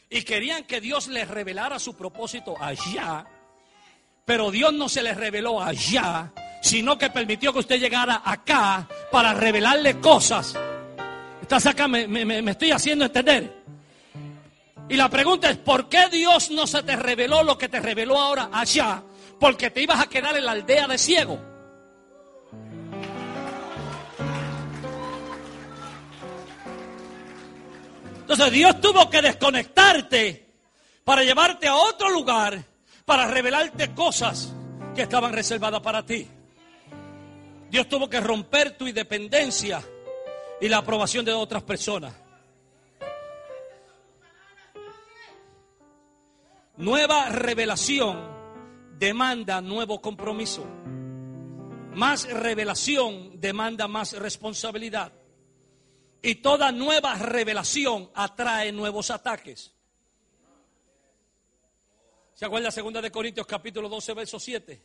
y 0.10 0.22
querían 0.24 0.64
que 0.64 0.82
Dios 0.82 1.08
les 1.08 1.28
revelara 1.28 1.80
su 1.80 1.96
propósito 1.96 2.56
allá, 2.60 3.26
pero 4.26 4.52
Dios 4.52 4.74
no 4.74 4.90
se 4.90 5.04
les 5.04 5.18
reveló 5.18 5.62
allá, 5.62 6.32
sino 6.62 6.98
que 6.98 7.10
permitió 7.10 7.54
que 7.54 7.60
usted 7.60 7.80
llegara 7.80 8.22
acá 8.24 8.88
para 9.12 9.34
revelarle 9.34 10.00
cosas. 10.00 10.56
Estás 11.42 11.66
acá, 11.66 11.88
me, 11.88 12.08
me 12.08 12.52
estoy 12.52 12.72
haciendo 12.72 13.06
entender. 13.06 13.58
Y 14.90 14.96
la 14.96 15.10
pregunta 15.10 15.50
es, 15.50 15.58
¿por 15.58 15.90
qué 15.90 16.08
Dios 16.10 16.50
no 16.52 16.66
se 16.66 16.82
te 16.84 16.96
reveló 16.96 17.44
lo 17.44 17.58
que 17.58 17.68
te 17.68 17.80
reveló 17.80 18.20
ahora 18.20 18.50
allá? 18.54 19.04
Porque 19.40 19.70
te 19.70 19.82
ibas 19.82 20.00
a 20.00 20.08
quedar 20.08 20.38
en 20.38 20.46
la 20.46 20.54
aldea 20.54 20.88
de 20.88 20.98
ciego. 20.98 21.40
Entonces 28.30 28.52
Dios 28.52 28.82
tuvo 28.82 29.10
que 29.10 29.22
desconectarte 29.22 30.54
para 31.06 31.24
llevarte 31.24 31.66
a 31.66 31.76
otro 31.76 32.10
lugar, 32.10 32.62
para 33.06 33.26
revelarte 33.26 33.94
cosas 33.94 34.54
que 34.94 35.04
estaban 35.04 35.32
reservadas 35.32 35.80
para 35.80 36.06
ti. 36.06 36.28
Dios 37.70 37.88
tuvo 37.88 38.10
que 38.10 38.20
romper 38.20 38.72
tu 38.76 38.86
independencia 38.86 39.82
y 40.60 40.68
la 40.68 40.80
aprobación 40.80 41.24
de 41.24 41.32
otras 41.32 41.64
personas. 41.64 42.14
Nueva 46.76 47.30
revelación 47.30 48.28
demanda 49.00 49.62
nuevo 49.62 50.02
compromiso. 50.02 50.66
Más 51.94 52.30
revelación 52.30 53.40
demanda 53.40 53.88
más 53.88 54.12
responsabilidad. 54.20 55.14
Y 56.28 56.36
toda 56.36 56.74
nueva 56.74 57.16
revelación 57.16 58.12
atrae 58.14 58.74
nuevos 58.74 59.12
ataques. 59.12 59.72
¿Se 62.34 62.46
acuerda 62.46 62.70
segunda 62.70 63.02
de 63.02 63.10
Corintios 63.10 63.48
capítulo 63.48 63.88
12 63.88 64.14
verso 64.14 64.38
7? 64.38 64.84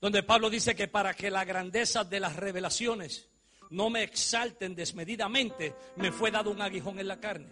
Donde 0.00 0.24
Pablo 0.24 0.50
dice 0.50 0.74
que 0.74 0.88
para 0.88 1.14
que 1.14 1.30
la 1.30 1.44
grandeza 1.44 2.02
de 2.02 2.18
las 2.18 2.34
revelaciones 2.34 3.28
no 3.70 3.90
me 3.90 4.02
exalten 4.02 4.74
desmedidamente, 4.74 5.72
me 5.94 6.10
fue 6.10 6.32
dado 6.32 6.50
un 6.50 6.60
aguijón 6.60 6.98
en 6.98 7.06
la 7.06 7.20
carne. 7.20 7.46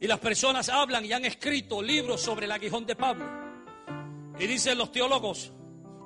Y 0.00 0.08
las 0.08 0.18
personas 0.18 0.68
hablan 0.68 1.04
y 1.04 1.12
han 1.12 1.24
escrito 1.24 1.80
libros 1.82 2.20
sobre 2.20 2.46
el 2.46 2.50
aguijón 2.50 2.84
de 2.84 2.96
Pablo. 2.96 3.26
Y 4.40 4.48
dicen 4.48 4.76
los 4.76 4.90
teólogos 4.90 5.52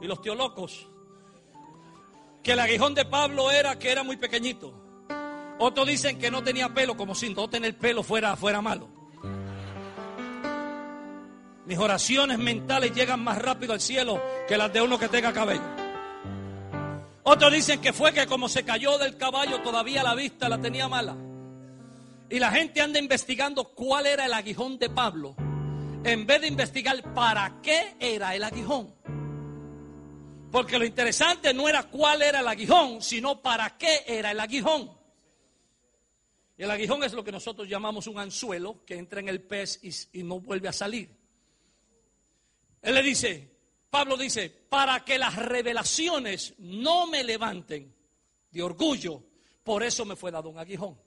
y 0.03 0.07
los 0.07 0.21
teólogos 0.21 0.87
que 2.43 2.53
el 2.53 2.61
aguijón 2.61 2.95
de 2.95 3.07
Pablo 3.07 3.51
era 3.51 3.79
que 3.79 3.91
era 3.91 4.03
muy 4.03 4.19
pequeñito. 4.19 4.90
Otros 5.63 5.87
dicen 5.87 6.19
que 6.19 6.31
no 6.31 6.43
tenía 6.43 6.71
pelo, 6.71 6.97
como 6.97 7.15
si 7.15 7.35
no 7.35 7.47
tener 7.51 7.77
pelo 7.77 8.03
fuera, 8.03 8.35
fuera 8.35 8.63
malo. 8.63 8.89
Mis 11.67 11.77
oraciones 11.77 12.39
mentales 12.39 12.95
llegan 12.95 13.23
más 13.23 13.37
rápido 13.37 13.75
al 13.75 13.81
cielo 13.83 14.23
que 14.49 14.57
las 14.57 14.73
de 14.73 14.81
uno 14.81 14.99
que 14.99 15.09
tenga 15.09 15.35
cabello. 15.35 15.61
Otros 17.25 17.53
dicen 17.53 17.79
que 17.83 17.93
fue 17.93 18.15
que 18.15 18.27
como 18.27 18.49
se 18.49 18.65
cayó 18.65 18.97
del 18.97 19.19
caballo 19.19 19.61
todavía 19.61 20.03
la 20.03 20.15
vista 20.15 20.49
la 20.49 20.59
tenía 20.59 20.89
mala. 20.89 21.15
Y 22.31 22.39
la 22.39 22.51
gente 22.53 22.81
anda 22.81 22.99
investigando 22.99 23.65
cuál 23.65 24.07
era 24.07 24.25
el 24.25 24.33
aguijón 24.33 24.79
de 24.79 24.89
Pablo, 24.89 25.37
en 26.05 26.27
vez 26.27 26.41
de 26.41 26.47
investigar 26.47 27.13
para 27.13 27.61
qué 27.61 27.97
era 28.01 28.35
el 28.35 28.45
aguijón. 28.45 28.95
Porque 30.51 30.79
lo 30.79 30.87
interesante 30.87 31.53
no 31.53 31.69
era 31.69 31.83
cuál 31.83 32.23
era 32.23 32.41
el 32.41 32.49
aguijón, 32.49 33.03
sino 33.03 33.43
para 33.43 33.77
qué 33.77 34.05
era 34.07 34.31
el 34.31 34.41
aguijón. 34.41 35.00
El 36.61 36.71
aguijón 36.71 37.03
es 37.03 37.15
lo 37.15 37.25
que 37.25 37.33
nosotros 37.33 37.67
llamamos 37.67 38.07
un 38.07 38.19
anzuelo 38.19 38.85
que 38.85 38.95
entra 38.95 39.19
en 39.19 39.31
el 39.31 39.41
pez 39.41 39.81
y, 40.13 40.23
no 40.23 40.41
vuelve 40.41 40.69
a 40.69 40.75
salir. 40.75 41.09
Él 42.83 42.95
le 42.95 43.03
dice, 43.03 43.49
Pablo 43.89 44.15
dice, 44.15 44.51
para 44.69 45.03
que 45.03 45.19
las 45.19 45.37
revelaciones 45.37 46.53
no 46.59 47.07
me 47.07 47.25
levanten 47.25 47.95
de 48.51 48.63
orgullo, 48.63 49.23
por 49.65 49.83
eso 49.83 50.05
me 50.05 50.17
fue 50.17 50.31
dado 50.31 50.51
un 50.51 50.59
aguijón. 50.59 51.01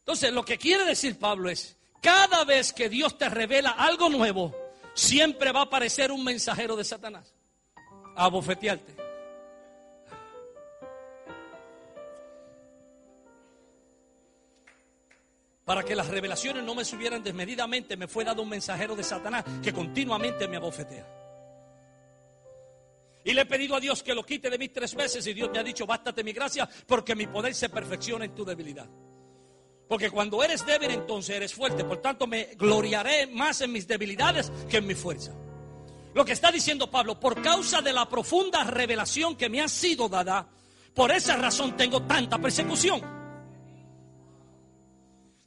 Entonces, 0.00 0.30
lo 0.34 0.44
que 0.44 0.58
quiere 0.58 0.84
decir 0.84 1.18
Pablo 1.18 1.48
es, 1.48 1.78
cada 2.02 2.44
vez 2.44 2.74
que 2.74 2.90
Dios 2.90 3.16
te 3.16 3.30
revela 3.30 3.70
algo 3.70 4.10
nuevo, 4.10 4.54
siempre 4.92 5.50
va 5.50 5.60
a 5.60 5.64
aparecer 5.64 6.12
un 6.12 6.22
mensajero 6.22 6.76
de 6.76 6.84
Satanás 6.84 7.32
a 8.16 8.28
bofetearte. 8.28 9.09
Para 15.70 15.84
que 15.84 15.94
las 15.94 16.08
revelaciones 16.08 16.64
no 16.64 16.74
me 16.74 16.84
subieran 16.84 17.22
desmedidamente, 17.22 17.96
me 17.96 18.08
fue 18.08 18.24
dado 18.24 18.42
un 18.42 18.48
mensajero 18.48 18.96
de 18.96 19.04
Satanás 19.04 19.44
que 19.62 19.72
continuamente 19.72 20.48
me 20.48 20.56
abofetea. 20.56 21.06
Y 23.22 23.32
le 23.32 23.42
he 23.42 23.46
pedido 23.46 23.76
a 23.76 23.78
Dios 23.78 24.02
que 24.02 24.12
lo 24.12 24.26
quite 24.26 24.50
de 24.50 24.58
mí 24.58 24.70
tres 24.70 24.96
veces 24.96 25.24
y 25.28 25.32
Dios 25.32 25.48
me 25.52 25.60
ha 25.60 25.62
dicho, 25.62 25.86
bástate 25.86 26.24
mi 26.24 26.32
gracia 26.32 26.68
porque 26.88 27.14
mi 27.14 27.28
poder 27.28 27.54
se 27.54 27.68
perfecciona 27.68 28.24
en 28.24 28.34
tu 28.34 28.44
debilidad. 28.44 28.88
Porque 29.88 30.10
cuando 30.10 30.42
eres 30.42 30.66
débil 30.66 30.90
entonces 30.90 31.36
eres 31.36 31.54
fuerte. 31.54 31.84
Por 31.84 31.98
tanto 31.98 32.26
me 32.26 32.46
gloriaré 32.56 33.28
más 33.28 33.60
en 33.60 33.70
mis 33.70 33.86
debilidades 33.86 34.50
que 34.68 34.78
en 34.78 34.88
mi 34.88 34.96
fuerza. 34.96 35.32
Lo 36.14 36.24
que 36.24 36.32
está 36.32 36.50
diciendo 36.50 36.90
Pablo, 36.90 37.20
por 37.20 37.40
causa 37.40 37.80
de 37.80 37.92
la 37.92 38.08
profunda 38.08 38.64
revelación 38.64 39.36
que 39.36 39.48
me 39.48 39.60
ha 39.60 39.68
sido 39.68 40.08
dada, 40.08 40.48
Por 40.92 41.12
esa 41.12 41.36
razón 41.36 41.76
tengo 41.76 42.02
tanta 42.02 42.38
persecución. 42.38 43.19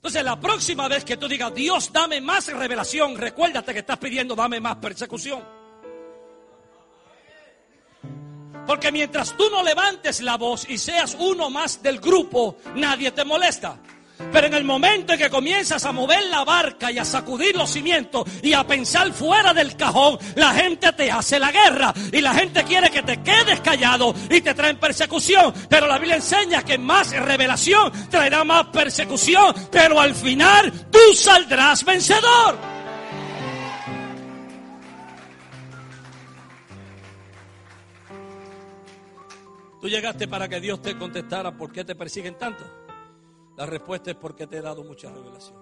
Entonces 0.03 0.25
la 0.25 0.37
próxima 0.37 0.89
vez 0.89 1.05
que 1.05 1.15
tú 1.15 1.29
digas, 1.29 1.55
Dios, 1.55 1.89
dame 1.93 2.19
más 2.19 2.47
revelación, 2.47 3.15
recuérdate 3.15 3.71
que 3.71 3.79
estás 3.79 3.97
pidiendo, 3.99 4.35
dame 4.35 4.59
más 4.59 4.75
persecución. 4.75 5.41
Porque 8.67 8.91
mientras 8.91 9.37
tú 9.37 9.49
no 9.49 9.63
levantes 9.63 10.19
la 10.19 10.35
voz 10.35 10.69
y 10.69 10.77
seas 10.77 11.15
uno 11.17 11.49
más 11.49 11.81
del 11.81 12.01
grupo, 12.01 12.57
nadie 12.75 13.11
te 13.11 13.23
molesta. 13.23 13.77
Pero 14.31 14.47
en 14.47 14.53
el 14.53 14.63
momento 14.63 15.13
en 15.13 15.19
que 15.19 15.29
comienzas 15.29 15.83
a 15.85 15.91
mover 15.91 16.23
la 16.25 16.43
barca 16.43 16.91
y 16.91 16.97
a 16.97 17.05
sacudir 17.05 17.55
los 17.55 17.69
cimientos 17.69 18.23
y 18.41 18.53
a 18.53 18.65
pensar 18.65 19.11
fuera 19.11 19.53
del 19.53 19.75
cajón, 19.75 20.17
la 20.35 20.53
gente 20.53 20.91
te 20.93 21.11
hace 21.11 21.39
la 21.39 21.51
guerra 21.51 21.93
y 22.11 22.21
la 22.21 22.33
gente 22.33 22.63
quiere 22.63 22.89
que 22.89 23.01
te 23.01 23.21
quedes 23.21 23.59
callado 23.61 24.13
y 24.29 24.41
te 24.41 24.53
traen 24.53 24.77
persecución. 24.77 25.53
Pero 25.69 25.87
la 25.87 25.97
Biblia 25.97 26.15
enseña 26.15 26.63
que 26.63 26.77
más 26.77 27.11
revelación 27.11 27.91
traerá 28.09 28.43
más 28.43 28.67
persecución, 28.67 29.53
pero 29.71 29.99
al 29.99 30.13
final 30.13 30.71
tú 30.91 31.13
saldrás 31.15 31.83
vencedor. 31.83 32.73
Tú 39.81 39.89
llegaste 39.89 40.29
para 40.29 40.47
que 40.47 40.61
Dios 40.61 40.81
te 40.81 40.97
contestara 40.97 41.51
por 41.57 41.71
qué 41.73 41.83
te 41.83 41.93
persiguen 41.93 42.37
tanto. 42.37 42.82
La 43.63 43.69
respuesta 43.69 44.11
es 44.11 44.17
porque 44.17 44.45
te 44.45 44.57
he 44.57 44.61
dado 44.61 44.83
mucha 44.83 45.09
revelación. 45.09 45.57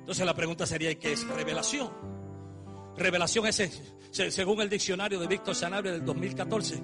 Entonces 0.00 0.26
la 0.26 0.34
pregunta 0.34 0.66
sería, 0.66 0.94
¿qué 0.98 1.12
es 1.12 1.26
revelación? 1.28 1.90
Revelación 2.94 3.46
es, 3.46 3.94
según 4.10 4.60
el 4.60 4.68
diccionario 4.68 5.18
de 5.18 5.26
Víctor 5.26 5.54
Sanabria 5.54 5.92
del 5.92 6.04
2014, 6.04 6.82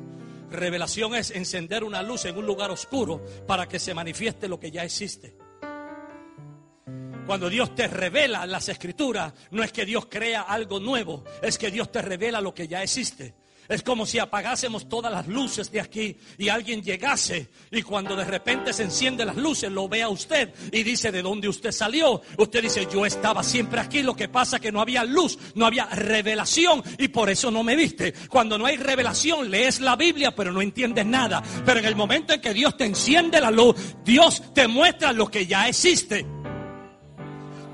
revelación 0.53 1.15
es 1.17 1.33
encender 1.33 1.85
una 1.85 2.03
luz 2.03 2.25
en 2.25 2.39
un 2.39 2.47
lugar 2.47 2.71
oscuro 2.71 3.23
para 3.47 3.69
que 3.69 3.79
se 3.79 3.93
manifieste 3.93 4.49
lo 4.49 4.59
que 4.59 4.71
ya 4.71 4.85
existe. 4.85 5.37
Cuando 7.27 7.51
Dios 7.51 7.75
te 7.75 7.89
revela 7.89 8.47
las 8.47 8.71
escrituras, 8.71 9.35
no 9.51 9.63
es 9.65 9.71
que 9.71 9.85
Dios 9.85 10.07
crea 10.07 10.41
algo 10.41 10.81
nuevo, 10.81 11.25
es 11.43 11.59
que 11.59 11.71
Dios 11.71 11.93
te 11.93 12.01
revela 12.01 12.41
lo 12.41 12.55
que 12.55 12.67
ya 12.67 12.83
existe. 12.83 13.35
Es 13.69 13.83
como 13.83 14.07
si 14.07 14.19
apagásemos 14.19 14.89
todas 14.89 15.13
las 15.13 15.27
luces 15.27 15.71
de 15.71 15.81
aquí 15.81 16.17
y 16.39 16.49
alguien 16.49 16.83
llegase 16.83 17.49
y 17.71 17.83
cuando 17.83 18.15
de 18.17 18.25
repente 18.25 18.73
se 18.73 18.85
encienden 18.85 19.27
las 19.27 19.37
luces 19.37 19.71
lo 19.71 19.89
vea 19.89 20.09
usted 20.09 20.53
y 20.73 20.83
dice 20.83 21.11
de 21.11 21.23
dónde 21.23 21.49
usted 21.49 21.73
salió. 21.73 22.23
Usted 22.39 22.63
dice 22.63 22.87
yo 22.93 23.05
estaba 23.07 23.43
siempre 23.43 23.81
aquí, 23.81 24.03
lo 24.03 24.15
que 24.15 24.29
pasa 24.29 24.61
que 24.61 24.73
no 24.73 24.81
había 24.81 25.05
luz, 25.05 25.39
no 25.55 25.67
había 25.67 25.87
revelación 25.87 26.83
y 26.99 27.09
por 27.09 27.31
eso 27.31 27.51
no 27.51 27.63
me 27.63 27.77
viste. 27.77 28.13
Cuando 28.29 28.59
no 28.59 28.67
hay 28.67 28.77
revelación 28.77 29.51
lees 29.51 29.81
la 29.81 29.97
Biblia 29.97 30.35
pero 30.35 30.53
no 30.53 30.63
entiendes 30.63 31.07
nada. 31.07 31.43
Pero 31.65 31.81
en 31.81 31.87
el 31.87 31.97
momento 31.97 32.35
en 32.35 32.41
que 32.41 32.55
Dios 32.55 32.77
te 32.77 32.85
enciende 32.85 33.41
la 33.41 33.51
luz, 33.51 33.77
Dios 34.05 34.43
te 34.55 34.69
muestra 34.69 35.13
lo 35.13 35.29
que 35.29 35.47
ya 35.47 35.69
existe. 35.69 36.36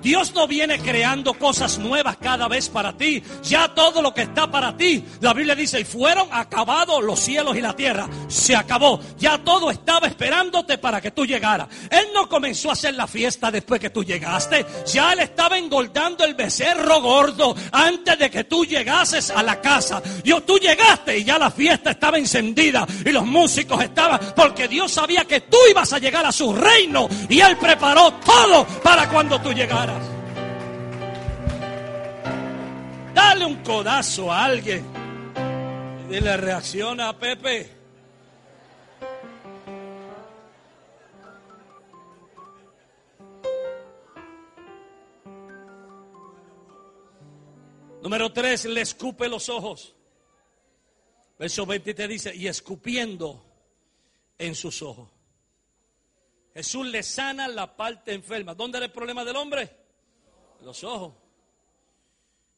Dios 0.03 0.35
no 0.35 0.47
viene 0.47 0.79
creando 0.81 1.35
cosas 1.35 1.79
nuevas 1.79 2.17
cada 2.17 2.49
vez 2.49 2.69
para 2.69 2.97
ti. 2.97 3.23
Ya 3.43 3.69
todo 3.69 4.03
lo 4.03 4.13
que 4.13 4.23
está 4.23 4.51
para 4.51 4.77
ti, 4.77 5.05
la 5.21 5.33
Biblia 5.33 5.55
dice, 5.55 5.81
y 5.81 5.85
fueron 5.85 6.29
acabados 6.31 7.03
los 7.03 7.21
cielos 7.21 7.57
y 7.57 7.61
la 7.61 7.75
tierra. 7.75 8.09
Se 8.29 8.57
acabó. 8.57 9.01
Ya 9.19 9.39
todo 9.39 9.71
estaba 9.71 10.07
esperándote 10.09 10.79
para 10.79 11.01
que 11.01 11.13
tú 11.13 11.25
llegaras. 11.25 11.69
Él 11.91 12.07
no 12.13 12.29
comenzó 12.29 12.71
a 12.71 12.73
hacer 12.73 12.95
la 12.95 13.07
fiesta 13.07 13.51
después 13.51 13.81
que 13.81 13.91
tú 13.91 14.05
llegaste. 14.05 14.67
Ya 14.93 15.13
él 15.13 15.21
estaba 15.21 15.57
engordando 15.57 16.25
el 16.25 16.35
becerro 16.35 17.01
gordo 17.01 17.55
antes 17.71 18.19
de 18.19 18.31
que 18.31 18.45
tú 18.45 18.65
llegases 18.65 19.31
a 19.31 19.43
la 19.43 19.61
casa. 19.61 20.03
Yo, 20.25 20.43
tú 20.43 20.59
llegaste 20.59 21.19
y 21.19 21.25
ya 21.25 21.39
la 21.39 21.51
fiesta 21.51 21.93
estaba 21.93 22.19
encendida 22.19 22.87
y 23.05 23.11
los 23.11 23.25
músicos 23.25 23.83
estaban, 23.83 24.21
porque 24.35 24.69
Dios 24.69 24.93
sabía 24.93 25.25
que 25.25 25.43
tú 25.43 25.57
ibas 25.71 25.93
a 25.93 25.99
llegar 25.99 26.27
a 26.27 26.33
su 26.33 26.53
reino 26.53 27.09
y 27.29 27.41
él 27.41 27.57
preparó 27.57 28.13
todo 28.25 28.67
para 28.83 29.09
cuando 29.09 29.41
tú 29.41 29.53
llegaras. 29.53 29.92
Dale 33.15 33.45
un 33.45 33.63
codazo 33.63 34.33
a 34.33 34.45
alguien 34.45 34.85
y 36.05 36.15
dile 36.15 36.37
reacciona 36.37 37.09
a 37.09 37.19
Pepe. 37.19 37.83
Número 48.03 48.33
tres, 48.33 48.65
le 48.65 48.81
escupe 48.81 49.29
los 49.29 49.49
ojos. 49.49 49.95
Verso 51.39 51.65
20 51.65 51.95
te 51.95 52.09
dice, 52.09 52.35
y 52.35 52.47
escupiendo 52.47 53.45
en 54.39 54.55
sus 54.55 54.83
ojos. 54.83 55.09
Jesús 56.53 56.87
le 56.87 57.03
sana 57.03 57.49
la 57.49 57.77
parte 57.77 58.13
enferma. 58.13 58.55
¿Dónde 58.55 58.79
era 58.79 58.87
el 58.87 58.93
problema 58.93 59.25
del 59.25 59.37
hombre? 59.37 59.71
Los 60.63 60.85
ojos. 60.85 61.22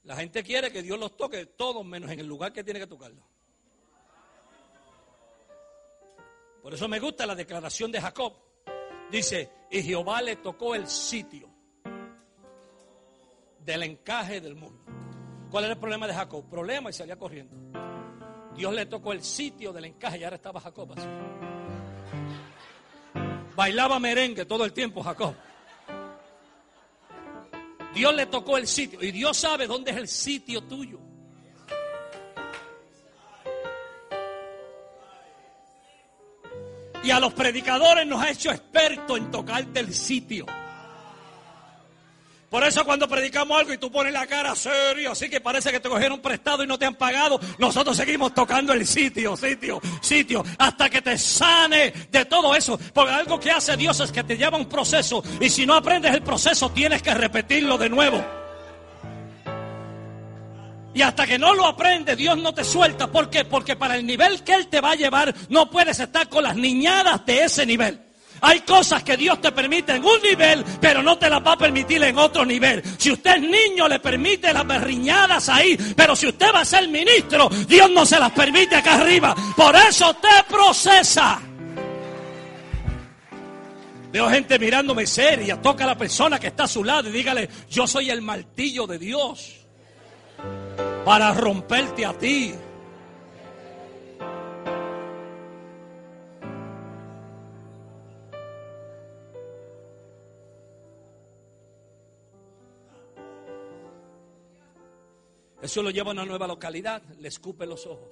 La 0.05 0.17
gente 0.17 0.43
quiere 0.43 0.71
que 0.71 0.83
Dios 0.83 0.99
los 0.99 1.17
toque 1.17 1.47
todos 1.47 1.85
menos 1.85 2.11
en 2.11 2.21
el 2.21 2.27
lugar 2.27 2.53
que 2.53 2.63
tiene 2.63 2.79
que 2.79 2.87
tocarlo. 2.87 3.23
Por 6.63 6.73
eso 6.73 6.89
me 6.89 6.99
gusta 6.99 7.27
la 7.27 7.35
declaración 7.35 7.91
de 7.91 8.01
Jacob. 8.01 8.35
Dice, 9.11 9.51
y 9.71 9.83
Jehová 9.83 10.23
le 10.23 10.37
tocó 10.37 10.75
el 10.75 10.87
sitio 10.87 11.49
del 13.61 13.83
encaje 13.83 14.41
del 14.41 14.55
mundo. 14.55 14.85
¿Cuál 15.51 15.65
era 15.65 15.75
el 15.75 15.81
problema 15.81 16.07
de 16.07 16.15
Jacob? 16.15 16.49
Problema 16.49 16.91
y 16.91 16.93
salía 16.93 17.17
corriendo. 17.17 17.55
Dios 18.55 18.73
le 18.75 18.87
tocó 18.87 19.13
el 19.13 19.23
sitio 19.23 19.73
del 19.73 19.87
encaje 19.87 20.19
y 20.19 20.25
ahora 20.25 20.37
estaba 20.37 20.61
Jacob 20.61 20.93
así. 20.97 21.09
Bailaba 23.57 23.99
merengue 23.99 24.45
todo 24.45 24.65
el 24.65 24.73
tiempo 24.73 25.03
Jacob. 25.03 25.35
Dios 27.95 28.15
le 28.15 28.27
tocó 28.27 28.59
el 28.59 28.67
sitio 28.67 29.03
y 29.03 29.13
Dios 29.13 29.37
sabe 29.37 29.67
dónde 29.67 29.93
es 29.93 29.97
el 29.97 30.09
sitio 30.09 30.63
tuyo. 30.65 30.99
Y 37.05 37.11
a 37.11 37.21
los 37.21 37.35
predicadores 37.35 38.07
nos 38.07 38.23
ha 38.23 38.31
hecho 38.31 38.51
expertos 38.51 39.19
en 39.19 39.31
tocarte 39.31 39.81
el 39.81 39.93
sitio. 39.95 40.47
Por 42.55 42.63
eso 42.63 42.85
cuando 42.85 43.09
predicamos 43.09 43.59
algo 43.59 43.73
y 43.73 43.79
tú 43.79 43.91
pones 43.91 44.13
la 44.13 44.29
cara 44.29 44.55
serio, 44.55 45.11
así 45.11 45.29
que 45.29 45.41
parece 45.41 45.73
que 45.73 45.81
te 45.81 45.89
cogieron 45.89 46.21
prestado 46.21 46.63
y 46.63 46.69
no 46.69 46.79
te 46.79 46.87
han 46.87 46.95
pagado, 46.95 47.41
nosotros 47.59 47.97
seguimos 47.97 48.33
tocando 48.33 48.73
el 48.73 48.87
sitio, 48.87 49.37
sitio, 49.37 49.83
sitio, 50.01 50.45
hasta 50.57 50.89
que 50.89 51.03
te 51.03 51.19
sane 51.19 51.93
de 52.13 52.25
todo 52.27 52.55
eso. 52.55 52.79
Porque 52.93 53.13
algo 53.13 53.41
que 53.41 53.51
hace 53.51 53.77
Dios 53.77 53.99
es 53.99 54.13
que 54.13 54.23
te 54.23 54.37
lleva 54.37 54.57
un 54.57 54.69
proceso 54.69 55.21
y 55.41 55.51
si 55.51 55.67
no 55.67 55.75
aprendes 55.75 56.15
el 56.15 56.23
proceso 56.23 56.71
tienes 56.71 57.03
que 57.03 57.13
repetirlo 57.13 57.77
de 57.77 57.89
nuevo. 57.89 58.25
Y 60.95 61.03
hasta 61.03 61.27
que 61.27 61.41
no 61.41 61.55
lo 61.55 61.67
aprendes, 61.67 62.17
Dios 62.17 62.39
no 62.39 62.55
te 62.55 62.63
suelta. 62.63 63.09
¿Por 63.09 63.31
qué? 63.31 63.45
Porque 63.45 63.75
para 63.75 63.97
el 63.97 64.07
nivel 64.07 64.45
que 64.45 64.55
Él 64.55 64.69
te 64.69 64.81
va 64.81 64.93
a 64.93 64.95
llevar, 64.95 65.35
no 65.49 65.69
puedes 65.69 65.99
estar 65.99 66.29
con 66.29 66.45
las 66.45 66.55
niñadas 66.55 67.27
de 67.27 67.43
ese 67.43 67.67
nivel. 67.67 68.14
Hay 68.41 68.61
cosas 68.61 69.03
que 69.03 69.16
Dios 69.16 69.41
te 69.41 69.53
permite 69.53 69.97
en 69.97 70.05
un 70.05 70.20
nivel, 70.22 70.64
pero 70.80 71.03
no 71.03 71.16
te 71.18 71.30
las 71.30 71.45
va 71.45 71.53
a 71.53 71.59
permitir 71.59 72.03
en 72.03 72.18
otro 72.18 72.45
nivel. 72.45 72.82
Si 72.99 73.11
usted 73.11 73.37
es 73.37 73.43
niño, 73.43 73.89
le 73.89 74.01
permite 74.01 74.53
las 74.53 74.66
berriñadas 74.66 75.49
ahí, 75.49 75.76
pero 75.97 76.14
si 76.14 76.26
usted 76.26 76.47
va 76.55 76.61
a 76.61 76.64
ser 76.64 76.89
ministro, 76.89 77.49
Dios 77.68 77.91
no 77.91 78.05
se 78.05 78.18
las 78.18 78.32
permite 78.32 78.76
acá 78.76 78.95
arriba. 78.95 79.35
Por 79.57 79.74
eso 79.76 80.14
te 80.14 80.28
procesa. 80.49 81.41
Veo 84.14 84.30
gente 84.30 84.61
mirándome 84.61 85.07
seria. 85.07 85.61
Toca 85.61 85.82
a 85.82 85.89
la 85.89 85.99
persona 85.99 86.39
que 86.39 86.47
está 86.47 86.64
a 86.64 86.68
su 86.68 86.85
lado 86.85 87.09
y 87.09 87.12
dígale, 87.12 87.49
yo 87.68 87.85
soy 87.87 88.11
el 88.11 88.22
martillo 88.22 88.87
de 88.87 88.97
Dios 88.97 89.57
para 91.05 91.32
romperte 91.35 92.07
a 92.07 92.12
ti. 92.12 92.55
Eso 105.65 105.83
lo 105.83 105.89
lleva 105.89 106.11
a 106.11 106.12
una 106.12 106.27
nueva 106.27 106.47
localidad, 106.47 107.03
le 107.21 107.29
escupe 107.29 107.65
los 107.65 107.87
ojos. 107.87 108.11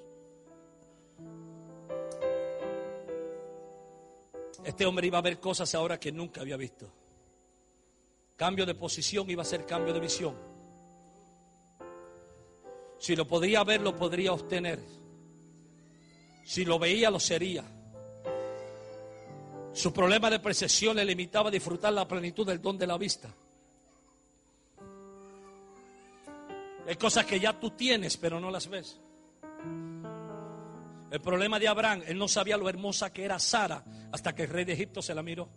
Este 4.64 4.86
hombre 4.86 5.08
iba 5.08 5.18
a 5.18 5.20
ver 5.20 5.38
cosas 5.38 5.74
ahora 5.74 6.00
que 6.00 6.10
nunca 6.10 6.40
había 6.40 6.56
visto. 6.56 6.90
Cambio 8.36 8.64
de 8.64 8.74
posición 8.74 9.28
iba 9.28 9.42
a 9.42 9.44
ser 9.44 9.66
cambio 9.66 9.92
de 9.92 10.00
visión. 10.00 10.34
Si 12.98 13.14
lo 13.14 13.26
podría 13.26 13.62
ver, 13.64 13.82
lo 13.82 13.94
podría 13.94 14.32
obtener. 14.32 14.80
Si 16.46 16.64
lo 16.64 16.78
veía, 16.78 17.10
lo 17.10 17.20
sería. 17.20 17.64
Su 19.74 19.92
problema 19.92 20.30
de 20.30 20.40
percepción 20.40 20.96
le 20.96 21.04
limitaba 21.04 21.50
a 21.50 21.52
disfrutar 21.52 21.92
la 21.92 22.08
plenitud 22.08 22.46
del 22.46 22.62
don 22.62 22.78
de 22.78 22.86
la 22.86 22.96
vista. 22.96 23.28
Hay 26.86 26.96
cosas 26.96 27.24
que 27.24 27.38
ya 27.38 27.58
tú 27.58 27.70
tienes, 27.70 28.16
pero 28.16 28.40
no 28.40 28.50
las 28.50 28.68
ves. 28.68 29.00
El 31.10 31.20
problema 31.20 31.58
de 31.58 31.68
Abraham, 31.68 32.02
él 32.06 32.18
no 32.18 32.26
sabía 32.26 32.56
lo 32.56 32.68
hermosa 32.68 33.12
que 33.12 33.24
era 33.24 33.38
Sara 33.38 33.84
hasta 34.12 34.34
que 34.34 34.44
el 34.44 34.48
rey 34.48 34.64
de 34.64 34.72
Egipto 34.72 35.02
se 35.02 35.14
la 35.14 35.22
miró. 35.22 35.48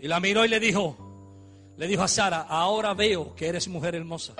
Y 0.00 0.08
la 0.08 0.20
miró 0.20 0.44
y 0.44 0.48
le 0.48 0.60
dijo, 0.60 0.96
le 1.76 1.86
dijo 1.86 2.02
a 2.02 2.08
Sara, 2.08 2.42
ahora 2.42 2.92
veo 2.92 3.34
que 3.34 3.46
eres 3.48 3.68
mujer 3.68 3.94
hermosa. 3.94 4.34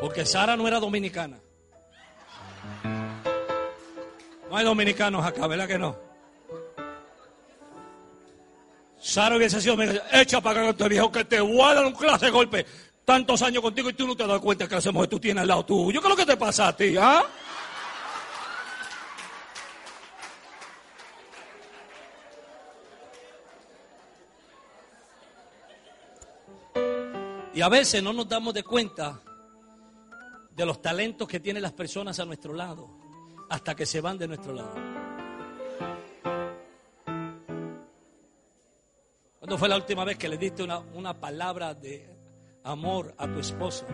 Porque 0.00 0.24
Sara 0.26 0.56
no 0.56 0.66
era 0.68 0.80
dominicana. 0.80 1.38
No 4.50 4.56
hay 4.56 4.64
dominicanos 4.64 5.24
acá, 5.24 5.46
¿verdad 5.46 5.68
que 5.68 5.78
no? 5.78 6.09
Sara 9.00 9.36
hubiese 9.36 9.60
sido, 9.60 9.76
echa 10.12 10.40
para 10.40 10.60
acá 10.60 10.70
este 10.70 10.88
viejo 10.88 11.10
que 11.10 11.24
te 11.24 11.40
voy 11.40 11.76
a 11.76 11.80
un 11.80 11.92
clase 11.92 12.26
de 12.26 12.30
golpe 12.30 12.66
tantos 13.04 13.42
años 13.42 13.62
contigo 13.62 13.90
y 13.90 13.94
tú 13.94 14.06
no 14.06 14.14
te 14.14 14.26
das 14.26 14.38
cuenta 14.40 14.68
que 14.68 14.76
esa 14.76 14.92
mujer 14.92 15.08
tú 15.08 15.18
tienes 15.18 15.42
al 15.42 15.48
lado 15.48 15.64
tuyo. 15.64 16.00
¿Qué 16.00 16.06
es 16.06 16.10
lo 16.10 16.16
que 16.16 16.26
te 16.26 16.36
pasa 16.36 16.68
a 16.68 16.76
ti? 16.76 16.96
¿ah? 16.96 17.24
Y 27.52 27.62
a 27.62 27.68
veces 27.68 28.02
no 28.02 28.12
nos 28.12 28.28
damos 28.28 28.54
de 28.54 28.62
cuenta 28.62 29.20
de 30.54 30.66
los 30.66 30.80
talentos 30.80 31.26
que 31.26 31.40
tienen 31.40 31.62
las 31.62 31.72
personas 31.72 32.20
a 32.20 32.24
nuestro 32.24 32.52
lado 32.52 32.88
hasta 33.48 33.74
que 33.74 33.86
se 33.86 34.00
van 34.00 34.18
de 34.18 34.28
nuestro 34.28 34.52
lado. 34.52 34.99
¿Cuándo 39.50 39.58
fue 39.58 39.68
la 39.68 39.78
última 39.78 40.04
vez 40.04 40.16
que 40.16 40.28
le 40.28 40.38
diste 40.38 40.62
una, 40.62 40.78
una 40.78 41.18
palabra 41.18 41.74
de 41.74 42.08
amor 42.62 43.16
a 43.18 43.26
tu 43.26 43.40
esposa, 43.40 43.84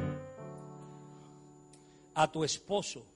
a 2.14 2.30
tu 2.30 2.44
esposo. 2.44 3.06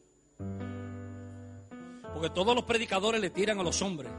Porque 2.14 2.30
todos 2.30 2.54
los 2.54 2.64
predicadores 2.64 3.20
le 3.20 3.28
tiran 3.28 3.60
a 3.60 3.62
los 3.62 3.82
hombres. 3.82 4.10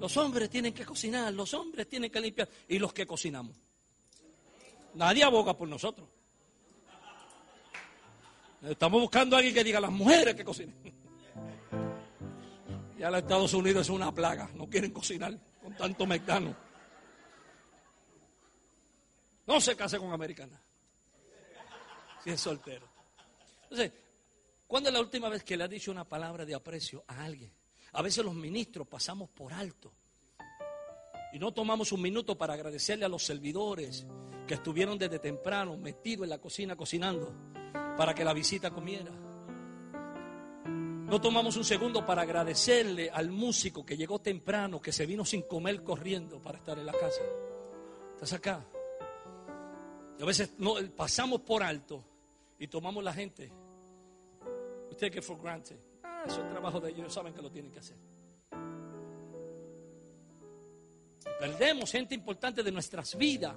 Los 0.00 0.16
hombres 0.16 0.50
tienen 0.50 0.74
que 0.74 0.84
cocinar, 0.84 1.32
los 1.32 1.54
hombres 1.54 1.88
tienen 1.88 2.10
que 2.10 2.20
limpiar. 2.20 2.48
Y 2.66 2.80
los 2.80 2.92
que 2.92 3.06
cocinamos. 3.06 3.56
Nadie 4.94 5.22
aboga 5.22 5.56
por 5.56 5.68
nosotros. 5.68 6.08
Estamos 8.60 9.00
buscando 9.00 9.36
a 9.36 9.38
alguien 9.38 9.54
que 9.54 9.62
diga 9.62 9.78
las 9.78 9.92
mujeres 9.92 10.34
que 10.34 10.44
cocinen. 10.44 10.74
Ya 12.98 13.08
los 13.08 13.20
Estados 13.20 13.54
Unidos 13.54 13.82
es 13.82 13.90
una 13.90 14.12
plaga. 14.12 14.50
No 14.56 14.68
quieren 14.68 14.90
cocinar 14.90 15.38
con 15.62 15.76
tanto 15.76 16.08
mecano. 16.08 16.73
No 19.46 19.60
se 19.60 19.76
case 19.76 19.98
con 19.98 20.12
americana. 20.12 20.60
Si 22.22 22.30
es 22.30 22.40
soltero. 22.40 22.88
Entonces, 23.64 23.92
¿cuándo 24.66 24.88
es 24.88 24.92
la 24.94 25.00
última 25.00 25.28
vez 25.28 25.44
que 25.44 25.56
le 25.56 25.64
ha 25.64 25.68
dicho 25.68 25.90
una 25.90 26.04
palabra 26.04 26.44
de 26.44 26.54
aprecio 26.54 27.04
a 27.06 27.24
alguien? 27.24 27.52
A 27.92 28.02
veces 28.02 28.24
los 28.24 28.34
ministros 28.34 28.88
pasamos 28.88 29.30
por 29.30 29.52
alto 29.52 29.92
y 31.32 31.38
no 31.38 31.52
tomamos 31.52 31.92
un 31.92 32.00
minuto 32.00 32.38
para 32.38 32.54
agradecerle 32.54 33.04
a 33.04 33.08
los 33.08 33.24
servidores 33.24 34.06
que 34.46 34.54
estuvieron 34.54 34.98
desde 34.98 35.18
temprano 35.18 35.76
metidos 35.76 36.24
en 36.24 36.30
la 36.30 36.38
cocina 36.38 36.76
cocinando 36.76 37.34
para 37.96 38.14
que 38.14 38.24
la 38.24 38.32
visita 38.32 38.70
comiera. 38.70 39.10
No 40.64 41.20
tomamos 41.20 41.56
un 41.56 41.64
segundo 41.64 42.06
para 42.06 42.22
agradecerle 42.22 43.10
al 43.10 43.30
músico 43.30 43.84
que 43.84 43.96
llegó 43.96 44.20
temprano, 44.20 44.80
que 44.80 44.92
se 44.92 45.06
vino 45.06 45.24
sin 45.24 45.42
comer 45.42 45.82
corriendo 45.82 46.40
para 46.40 46.58
estar 46.58 46.78
en 46.78 46.86
la 46.86 46.92
casa. 46.92 47.22
¿Estás 48.14 48.32
acá? 48.32 48.64
A 50.20 50.24
veces 50.24 50.50
pasamos 50.96 51.40
por 51.40 51.62
alto 51.62 52.04
y 52.58 52.68
tomamos 52.68 53.02
la 53.02 53.12
gente. 53.12 53.50
Take 54.98 55.18
it 55.18 55.24
for 55.24 55.40
granted. 55.40 55.76
Ah, 56.04 56.22
eso 56.26 56.40
es 56.44 56.50
trabajo 56.50 56.80
de 56.80 56.90
ellos, 56.90 57.12
saben 57.12 57.34
que 57.34 57.42
lo 57.42 57.50
tienen 57.50 57.72
que 57.72 57.80
hacer. 57.80 57.96
Perdemos 61.40 61.90
gente 61.90 62.14
importante 62.14 62.62
de 62.62 62.70
nuestras 62.70 63.16
vidas. 63.16 63.56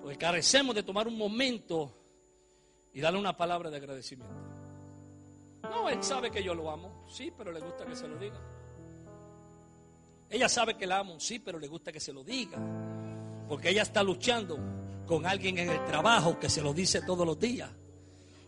Porque 0.00 0.16
carecemos 0.16 0.74
de 0.74 0.82
tomar 0.82 1.06
un 1.06 1.16
momento 1.16 1.94
y 2.92 3.00
darle 3.00 3.18
una 3.18 3.36
palabra 3.36 3.70
de 3.70 3.76
agradecimiento. 3.76 4.34
No, 5.62 5.88
él 5.88 6.02
sabe 6.02 6.30
que 6.30 6.42
yo 6.42 6.54
lo 6.54 6.70
amo, 6.70 7.06
sí, 7.08 7.32
pero 7.36 7.52
le 7.52 7.60
gusta 7.60 7.84
que 7.86 7.94
se 7.94 8.08
lo 8.08 8.16
diga. 8.16 8.40
Ella 10.32 10.48
sabe 10.48 10.78
que 10.78 10.86
la 10.86 11.00
amo, 11.00 11.20
sí, 11.20 11.38
pero 11.40 11.58
le 11.58 11.68
gusta 11.68 11.92
que 11.92 12.00
se 12.00 12.10
lo 12.10 12.24
diga. 12.24 12.58
Porque 13.46 13.68
ella 13.68 13.82
está 13.82 14.02
luchando 14.02 14.58
con 15.06 15.26
alguien 15.26 15.58
en 15.58 15.68
el 15.68 15.84
trabajo 15.84 16.40
que 16.40 16.48
se 16.48 16.62
lo 16.62 16.72
dice 16.72 17.02
todos 17.02 17.26
los 17.26 17.38
días. 17.38 17.70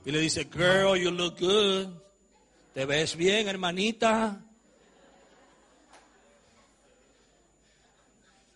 Y 0.07 0.11
le 0.11 0.19
dice, 0.19 0.49
girl, 0.51 0.99
you 0.99 1.11
look 1.11 1.39
good. 1.39 1.89
Te 2.73 2.87
ves 2.87 3.15
bien, 3.15 3.49
hermanita. 3.49 4.41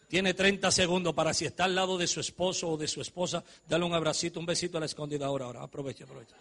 Tiene 0.09 0.33
30 0.33 0.71
segundos 0.71 1.13
para 1.13 1.35
si 1.35 1.45
está 1.45 1.65
al 1.65 1.75
lado 1.75 1.99
de 1.99 2.07
su 2.07 2.21
esposo 2.21 2.71
o 2.71 2.77
de 2.79 2.89
su 2.89 3.03
esposa, 3.03 3.45
darle 3.69 3.85
un 3.85 3.93
abracito, 3.93 4.41
un 4.41 4.47
besito 4.47 4.79
a 4.79 4.81
la 4.81 4.87
escondida 4.87 5.27
ahora, 5.27 5.45
ahora. 5.45 5.63
Aprovecha, 5.65 6.05
aprovecha. 6.05 6.35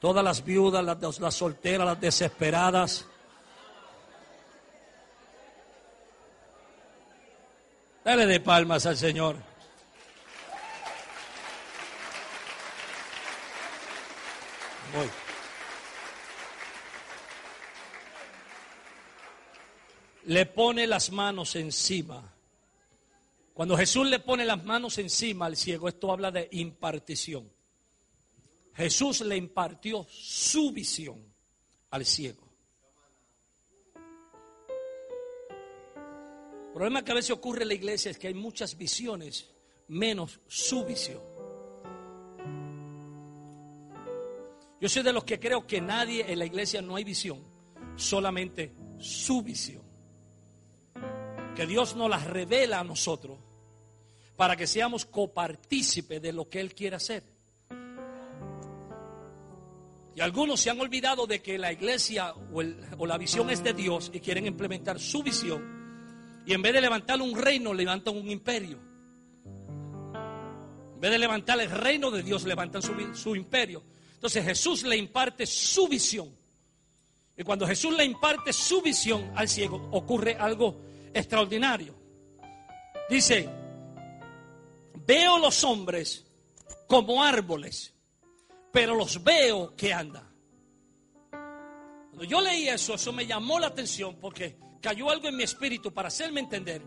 Todas 0.00 0.24
las 0.24 0.42
viudas, 0.42 0.82
las 1.20 1.34
solteras, 1.34 1.86
las 1.86 2.00
desesperadas. 2.00 3.04
Dale 8.08 8.26
de 8.26 8.40
palmas 8.40 8.86
al 8.86 8.96
Señor. 8.96 9.36
Voy. 14.94 15.10
Le 20.24 20.46
pone 20.46 20.86
las 20.86 21.12
manos 21.12 21.54
encima. 21.56 22.32
Cuando 23.52 23.76
Jesús 23.76 24.06
le 24.06 24.20
pone 24.20 24.46
las 24.46 24.64
manos 24.64 24.96
encima 24.96 25.44
al 25.44 25.58
ciego, 25.58 25.86
esto 25.86 26.10
habla 26.10 26.30
de 26.30 26.48
impartición. 26.52 27.52
Jesús 28.74 29.20
le 29.20 29.36
impartió 29.36 30.06
su 30.08 30.72
visión 30.72 31.22
al 31.90 32.06
ciego. 32.06 32.47
Problema 36.78 37.04
que 37.04 37.10
a 37.10 37.16
veces 37.16 37.32
ocurre 37.32 37.62
en 37.62 37.68
la 37.68 37.74
iglesia 37.74 38.12
es 38.12 38.18
que 38.18 38.28
hay 38.28 38.34
muchas 38.34 38.78
visiones, 38.78 39.50
menos 39.88 40.38
su 40.46 40.84
visión. 40.84 41.20
Yo 44.80 44.88
soy 44.88 45.02
de 45.02 45.12
los 45.12 45.24
que 45.24 45.40
creo 45.40 45.66
que 45.66 45.80
nadie 45.80 46.30
en 46.30 46.38
la 46.38 46.46
iglesia 46.46 46.80
no 46.80 46.94
hay 46.94 47.02
visión, 47.02 47.42
solamente 47.96 48.72
su 49.00 49.42
visión. 49.42 49.82
Que 51.56 51.66
Dios 51.66 51.96
nos 51.96 52.08
la 52.08 52.18
revela 52.18 52.78
a 52.78 52.84
nosotros 52.84 53.40
para 54.36 54.54
que 54.54 54.68
seamos 54.68 55.04
copartícipes 55.04 56.22
de 56.22 56.32
lo 56.32 56.48
que 56.48 56.60
Él 56.60 56.76
quiere 56.76 56.94
hacer. 56.94 57.24
Y 60.14 60.20
algunos 60.20 60.60
se 60.60 60.70
han 60.70 60.80
olvidado 60.80 61.26
de 61.26 61.42
que 61.42 61.58
la 61.58 61.72
iglesia 61.72 62.32
o 62.52 63.04
la 63.04 63.18
visión 63.18 63.50
es 63.50 63.64
de 63.64 63.72
Dios 63.72 64.12
y 64.14 64.20
quieren 64.20 64.46
implementar 64.46 65.00
su 65.00 65.24
visión 65.24 65.77
y 66.48 66.54
en 66.54 66.62
vez 66.62 66.72
de 66.72 66.80
levantar 66.80 67.20
un 67.20 67.36
reino, 67.36 67.74
levantan 67.74 68.16
un 68.16 68.30
imperio. 68.30 68.78
En 70.94 70.98
vez 70.98 71.10
de 71.10 71.18
levantar 71.18 71.60
el 71.60 71.70
reino 71.70 72.10
de 72.10 72.22
Dios, 72.22 72.44
levantan 72.44 72.80
su, 72.80 73.36
imperio. 73.36 73.82
Entonces 74.14 74.42
Jesús 74.42 74.82
le 74.84 74.96
imparte 74.96 75.44
su 75.44 75.86
visión. 75.88 76.34
Y 77.36 77.42
cuando 77.42 77.66
Jesús 77.66 77.94
le 77.94 78.02
imparte 78.02 78.54
su 78.54 78.80
visión 78.80 79.30
al 79.36 79.46
ciego, 79.46 79.90
ocurre 79.92 80.36
algo 80.36 80.80
extraordinario. 81.12 81.94
Dice, 83.10 83.46
veo 85.06 85.38
los 85.38 85.62
hombres 85.64 86.24
como 86.86 87.22
árboles, 87.22 87.92
pero 88.72 88.94
los 88.94 89.22
veo 89.22 89.76
que 89.76 89.92
andan. 89.92 90.26
Cuando 91.28 92.24
yo 92.24 92.40
leí 92.40 92.70
eso, 92.70 92.94
eso 92.94 93.12
me 93.12 93.26
llamó 93.26 93.60
la 93.60 93.66
atención 93.66 94.16
porque 94.18 94.56
cayó 94.80 95.10
algo 95.10 95.28
en 95.28 95.36
mi 95.36 95.42
espíritu 95.42 95.92
para 95.92 96.08
hacerme 96.08 96.40
entender 96.40 96.82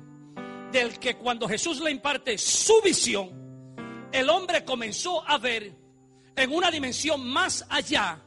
del 0.72 1.00
que 1.00 1.18
cuando 1.18 1.48
Jesús 1.48 1.82
le 1.82 1.92
imparte 1.92 2.38
su 2.38 2.82
visión, 2.82 3.30
el 4.12 4.30
hombre 4.30 4.64
comenzó 4.64 5.28
a 5.28 5.38
ver 5.38 5.74
en 6.36 6.54
una 6.54 6.72
dimensión 6.72 7.28
más 7.28 7.66
allá 7.70 8.22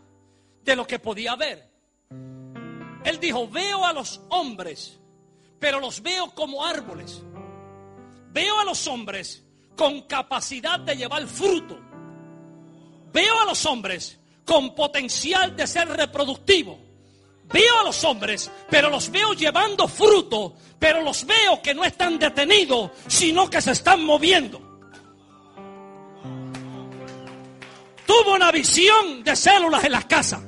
de 0.62 0.76
lo 0.76 0.86
que 0.86 0.98
podía 0.98 1.36
ver. 1.36 1.70
Él 3.04 3.20
dijo, 3.20 3.48
veo 3.48 3.84
a 3.84 3.92
los 3.92 4.20
hombres, 4.30 4.98
pero 5.58 5.80
los 5.80 6.02
veo 6.02 6.30
como 6.34 6.64
árboles. 6.64 7.22
Veo 8.32 8.60
a 8.60 8.64
los 8.64 8.86
hombres 8.86 9.44
con 9.76 10.02
capacidad 10.02 10.80
de 10.80 10.96
llevar 10.96 11.26
fruto. 11.26 11.78
Veo 13.12 13.40
a 13.40 13.44
los 13.44 13.64
hombres 13.66 14.18
con 14.44 14.74
potencial 14.74 15.54
de 15.54 15.66
ser 15.66 15.88
reproductivo. 15.88 16.83
Veo 17.52 17.80
a 17.80 17.84
los 17.84 18.02
hombres, 18.04 18.50
pero 18.70 18.90
los 18.90 19.10
veo 19.10 19.32
llevando 19.32 19.88
fruto, 19.88 20.54
pero 20.78 21.02
los 21.02 21.24
veo 21.24 21.60
que 21.62 21.74
no 21.74 21.84
están 21.84 22.18
detenidos, 22.18 22.90
sino 23.06 23.48
que 23.48 23.60
se 23.60 23.72
están 23.72 24.04
moviendo. 24.04 24.60
Tuvo 28.06 28.34
una 28.34 28.52
visión 28.52 29.24
de 29.24 29.34
células 29.34 29.84
en 29.84 29.92
las 29.92 30.04
casas. 30.04 30.40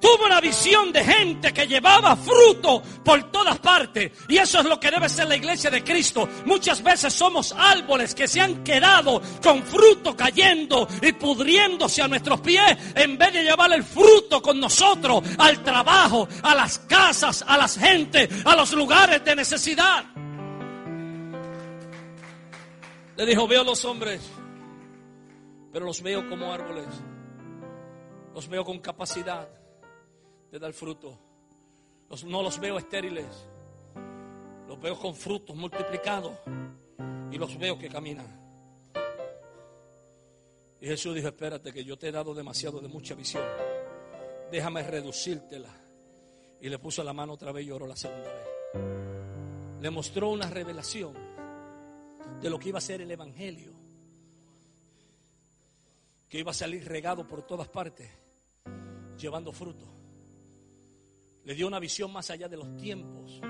Tuvo 0.00 0.26
una 0.26 0.40
visión 0.40 0.92
de 0.92 1.04
gente 1.04 1.52
que 1.52 1.66
llevaba 1.66 2.14
fruto 2.14 2.82
por 3.04 3.30
todas 3.32 3.58
partes. 3.58 4.12
Y 4.28 4.36
eso 4.36 4.60
es 4.60 4.64
lo 4.64 4.78
que 4.78 4.90
debe 4.90 5.08
ser 5.08 5.26
la 5.26 5.36
iglesia 5.36 5.70
de 5.70 5.82
Cristo. 5.82 6.28
Muchas 6.44 6.82
veces 6.82 7.12
somos 7.12 7.52
árboles 7.52 8.14
que 8.14 8.28
se 8.28 8.40
han 8.40 8.62
quedado 8.62 9.20
con 9.42 9.62
fruto 9.64 10.16
cayendo 10.16 10.86
y 11.02 11.12
pudriéndose 11.12 12.02
a 12.02 12.08
nuestros 12.08 12.40
pies 12.40 12.76
en 12.94 13.18
vez 13.18 13.32
de 13.32 13.42
llevar 13.42 13.72
el 13.72 13.82
fruto 13.82 14.40
con 14.40 14.60
nosotros 14.60 15.22
al 15.36 15.64
trabajo, 15.64 16.28
a 16.42 16.54
las 16.54 16.78
casas, 16.80 17.44
a 17.46 17.56
las 17.56 17.76
gentes, 17.76 18.28
a 18.44 18.54
los 18.54 18.72
lugares 18.72 19.24
de 19.24 19.34
necesidad. 19.34 20.04
Le 23.16 23.26
dijo, 23.26 23.48
veo 23.48 23.64
los 23.64 23.84
hombres, 23.84 24.20
pero 25.72 25.86
los 25.86 26.00
veo 26.02 26.28
como 26.28 26.52
árboles. 26.52 26.86
Los 28.32 28.48
veo 28.48 28.64
con 28.64 28.78
capacidad 28.78 29.48
de 30.50 30.58
dar 30.58 30.72
fruto. 30.72 31.18
no 32.26 32.42
los 32.42 32.58
veo 32.58 32.78
estériles, 32.78 33.26
los 34.66 34.80
veo 34.80 34.98
con 34.98 35.14
frutos 35.14 35.54
multiplicados 35.54 36.32
y 37.30 37.36
los 37.36 37.58
veo 37.58 37.78
que 37.78 37.88
caminan. 37.88 38.26
Y 40.80 40.86
Jesús 40.86 41.14
dijo, 41.14 41.28
espérate 41.28 41.72
que 41.72 41.84
yo 41.84 41.98
te 41.98 42.08
he 42.08 42.12
dado 42.12 42.34
demasiado 42.34 42.80
de 42.80 42.88
mucha 42.88 43.14
visión. 43.14 43.42
Déjame 44.50 44.82
reducírtela. 44.84 45.70
Y 46.60 46.68
le 46.68 46.78
puso 46.78 47.02
la 47.04 47.12
mano 47.12 47.34
otra 47.34 47.52
vez 47.52 47.64
y 47.64 47.68
lloró 47.68 47.86
la 47.86 47.96
segunda 47.96 48.32
vez. 48.32 49.80
Le 49.80 49.90
mostró 49.90 50.30
una 50.30 50.48
revelación 50.48 51.14
de 52.40 52.50
lo 52.50 52.58
que 52.58 52.68
iba 52.68 52.78
a 52.78 52.80
ser 52.80 53.00
el 53.00 53.10
Evangelio. 53.10 53.72
Que 56.28 56.38
iba 56.38 56.52
a 56.52 56.54
salir 56.54 56.86
regado 56.86 57.26
por 57.26 57.42
todas 57.42 57.68
partes, 57.68 58.08
llevando 59.16 59.52
fruto 59.52 59.97
le 61.48 61.54
dio 61.54 61.66
una 61.66 61.78
visión 61.78 62.12
más 62.12 62.28
allá 62.28 62.46
de 62.46 62.58
los 62.58 62.76
tiempos. 62.76 63.40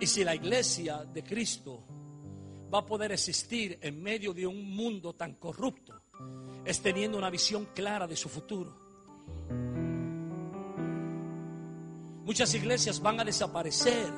Y 0.00 0.06
si 0.06 0.22
la 0.22 0.36
iglesia 0.36 1.04
de 1.12 1.24
Cristo 1.24 1.84
va 2.72 2.78
a 2.78 2.86
poder 2.86 3.10
existir 3.10 3.80
en 3.82 4.00
medio 4.00 4.32
de 4.32 4.46
un 4.46 4.76
mundo 4.76 5.12
tan 5.12 5.34
corrupto, 5.34 6.00
es 6.64 6.80
teniendo 6.80 7.18
una 7.18 7.30
visión 7.30 7.70
clara 7.74 8.06
de 8.06 8.14
su 8.14 8.28
futuro. 8.28 8.78
Muchas 12.24 12.54
iglesias 12.54 13.02
van 13.02 13.18
a 13.18 13.24
desaparecer 13.24 14.12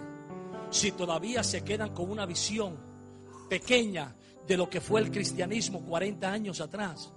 si 0.68 0.92
todavía 0.92 1.42
se 1.42 1.64
quedan 1.64 1.94
con 1.94 2.10
una 2.10 2.26
visión 2.26 2.76
pequeña 3.48 4.14
de 4.46 4.58
lo 4.58 4.68
que 4.68 4.82
fue 4.82 5.00
el 5.00 5.10
cristianismo 5.10 5.82
40 5.86 6.30
años 6.30 6.60
atrás. 6.60 7.10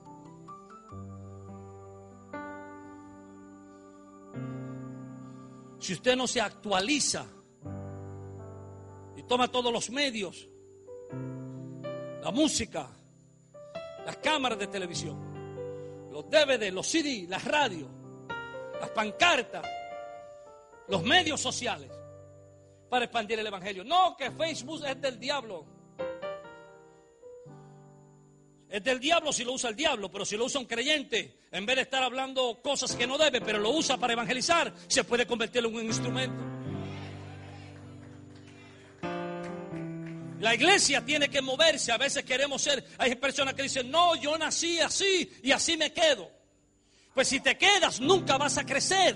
Si 5.84 5.91
usted 5.91 6.15
no 6.15 6.27
se 6.27 6.39
actualiza 6.39 7.25
y 9.17 9.23
toma 9.23 9.49
todos 9.49 9.69
los 9.69 9.89
medios, 9.89 10.47
la 12.21 12.31
música, 12.31 12.88
las 14.05 14.15
cámaras 14.15 14.59
de 14.59 14.67
televisión, 14.67 16.09
los 16.09 16.29
DVD, 16.29 16.71
los 16.71 16.88
CD, 16.88 17.25
las 17.27 17.43
radios, 17.43 17.89
las 18.79 18.91
pancartas, 18.91 19.67
los 20.88 21.03
medios 21.03 21.41
sociales 21.41 21.91
para 22.89 23.03
expandir 23.03 23.39
el 23.39 23.47
Evangelio. 23.47 23.84
No, 23.84 24.15
que 24.15 24.31
Facebook 24.31 24.86
es 24.86 25.01
del 25.01 25.19
diablo. 25.19 25.65
Es 28.74 28.84
del 28.84 28.99
diablo 28.99 29.32
si 29.32 29.43
lo 29.43 29.53
usa 29.53 29.69
el 29.69 29.76
diablo, 29.76 30.09
pero 30.09 30.26
si 30.26 30.36
lo 30.36 30.45
usa 30.45 30.59
un 30.59 30.65
creyente, 30.65 31.41
en 31.51 31.63
vez 31.63 31.76
de 31.76 31.84
estar 31.84 32.01
hablando 32.01 32.59
cosas 32.63 32.95
que 32.95 33.05
no 33.05 33.19
debe, 33.19 33.39
pero 33.39 33.59
lo 33.59 33.69
usa 33.69 33.97
para 33.97 34.13
evangelizar, 34.13 34.74
se 34.88 35.03
puede 35.03 35.28
convertir 35.28 35.63
en 35.63 35.76
un 35.76 35.86
instrumento. 35.86 36.43
La 40.39 40.55
iglesia 40.55 41.05
tiene 41.05 41.30
que 41.30 41.39
moverse. 41.39 41.91
A 41.91 41.99
veces 41.99 42.26
queremos 42.26 42.63
ser. 42.63 42.84
Hay 42.97 43.13
personas 43.13 43.53
que 43.53 43.61
dicen, 43.61 43.91
no, 43.91 44.15
yo 44.15 44.36
nací 44.39 44.80
así 44.80 45.32
y 45.43 45.51
así 45.51 45.78
me 45.78 45.93
quedo. 45.93 46.32
Pues 47.13 47.28
si 47.28 47.41
te 47.41 47.55
quedas, 47.55 47.99
nunca 47.99 48.39
vas 48.39 48.57
a 48.57 48.65
crecer. 48.65 49.15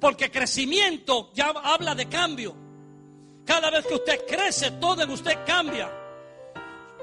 Porque 0.00 0.30
crecimiento 0.30 1.30
ya 1.34 1.48
habla 1.48 1.94
de 1.94 2.08
cambio. 2.08 2.56
Cada 3.44 3.68
vez 3.68 3.84
que 3.84 3.96
usted 3.96 4.24
crece, 4.26 4.70
todo 4.80 5.02
en 5.02 5.10
usted 5.10 5.36
cambia. 5.44 5.97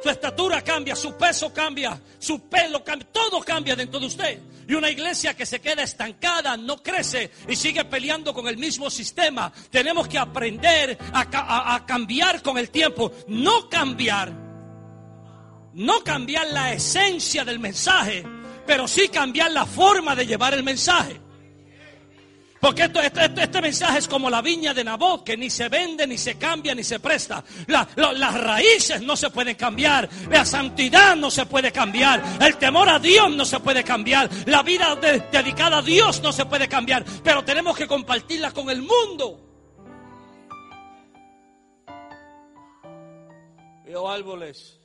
Su 0.06 0.12
estatura 0.12 0.62
cambia, 0.62 0.96
su 0.96 1.18
peso 1.18 1.52
cambia, 1.52 2.00
su 2.20 2.48
pelo 2.48 2.84
cambia, 2.84 3.08
todo 3.12 3.40
cambia 3.40 3.76
dentro 3.76 4.00
de 4.00 4.06
usted. 4.06 4.40
Y 4.68 4.76
una 4.76 4.92
iglesia 4.92 5.34
que 5.34 5.48
se 5.48 5.60
queda 5.60 5.82
estancada, 5.82 6.56
no 6.56 6.78
crece 6.84 7.32
y 7.50 7.56
sigue 7.56 7.84
peleando 7.86 8.32
con 8.32 8.48
el 8.48 8.56
mismo 8.56 8.92
sistema. 8.92 9.52
Tenemos 9.72 10.08
que 10.08 10.20
aprender 10.20 10.96
a, 11.12 11.84
cambiar 11.88 12.44
con 12.44 12.60
el 12.60 12.70
tiempo, 12.70 13.14
no 13.30 13.68
cambiar, 13.68 14.32
no 15.74 16.04
cambiar 16.04 16.50
la 16.50 16.72
esencia 16.72 17.44
del 17.44 17.58
mensaje, 17.58 18.24
pero 18.68 18.88
sí 18.88 19.08
cambiar 19.08 19.50
la 19.54 19.66
forma 19.66 20.16
de 20.16 20.28
llevar 20.28 20.54
el 20.54 20.62
mensaje. 20.62 21.20
Porque 22.66 22.82
este, 22.82 23.62
mensaje 23.62 24.00
es 24.00 24.08
como 24.08 24.28
la 24.28 24.42
viña 24.42 24.74
de 24.74 24.84
Nabot, 24.84 25.24
que 25.24 25.38
ni 25.38 25.52
se 25.52 25.70
vende, 25.70 26.08
ni 26.08 26.18
se 26.18 26.36
cambia, 26.36 26.74
ni 26.74 26.84
se 26.84 27.00
presta. 27.00 27.44
las 27.68 28.42
raíces 28.42 29.04
no 29.04 29.16
se 29.16 29.30
pueden 29.30 29.56
cambiar. 29.56 30.10
La 30.32 30.44
santidad 30.46 31.16
no 31.16 31.30
se 31.30 31.46
puede 31.46 31.72
cambiar. 31.72 32.24
El 32.42 32.58
temor 32.58 32.90
a 32.90 32.98
Dios 32.98 33.30
no 33.36 33.46
se 33.46 33.60
puede 33.60 33.84
cambiar. 33.84 34.28
La 34.48 34.64
vida 34.64 34.96
dedicada 34.96 35.78
a 35.78 35.82
Dios 35.84 36.24
no 36.24 36.32
se 36.32 36.48
puede 36.48 36.68
cambiar. 36.68 37.06
Pero 37.24 37.46
tenemos 37.46 37.78
que 37.78 37.86
compartirla 37.86 38.50
con 38.50 38.68
el 38.72 38.82
mundo. 38.82 39.40
Veo 43.86 44.10
árboles, 44.10 44.82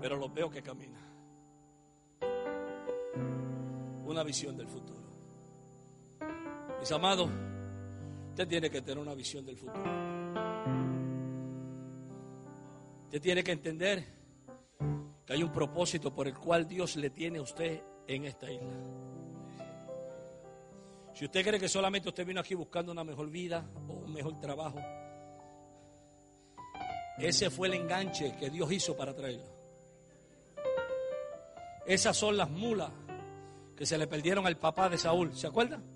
pero 0.00 0.14
los 0.14 0.32
veo 0.32 0.48
que 0.48 0.62
caminan. 0.62 1.02
Una 4.04 4.22
visión 4.22 4.56
del 4.56 4.68
futuro. 4.68 4.85
Mis 6.86 6.92
amados, 6.92 7.28
usted 8.28 8.46
tiene 8.46 8.70
que 8.70 8.80
tener 8.80 8.98
una 8.98 9.12
visión 9.12 9.44
del 9.44 9.56
futuro. 9.56 9.82
Usted 13.06 13.20
tiene 13.20 13.42
que 13.42 13.50
entender 13.50 14.04
que 15.26 15.32
hay 15.32 15.42
un 15.42 15.50
propósito 15.50 16.14
por 16.14 16.28
el 16.28 16.34
cual 16.38 16.68
Dios 16.68 16.94
le 16.94 17.10
tiene 17.10 17.38
a 17.38 17.42
usted 17.42 17.82
en 18.06 18.26
esta 18.26 18.48
isla. 18.48 18.68
Si 21.12 21.24
usted 21.24 21.44
cree 21.44 21.58
que 21.58 21.68
solamente 21.68 22.08
usted 22.08 22.24
vino 22.24 22.38
aquí 22.38 22.54
buscando 22.54 22.92
una 22.92 23.02
mejor 23.02 23.30
vida 23.30 23.68
o 23.88 23.92
un 24.04 24.12
mejor 24.12 24.38
trabajo, 24.38 24.78
ese 27.18 27.50
fue 27.50 27.66
el 27.66 27.74
enganche 27.74 28.36
que 28.36 28.48
Dios 28.48 28.70
hizo 28.70 28.96
para 28.96 29.12
traerlo. 29.12 29.42
Esas 31.84 32.16
son 32.16 32.36
las 32.36 32.48
mulas 32.48 32.92
que 33.76 33.84
se 33.84 33.98
le 33.98 34.06
perdieron 34.06 34.46
al 34.46 34.56
papá 34.56 34.88
de 34.88 34.98
Saúl. 34.98 35.36
¿Se 35.36 35.48
acuerdan? 35.48 35.95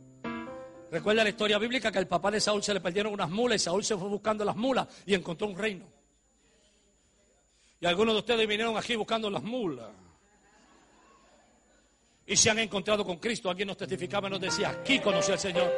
Recuerda 0.91 1.22
la 1.22 1.30
historia 1.30 1.59
bíblica 1.59 1.93
que 1.93 1.99
al 1.99 2.09
papá 2.09 2.30
de 2.30 2.41
Saúl 2.41 2.62
se 2.62 2.74
le 2.74 2.80
perdieron 2.80 3.12
unas 3.12 3.30
mulas 3.30 3.61
y 3.61 3.64
Saúl 3.64 3.84
se 3.84 3.97
fue 3.97 4.09
buscando 4.09 4.45
las 4.45 4.57
mulas 4.57 4.88
y 5.07 5.14
encontró 5.14 5.47
un 5.47 5.57
reino. 5.57 5.86
Y 7.80 7.86
algunos 7.86 8.14
de 8.14 8.18
ustedes 8.18 8.47
vinieron 8.49 8.76
aquí 8.76 8.97
buscando 8.97 9.30
las 9.30 9.43
mulas. 9.43 9.88
Y 12.26 12.36
se 12.36 12.51
han 12.51 12.59
encontrado 12.59 13.05
con 13.05 13.18
Cristo. 13.18 13.49
Alguien 13.49 13.68
nos 13.68 13.76
testificaba 13.76 14.28
y 14.28 14.32
nos 14.32 14.41
decía, 14.41 14.70
aquí 14.70 14.99
conocí 14.99 15.32
al 15.32 15.38
Señor. 15.38 15.72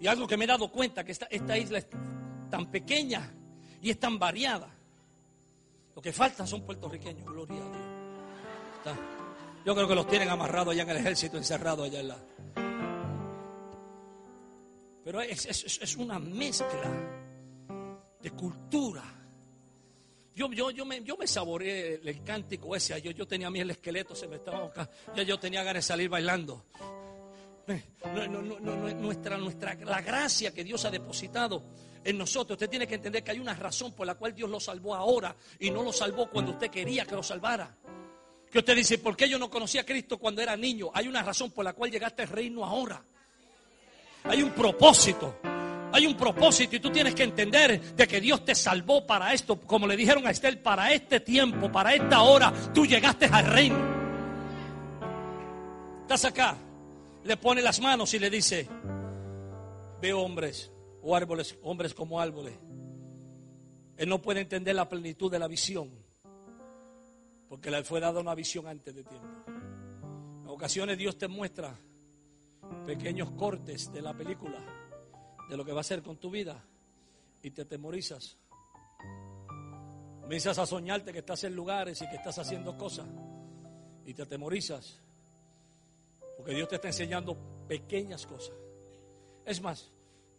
Y 0.00 0.06
algo 0.06 0.26
que 0.26 0.36
me 0.36 0.44
he 0.44 0.48
dado 0.48 0.70
cuenta, 0.70 1.04
que 1.04 1.12
esta 1.12 1.58
isla 1.58 1.78
es 1.78 1.86
tan 2.50 2.70
pequeña 2.70 3.32
y 3.82 3.90
es 3.90 3.98
tan 3.98 4.18
variada. 4.18 4.68
Lo 5.96 6.02
que 6.02 6.12
falta 6.12 6.46
son 6.46 6.62
puertorriqueños, 6.62 7.24
gloria 7.26 7.56
a 7.56 8.92
Dios. 8.92 8.98
Yo 9.64 9.74
creo 9.74 9.88
que 9.88 9.94
los 9.94 10.06
tienen 10.06 10.28
amarrados 10.28 10.72
allá 10.72 10.82
en 10.82 10.90
el 10.90 10.96
ejército, 10.98 11.36
encerrados 11.36 11.86
allá 11.86 12.00
en 12.00 12.08
la. 12.08 12.18
Pero 15.04 15.22
es, 15.22 15.96
una 15.96 16.18
mezcla 16.18 16.90
de 18.20 18.30
cultura. 18.32 19.02
Yo, 20.34 20.52
yo, 20.52 20.70
yo, 20.70 20.84
me, 20.84 21.02
yo 21.02 21.16
me 21.16 21.26
saboreé 21.26 22.00
el, 22.04 22.22
cántico 22.22 22.76
ese. 22.76 23.00
Yo, 23.00 23.10
yo 23.10 23.26
tenía 23.26 23.46
a 23.48 23.50
mí 23.50 23.60
el 23.60 23.70
esqueleto, 23.70 24.14
se 24.14 24.28
me 24.28 24.36
estaba 24.36 24.66
acá. 24.66 24.88
Ya 25.16 25.22
yo 25.22 25.38
tenía 25.38 25.62
ganas 25.62 25.84
de 25.84 25.88
salir 25.88 26.08
bailando. 26.08 26.66
nuestra, 29.00 29.38
nuestra, 29.38 29.74
la 29.74 30.00
gracia 30.02 30.52
que 30.52 30.62
Dios 30.62 30.84
ha 30.84 30.90
depositado 30.90 31.62
en 32.04 32.18
nosotros. 32.18 32.56
Usted 32.56 32.70
tiene 32.70 32.86
que 32.86 32.94
entender 32.94 33.22
que 33.24 33.30
hay 33.30 33.38
una 33.38 33.54
razón 33.54 33.92
por 33.92 34.06
la 34.06 34.14
cual 34.14 34.34
Dios 34.34 34.48
lo 34.50 34.60
salvó 34.60 34.94
ahora 34.94 35.34
y 35.58 35.70
no 35.70 35.82
lo 35.82 35.92
salvó 35.92 36.28
cuando 36.30 36.52
usted 36.52 36.70
quería 36.70 37.04
que 37.04 37.14
lo 37.14 37.22
salvara. 37.22 37.76
Que 38.50 38.58
usted 38.58 38.76
dice, 38.76 38.98
¿por 38.98 39.16
qué 39.16 39.28
yo 39.28 39.38
no 39.38 39.50
conocía 39.50 39.82
a 39.82 39.84
Cristo 39.84 40.18
cuando 40.18 40.40
era 40.40 40.56
niño? 40.56 40.90
Hay 40.94 41.06
una 41.06 41.22
razón 41.22 41.50
por 41.50 41.64
la 41.64 41.72
cual 41.74 41.90
llegaste 41.90 42.22
al 42.22 42.28
reino 42.28 42.64
ahora. 42.64 43.02
Hay 44.24 44.42
un 44.42 44.50
propósito. 44.50 45.38
Hay 45.92 46.06
un 46.06 46.16
propósito 46.16 46.76
y 46.76 46.80
tú 46.80 46.90
tienes 46.90 47.14
que 47.14 47.22
entender 47.22 47.94
de 47.94 48.06
que 48.06 48.20
Dios 48.20 48.44
te 48.44 48.54
salvó 48.54 49.06
para 49.06 49.32
esto. 49.32 49.58
Como 49.60 49.86
le 49.86 49.96
dijeron 49.96 50.26
a 50.26 50.30
Estel, 50.30 50.58
para 50.58 50.92
este 50.92 51.20
tiempo, 51.20 51.70
para 51.72 51.94
esta 51.94 52.22
hora, 52.22 52.52
tú 52.74 52.86
llegaste 52.86 53.26
al 53.26 53.46
reino. 53.46 53.98
Estás 56.02 56.24
acá, 56.24 56.56
le 57.24 57.36
pone 57.36 57.62
las 57.62 57.80
manos 57.80 58.12
y 58.14 58.18
le 58.18 58.30
dice, 58.30 58.66
veo 60.00 60.20
hombres 60.20 60.70
o 61.02 61.14
árboles, 61.14 61.56
hombres 61.62 61.94
como 61.94 62.20
árboles. 62.20 62.54
Él 63.96 64.08
no 64.08 64.22
puede 64.22 64.40
entender 64.40 64.74
la 64.74 64.88
plenitud 64.88 65.30
de 65.30 65.38
la 65.38 65.48
visión, 65.48 65.90
porque 67.48 67.70
le 67.70 67.82
fue 67.84 68.00
dada 68.00 68.20
una 68.20 68.34
visión 68.34 68.66
antes 68.66 68.94
de 68.94 69.04
tiempo. 69.04 69.28
En 70.42 70.48
ocasiones 70.48 70.98
Dios 70.98 71.16
te 71.16 71.28
muestra 71.28 71.78
pequeños 72.86 73.30
cortes 73.32 73.92
de 73.92 74.02
la 74.02 74.14
película 74.14 74.58
de 75.48 75.56
lo 75.56 75.64
que 75.64 75.72
va 75.72 75.78
a 75.78 75.80
hacer 75.80 76.02
con 76.02 76.18
tu 76.18 76.30
vida 76.30 76.62
y 77.42 77.50
te 77.50 77.62
atemorizas. 77.62 78.36
Comienzas 80.20 80.58
a 80.58 80.66
soñarte 80.66 81.12
que 81.12 81.20
estás 81.20 81.44
en 81.44 81.54
lugares 81.54 82.02
y 82.02 82.08
que 82.08 82.16
estás 82.16 82.38
haciendo 82.38 82.76
cosas 82.76 83.06
y 84.04 84.12
te 84.12 84.22
atemorizas. 84.22 85.00
Porque 86.36 86.54
Dios 86.54 86.68
te 86.68 86.76
está 86.76 86.88
enseñando 86.88 87.36
pequeñas 87.66 88.26
cosas. 88.26 88.54
Es 89.44 89.62
más, 89.62 89.90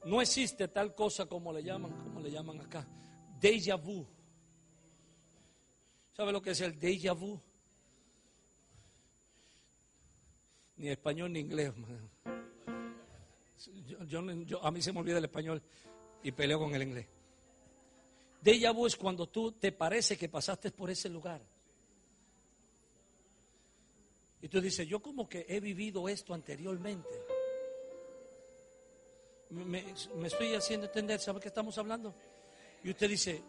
no 0.05 0.21
existe 0.21 0.67
tal 0.67 0.93
cosa 0.93 1.25
como 1.25 1.51
le 1.51 1.63
llaman, 1.63 1.91
como 2.03 2.19
le 2.19 2.29
llaman 2.29 2.61
acá, 2.61 2.87
déjà 3.39 3.75
vu. 3.75 4.05
¿Sabe 6.19 6.33
lo 6.33 6.41
que 6.41 6.51
es 6.51 6.59
el 6.59 6.77
déjà 6.77 7.13
vu? 7.13 7.39
Ni 10.75 10.89
español 10.89 11.31
ni 11.31 11.39
inglés. 11.39 11.71
Yo, 14.05 14.61
a 14.61 14.69
mí 14.69 14.81
se 14.81 14.91
me 14.91 14.99
olvida 14.99 15.19
el 15.19 15.23
español 15.23 15.61
y 16.21 16.33
peleo 16.33 16.59
con 16.59 16.75
el 16.75 16.83
inglés. 16.83 17.07
Déjà 18.43 18.73
vu 18.73 18.85
es 18.85 18.97
cuando 18.97 19.27
tú 19.27 19.53
te 19.53 19.71
parece 19.71 20.17
que 20.17 20.27
pasaste 20.27 20.71
por 20.71 20.89
ese 20.89 21.07
lugar. 21.07 21.41
Y 24.41 24.49
tú 24.49 24.59
dices, 24.59 24.85
yo 24.85 25.01
como 25.01 25.29
que 25.29 25.45
he 25.47 25.61
vivido 25.61 26.09
esto 26.09 26.33
anteriormente. 26.33 27.25
Me, 29.51 29.93
estoy 30.25 30.53
haciendo 30.53 30.87
entender, 30.87 31.21
¿sabe 31.21 31.39
qué 31.39 31.47
estamos 31.47 31.77
hablando? 31.77 32.13
Y 32.83 32.89
usted 32.89 33.07
dice, 33.07 33.41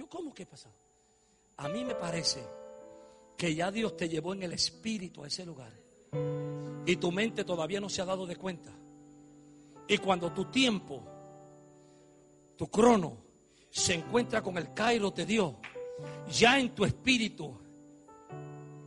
yo 0.00 0.08
como 0.08 0.32
que 0.32 0.44
he 0.44 0.46
pasado. 0.46 0.74
A 1.58 1.68
mí 1.68 1.84
me 1.84 1.94
parece 1.94 2.42
que 3.36 3.54
ya 3.54 3.70
Dios 3.70 3.98
te 3.98 4.08
llevó 4.08 4.32
en 4.32 4.42
el 4.42 4.54
espíritu 4.54 5.22
a 5.22 5.26
ese 5.26 5.44
lugar 5.44 5.70
y 6.86 6.96
tu 6.96 7.12
mente 7.12 7.44
todavía 7.44 7.80
no 7.80 7.90
se 7.90 8.00
ha 8.00 8.06
dado 8.06 8.26
de 8.26 8.36
cuenta. 8.36 8.72
Y 9.86 9.98
cuando 9.98 10.32
tu 10.32 10.46
tiempo, 10.46 11.02
tu 12.56 12.66
crono, 12.68 13.18
se 13.68 13.92
encuentra 13.92 14.40
con 14.42 14.56
el 14.56 14.72
Cairo 14.72 15.10
de 15.10 15.26
Dios, 15.26 15.54
ya 16.32 16.58
en 16.58 16.74
tu 16.74 16.86
espíritu 16.86 17.54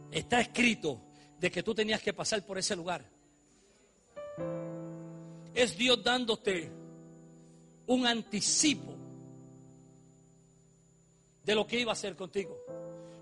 está 0.09 0.41
escrito 0.41 0.99
de 1.39 1.51
que 1.51 1.61
tú 1.61 1.75
tenías 1.75 2.01
que 2.01 2.13
pasar 2.13 2.43
por 2.43 2.57
ese 2.57 2.75
lugar. 2.75 3.07
Es 5.53 5.77
Dios 5.77 6.03
dándote 6.03 6.71
un 7.85 8.07
anticipo 8.07 9.02
de 11.43 11.55
lo 11.55 11.67
que 11.67 11.79
iba 11.79 11.91
a 11.91 11.93
hacer 11.93 12.15
contigo. 12.15 12.57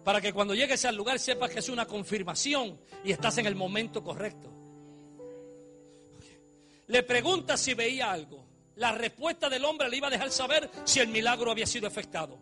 Para 0.03 0.21
que 0.21 0.33
cuando 0.33 0.55
llegues 0.55 0.83
al 0.85 0.95
lugar 0.95 1.19
sepas 1.19 1.51
que 1.51 1.59
es 1.59 1.69
una 1.69 1.85
confirmación 1.85 2.79
y 3.03 3.11
estás 3.11 3.37
en 3.37 3.45
el 3.45 3.55
momento 3.55 4.03
correcto. 4.03 4.49
Le 6.87 7.03
pregunta 7.03 7.55
si 7.57 7.73
veía 7.73 8.11
algo. 8.11 8.45
La 8.75 8.91
respuesta 8.91 9.49
del 9.49 9.63
hombre 9.65 9.89
le 9.89 9.97
iba 9.97 10.07
a 10.07 10.11
dejar 10.11 10.31
saber 10.31 10.69
si 10.83 10.99
el 10.99 11.09
milagro 11.09 11.51
había 11.51 11.67
sido 11.67 11.87
efectuado. 11.87 12.37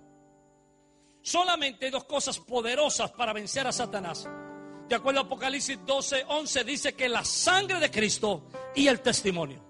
Solamente 1.21 1.85
hay 1.85 1.91
dos 1.91 2.05
cosas 2.05 2.39
poderosas 2.39 3.11
para 3.11 3.33
vencer 3.33 3.67
a 3.67 3.71
Satanás. 3.71 4.27
De 4.87 4.95
acuerdo 4.95 5.19
a 5.19 5.23
Apocalipsis 5.23 5.79
12, 5.85 6.25
11, 6.27 6.63
dice 6.63 6.93
que 6.93 7.09
la 7.09 7.23
sangre 7.23 7.79
de 7.79 7.91
Cristo 7.91 8.47
y 8.73 8.87
el 8.87 9.01
testimonio. 9.01 9.63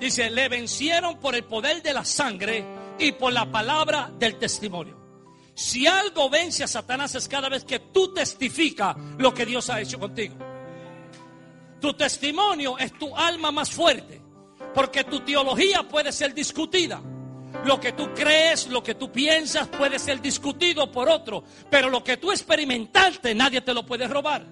Dice, 0.00 0.30
le 0.30 0.48
vencieron 0.48 1.20
por 1.20 1.36
el 1.36 1.44
poder 1.44 1.82
de 1.82 1.92
la 1.92 2.04
sangre 2.04 2.64
y 3.02 3.12
por 3.12 3.32
la 3.32 3.50
palabra 3.50 4.10
del 4.18 4.38
testimonio. 4.38 5.00
Si 5.54 5.86
algo 5.86 6.30
vence 6.30 6.64
a 6.64 6.68
Satanás 6.68 7.14
es 7.14 7.28
cada 7.28 7.48
vez 7.48 7.64
que 7.64 7.78
tú 7.78 8.14
testificas 8.14 8.96
lo 9.18 9.34
que 9.34 9.44
Dios 9.44 9.68
ha 9.70 9.80
hecho 9.80 9.98
contigo. 9.98 10.34
Tu 11.80 11.92
testimonio 11.94 12.78
es 12.78 12.96
tu 12.98 13.14
alma 13.14 13.50
más 13.50 13.70
fuerte, 13.70 14.20
porque 14.74 15.04
tu 15.04 15.20
teología 15.20 15.82
puede 15.82 16.12
ser 16.12 16.32
discutida. 16.32 17.02
Lo 17.64 17.78
que 17.78 17.92
tú 17.92 18.14
crees, 18.14 18.68
lo 18.68 18.82
que 18.82 18.94
tú 18.94 19.12
piensas 19.12 19.68
puede 19.68 19.98
ser 19.98 20.22
discutido 20.22 20.90
por 20.90 21.08
otro, 21.08 21.44
pero 21.68 21.90
lo 21.90 22.02
que 22.02 22.16
tú 22.16 22.30
experimentaste 22.30 23.34
nadie 23.34 23.60
te 23.60 23.74
lo 23.74 23.84
puede 23.84 24.08
robar. 24.08 24.46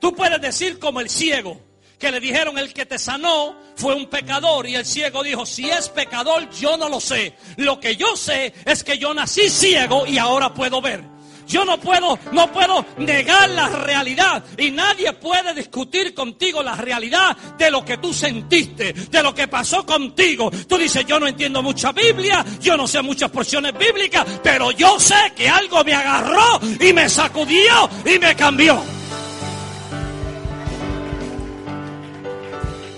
Tú 0.00 0.14
puedes 0.14 0.40
decir 0.40 0.78
como 0.78 1.00
el 1.00 1.10
ciego, 1.10 1.60
que 2.04 2.10
le 2.10 2.20
dijeron 2.20 2.58
el 2.58 2.74
que 2.74 2.84
te 2.84 2.98
sanó 2.98 3.56
fue 3.76 3.94
un 3.94 4.10
pecador 4.10 4.66
y 4.66 4.74
el 4.74 4.84
ciego 4.84 5.22
dijo, 5.22 5.46
si 5.46 5.70
es 5.70 5.88
pecador 5.88 6.50
yo 6.50 6.76
no 6.76 6.90
lo 6.90 7.00
sé. 7.00 7.32
Lo 7.56 7.80
que 7.80 7.96
yo 7.96 8.14
sé 8.14 8.52
es 8.66 8.84
que 8.84 8.98
yo 8.98 9.14
nací 9.14 9.48
ciego 9.48 10.06
y 10.06 10.18
ahora 10.18 10.52
puedo 10.52 10.82
ver. 10.82 11.02
Yo 11.46 11.64
no 11.64 11.80
puedo, 11.80 12.18
no 12.32 12.52
puedo 12.52 12.84
negar 12.98 13.48
la 13.48 13.70
realidad 13.70 14.44
y 14.58 14.70
nadie 14.70 15.14
puede 15.14 15.54
discutir 15.54 16.12
contigo 16.12 16.62
la 16.62 16.74
realidad 16.76 17.34
de 17.56 17.70
lo 17.70 17.82
que 17.82 17.96
tú 17.96 18.12
sentiste, 18.12 18.92
de 18.92 19.22
lo 19.22 19.34
que 19.34 19.48
pasó 19.48 19.86
contigo. 19.86 20.50
Tú 20.68 20.76
dices, 20.76 21.06
yo 21.06 21.18
no 21.18 21.26
entiendo 21.26 21.62
mucha 21.62 21.92
Biblia, 21.92 22.44
yo 22.60 22.76
no 22.76 22.86
sé 22.86 23.00
muchas 23.00 23.30
porciones 23.30 23.72
bíblicas, 23.78 24.26
pero 24.42 24.72
yo 24.72 25.00
sé 25.00 25.32
que 25.34 25.48
algo 25.48 25.82
me 25.84 25.94
agarró 25.94 26.60
y 26.80 26.92
me 26.92 27.08
sacudió 27.08 27.88
y 28.04 28.18
me 28.18 28.36
cambió. 28.36 29.03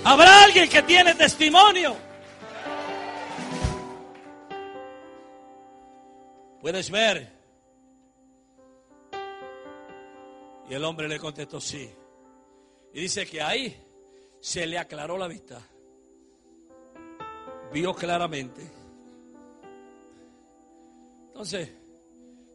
Habrá 0.08 0.44
alguien 0.44 0.68
que 0.68 0.82
tiene 0.82 1.14
testimonio. 1.14 1.96
Puedes 6.60 6.90
ver 6.90 7.36
Y 10.68 10.74
el 10.74 10.84
hombre 10.84 11.08
le 11.08 11.18
contestó 11.18 11.60
sí. 11.60 11.88
Y 12.92 13.00
dice 13.00 13.26
que 13.26 13.40
ahí 13.40 13.76
se 14.40 14.66
le 14.66 14.78
aclaró 14.78 15.16
la 15.16 15.28
vista. 15.28 15.60
Vio 17.72 17.94
claramente. 17.94 18.62
Entonces, 21.28 21.70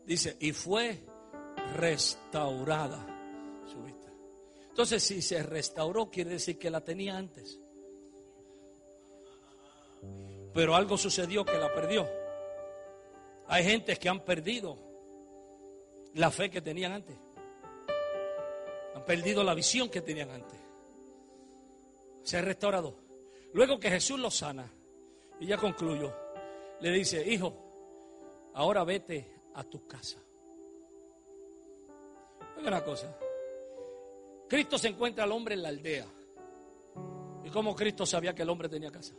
dice, 0.06 0.36
y 0.40 0.52
fue 0.52 1.00
restaurada. 1.78 3.11
Entonces, 4.82 5.04
si 5.04 5.22
se 5.22 5.44
restauró, 5.44 6.10
quiere 6.10 6.32
decir 6.32 6.58
que 6.58 6.72
la 6.72 6.82
tenía 6.82 7.16
antes. 7.16 7.60
Pero 10.56 10.74
algo 10.74 10.98
sucedió 10.98 11.46
que 11.46 11.56
la 11.60 11.72
perdió. 11.72 12.10
Hay 13.46 13.64
gente 13.64 13.96
que 13.98 14.10
han 14.10 14.22
perdido 14.26 14.80
la 16.16 16.32
fe 16.32 16.50
que 16.50 16.62
tenían 16.62 16.94
antes. 16.94 17.16
Han 18.96 19.06
perdido 19.06 19.44
la 19.44 19.54
visión 19.54 19.88
que 19.88 20.02
tenían 20.02 20.32
antes. 20.32 20.60
Se 22.24 22.38
ha 22.38 22.42
restaurado. 22.42 22.96
Luego 23.54 23.80
que 23.80 23.92
Jesús 23.92 24.20
lo 24.20 24.32
sana, 24.32 24.68
y 25.40 25.46
ya 25.46 25.58
concluyo, 25.58 26.12
le 26.80 26.90
dice, 26.90 27.24
hijo, 27.32 27.54
ahora 28.56 28.84
vete 28.84 29.32
a 29.54 29.64
tu 29.64 29.86
casa. 29.86 30.18
Oiga 32.58 32.68
una 32.68 32.84
cosa. 32.84 33.16
Cristo 34.52 34.78
se 34.78 34.90
encuentra 34.90 35.24
al 35.24 35.32
hombre 35.32 35.56
en 35.56 35.64
la 35.64 35.70
aldea. 35.70 36.06
¿Y 37.46 37.50
cómo 37.50 37.74
Cristo 37.74 38.06
sabía 38.06 38.36
que 38.36 38.42
el 38.42 38.50
hombre 38.50 38.68
tenía 38.68 38.92
casa? 38.92 39.14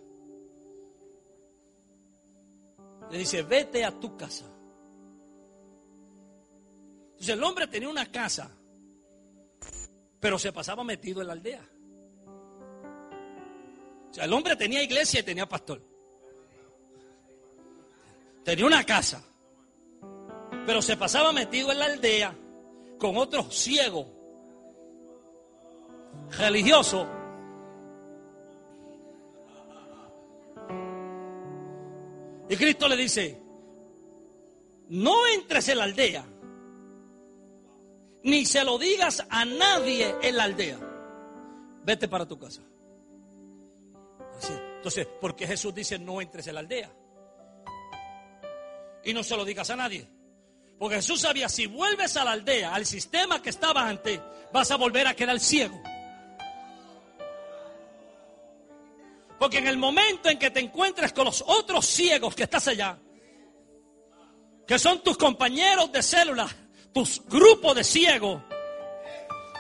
Le 3.11 3.17
dice, 3.17 3.43
vete 3.43 3.83
a 3.83 3.99
tu 3.99 4.15
casa. 4.15 4.45
Entonces 7.13 7.31
el 7.31 7.43
hombre 7.43 7.67
tenía 7.67 7.89
una 7.89 8.13
casa 8.13 8.55
pero 10.21 10.39
se 10.39 10.53
pasaba 10.53 10.85
metido 10.85 11.23
en 11.23 11.29
la 11.29 11.33
aldea. 11.33 11.69
O 14.11 14.15
sea, 14.15 14.25
el 14.25 14.33
hombre 14.35 14.55
tenía 14.55 14.83
iglesia 14.83 15.19
y 15.21 15.23
tenía 15.23 15.49
pastor. 15.49 15.83
Tenía 18.45 18.67
una 18.67 18.85
casa. 18.85 19.25
Pero 20.67 20.83
se 20.83 20.99
pasaba 20.99 21.33
metido 21.33 21.73
en 21.73 21.79
la 21.79 21.87
aldea 21.87 22.37
con 23.01 23.17
otros 23.17 23.53
ciegos, 23.53 24.07
religiosos. 26.39 27.07
Y 32.49 32.57
Cristo 32.57 32.89
le 32.89 32.97
dice, 32.97 33.41
no 34.89 35.27
entres 35.29 35.69
en 35.69 35.79
la 35.79 35.85
aldea, 35.85 36.25
ni 38.25 38.45
se 38.45 38.63
lo 38.63 38.79
digas 38.79 39.25
a 39.31 39.45
nadie 39.45 40.15
en 40.23 40.37
la 40.37 40.45
aldea. 40.45 40.79
Vete 41.85 42.09
para 42.09 42.27
tu 42.27 42.39
casa. 42.39 42.63
Entonces, 44.77 45.07
¿por 45.21 45.37
qué 45.37 45.47
Jesús 45.47 45.75
dice 45.75 45.99
no 45.99 46.21
entres 46.21 46.47
en 46.49 46.55
la 46.55 46.61
aldea? 46.61 46.91
Y 49.05 49.15
no 49.15 49.23
se 49.23 49.37
lo 49.37 49.45
digas 49.45 49.71
a 49.71 49.77
nadie. 49.77 50.07
Porque 50.79 50.97
Jesús 50.97 51.21
sabía, 51.21 51.49
si 51.49 51.67
vuelves 51.67 52.17
a 52.17 52.25
la 52.25 52.33
aldea, 52.33 52.75
al 52.75 52.85
sistema 52.85 53.41
que 53.41 53.51
estaba 53.51 53.89
antes, 53.89 54.21
vas 54.53 54.71
a 54.73 54.77
volver 54.77 55.07
a 55.07 55.15
quedar 55.15 55.39
ciego. 55.39 55.81
Porque 59.43 59.59
en 59.59 59.67
el 59.67 59.77
momento 59.77 60.29
en 60.29 60.39
que 60.39 60.53
te 60.53 60.61
encuentres 60.61 61.13
con 61.13 61.25
los 61.25 61.43
otros 61.45 61.85
ciegos 61.85 62.33
que 62.33 62.45
estás 62.45 62.69
allá, 62.69 62.97
que 64.69 64.79
son 64.79 65.03
tus 65.03 65.19
compañeros 65.19 65.91
de 65.91 66.01
célula, 66.01 66.49
tus 66.95 67.27
grupos 67.27 67.75
de 67.75 67.83
ciegos, 67.83 68.41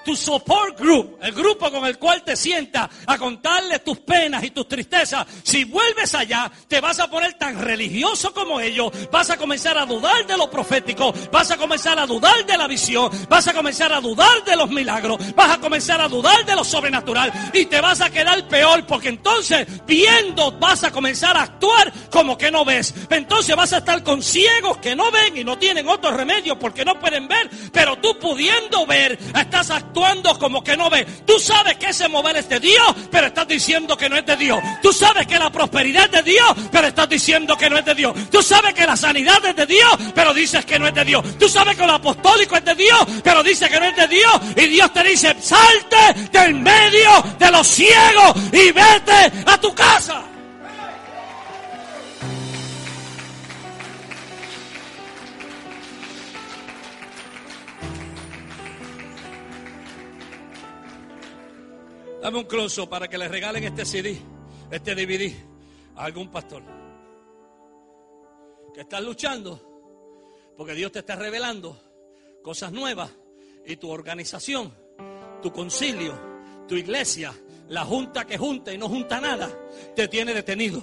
tu 0.05 0.17
support 0.17 0.79
group, 0.79 1.19
el 1.23 1.33
grupo 1.33 1.71
con 1.71 1.85
el 1.87 1.99
cual 1.99 2.23
te 2.23 2.37
sientas 2.37 2.89
a 3.07 3.19
contarle 3.19 3.79
tus 3.81 3.99
penas 3.99 4.43
y 4.45 4.51
tus 4.51 4.69
tristezas, 4.69 5.27
si 5.43 5.65
vuelves 5.65 6.15
allá, 6.15 6.51
te 6.69 6.81
vas 6.81 6.99
a 6.99 7.09
poner 7.09 7.35
tan 7.35 7.59
religioso 7.61 8.35
como 8.35 8.61
ellos, 8.61 8.91
vas 9.11 9.31
a 9.31 9.37
comenzar 9.37 9.79
a 9.79 9.87
dudar 9.87 10.27
de 10.27 10.37
lo 10.37 10.51
profético, 10.51 11.13
vas 11.31 11.51
a 11.51 11.57
comenzar 11.57 11.99
a 11.99 12.07
dudar 12.07 12.45
de 12.45 12.59
la 12.59 12.67
visión, 12.67 13.11
vas 13.29 13.47
a 13.49 13.53
comenzar 13.53 13.93
a 13.93 14.01
dudar 14.01 14.45
de 14.45 14.57
los 14.57 14.71
milagros, 14.71 15.35
vas 15.35 15.51
a 15.51 15.61
comenzar 15.61 16.01
a 16.01 16.09
dudar 16.09 16.45
de 16.45 16.57
lo 16.57 16.65
sobrenatural 16.65 17.33
y 17.53 17.67
te 17.67 17.81
vas 17.81 18.01
a 18.01 18.11
quedar 18.11 18.47
peor 18.49 18.85
porque 18.87 19.09
entonces 19.09 19.67
viendo 19.87 20.53
vas 20.59 20.85
a 20.85 20.91
comenzar 20.91 21.37
a 21.37 21.43
actuar 21.43 21.93
como 22.11 22.37
que 22.37 22.51
no 22.51 22.65
ves. 22.65 22.95
Entonces 23.11 23.55
vas 23.57 23.73
a 23.73 23.79
estar 23.79 24.03
con 24.03 24.23
ciegos 24.23 24.79
que 24.79 24.97
no 24.97 25.11
ven 25.11 25.37
y 25.37 25.45
no 25.45 25.59
tienen 25.59 25.89
otro 25.89 26.11
remedio 26.11 26.59
porque 26.59 26.85
no 26.85 26.99
pueden 26.99 27.29
ver, 27.29 27.49
pero 27.73 27.97
tú 27.97 28.19
pudiendo 28.19 28.87
ver, 28.87 29.19
estás 29.35 29.71
actuando 29.71 29.92
actuando 29.93 30.39
como 30.39 30.65
que 30.65 30.75
no 30.75 30.89
ve. 30.89 31.05
Tú 31.27 31.39
sabes 31.39 31.77
que 31.77 31.91
ese 31.91 32.09
mover 32.09 32.37
es 32.37 32.49
de 32.49 32.59
Dios, 32.59 32.95
pero 33.11 33.27
estás 33.27 33.47
diciendo 33.47 33.97
que 33.97 34.09
no 34.09 34.17
es 34.17 34.25
de 34.25 34.37
Dios. 34.37 34.59
Tú 34.83 34.93
sabes 34.93 35.27
que 35.27 35.39
la 35.39 35.51
prosperidad 35.51 36.07
es 36.07 36.25
de 36.25 36.33
Dios, 36.33 36.55
pero 36.71 36.87
estás 36.89 37.09
diciendo 37.09 37.57
que 37.57 37.69
no 37.69 37.77
es 37.77 37.85
de 37.85 37.95
Dios. 37.95 38.15
Tú 38.31 38.43
sabes 38.43 38.73
que 38.73 38.87
la 38.87 38.97
sanidad 38.97 39.45
es 39.45 39.55
de 39.55 39.67
Dios, 39.67 39.93
pero 40.15 40.33
dices 40.33 40.65
que 40.65 40.79
no 40.79 40.89
es 40.89 40.95
de 40.95 41.05
Dios. 41.05 41.39
Tú 41.39 41.49
sabes 41.49 41.77
que 41.77 41.87
lo 41.87 41.93
apostólico 41.93 42.57
es 42.57 42.65
de 42.65 42.75
Dios, 42.75 43.01
pero 43.23 43.43
dices 43.43 43.69
que 43.69 43.79
no 43.79 43.87
es 43.87 43.97
de 43.97 44.09
Dios. 44.09 44.41
Y 44.57 44.67
Dios 44.69 44.93
te 44.95 45.03
dice, 45.05 45.37
salte 45.39 46.31
del 46.33 46.55
medio 46.55 47.23
de 47.39 47.51
los 47.51 47.67
ciegos 47.67 48.35
y 48.51 48.73
vete 48.73 49.33
a 49.45 49.59
tu 49.61 49.75
casa. 49.75 50.32
Dame 62.23 62.39
un 62.39 62.45
close 62.45 62.87
para 62.87 63.09
que 63.09 63.19
le 63.19 63.27
regalen 63.27 63.65
este 63.65 63.85
CD, 63.85 64.17
este 64.71 64.95
DVD 64.95 65.35
a 65.97 66.05
algún 66.05 66.31
pastor. 66.31 66.63
Que 68.73 68.83
estás 68.83 69.03
luchando 69.03 70.53
porque 70.57 70.73
Dios 70.73 70.93
te 70.93 71.01
está 71.01 71.17
revelando 71.17 71.77
cosas 72.41 72.71
nuevas 72.71 73.11
y 73.67 73.75
tu 73.75 73.91
organización, 73.91 74.73
tu 75.43 75.53
concilio, 75.53 76.17
tu 76.69 76.77
iglesia, 76.77 77.35
la 77.69 77.85
junta 77.85 78.25
que 78.25 78.39
junta 78.39 78.73
y 78.73 78.79
no 78.79 78.89
junta 78.89 79.21
nada, 79.21 79.51
te 79.97 80.07
tiene 80.07 80.33
detenido. 80.33 80.81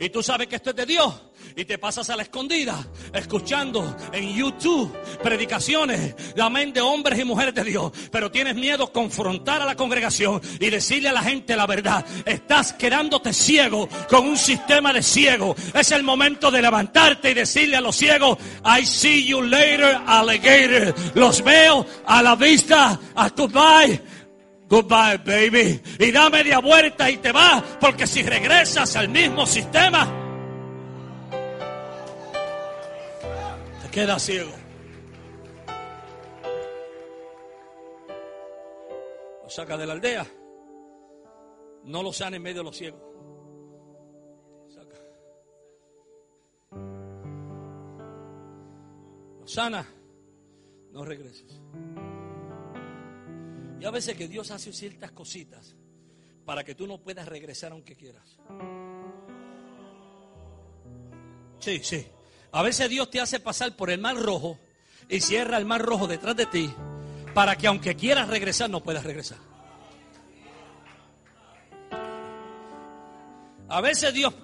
Y 0.00 0.10
tú 0.10 0.24
sabes 0.24 0.48
que 0.48 0.56
esto 0.56 0.70
es 0.70 0.76
de 0.76 0.86
Dios 0.86 1.22
y 1.56 1.64
te 1.64 1.78
pasas 1.78 2.10
a 2.10 2.16
la 2.16 2.22
escondida 2.22 2.86
escuchando 3.12 3.96
en 4.12 4.34
YouTube 4.34 4.96
predicaciones, 5.22 6.14
amén, 6.40 6.72
de 6.72 6.80
hombres 6.80 7.18
y 7.18 7.24
mujeres 7.24 7.54
de 7.54 7.64
Dios. 7.64 7.92
Pero 8.10 8.30
tienes 8.30 8.54
miedo 8.54 8.92
confrontar 8.92 9.62
a 9.62 9.64
la 9.64 9.76
congregación 9.76 10.40
y 10.58 10.70
decirle 10.70 11.08
a 11.08 11.12
la 11.12 11.22
gente 11.22 11.56
la 11.56 11.66
verdad. 11.66 12.04
Estás 12.24 12.72
quedándote 12.72 13.32
ciego 13.32 13.88
con 14.08 14.26
un 14.26 14.36
sistema 14.36 14.92
de 14.92 15.02
ciego. 15.02 15.54
Es 15.74 15.90
el 15.92 16.02
momento 16.02 16.50
de 16.50 16.62
levantarte 16.62 17.30
y 17.30 17.34
decirle 17.34 17.76
a 17.76 17.80
los 17.80 17.96
ciegos, 17.96 18.38
I 18.64 18.84
see 18.84 19.26
you 19.26 19.42
later, 19.42 19.98
alligator. 20.06 20.94
Los 21.14 21.42
veo 21.42 21.86
a 22.06 22.22
la 22.22 22.36
vista, 22.36 22.98
a 23.14 23.28
goodbye. 23.28 24.00
Goodbye, 24.68 25.18
baby. 25.24 25.82
Y 25.98 26.12
da 26.12 26.30
media 26.30 26.60
vuelta 26.60 27.10
y 27.10 27.16
te 27.16 27.32
vas, 27.32 27.60
porque 27.80 28.06
si 28.06 28.22
regresas 28.22 28.94
al 28.94 29.08
mismo 29.08 29.44
sistema, 29.44 30.19
queda 33.90 34.18
ciego. 34.18 34.52
Lo 39.42 39.50
saca 39.50 39.76
de 39.76 39.86
la 39.86 39.92
aldea. 39.94 40.26
No 41.84 42.02
lo 42.02 42.12
sana 42.12 42.36
en 42.36 42.42
medio 42.42 42.58
de 42.58 42.64
los 42.64 42.76
ciegos. 42.76 43.02
Saca. 44.68 44.96
Lo 49.40 49.46
sana. 49.46 49.86
No 50.92 51.04
regreses. 51.04 51.60
Y 53.80 53.84
a 53.84 53.90
veces 53.90 54.14
que 54.16 54.28
Dios 54.28 54.50
hace 54.50 54.72
ciertas 54.72 55.12
cositas 55.12 55.76
para 56.44 56.64
que 56.64 56.74
tú 56.74 56.86
no 56.86 56.98
puedas 56.98 57.26
regresar 57.26 57.72
aunque 57.72 57.96
quieras. 57.96 58.38
Sí, 61.60 61.80
sí. 61.82 62.06
A 62.52 62.62
veces 62.62 62.88
Dios 62.88 63.10
te 63.10 63.20
hace 63.20 63.38
pasar 63.38 63.76
por 63.76 63.90
el 63.90 64.00
mar 64.00 64.16
rojo 64.16 64.58
y 65.08 65.20
cierra 65.20 65.56
el 65.56 65.64
mar 65.64 65.82
rojo 65.82 66.06
detrás 66.06 66.36
de 66.36 66.46
ti 66.46 66.72
para 67.34 67.56
que 67.56 67.66
aunque 67.66 67.94
quieras 67.94 68.28
regresar 68.28 68.68
no 68.68 68.82
puedas 68.82 69.04
regresar. 69.04 69.38
A 73.68 73.80
veces 73.80 74.12
Dios 74.12 74.34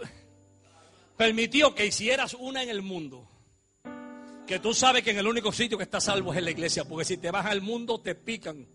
permitió 1.17 1.75
que 1.75 1.87
hicieras 1.87 2.35
una 2.35 2.63
en 2.63 2.71
el 2.71 2.83
mundo. 2.83 3.29
Que 4.47 4.61
tú 4.61 4.73
sabes 4.73 5.03
que 5.03 5.11
en 5.11 5.19
el 5.19 5.27
único 5.27 5.51
sitio 5.51 5.77
que 5.77 5.83
estás 5.83 6.05
salvo 6.05 6.33
es 6.33 6.39
en 6.39 6.45
la 6.45 6.53
iglesia. 6.53 6.85
Porque 6.85 7.05
si 7.05 7.17
te 7.17 7.33
vas 7.33 7.45
al 7.47 7.61
mundo 7.61 8.01
te 8.01 8.15
pican. 8.15 8.69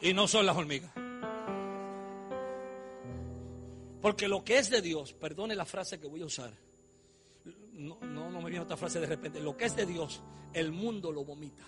Y 0.00 0.12
no 0.12 0.26
son 0.26 0.46
las 0.46 0.56
hormigas. 0.56 0.90
Porque 4.02 4.26
lo 4.26 4.42
que 4.42 4.58
es 4.58 4.68
de 4.68 4.82
Dios, 4.82 5.12
perdone 5.12 5.54
la 5.54 5.64
frase 5.64 6.00
que 6.00 6.08
voy 6.08 6.22
a 6.22 6.26
usar 6.26 6.52
no, 7.78 7.96
no, 8.00 8.30
no 8.30 8.40
me 8.40 8.50
viene 8.50 8.64
otra 8.64 8.76
frase 8.76 9.00
de 9.00 9.06
repente. 9.06 9.40
Lo 9.40 9.56
que 9.56 9.64
es 9.64 9.76
de 9.76 9.86
Dios, 9.86 10.20
el 10.52 10.72
mundo 10.72 11.12
lo 11.12 11.24
vomita. 11.24 11.62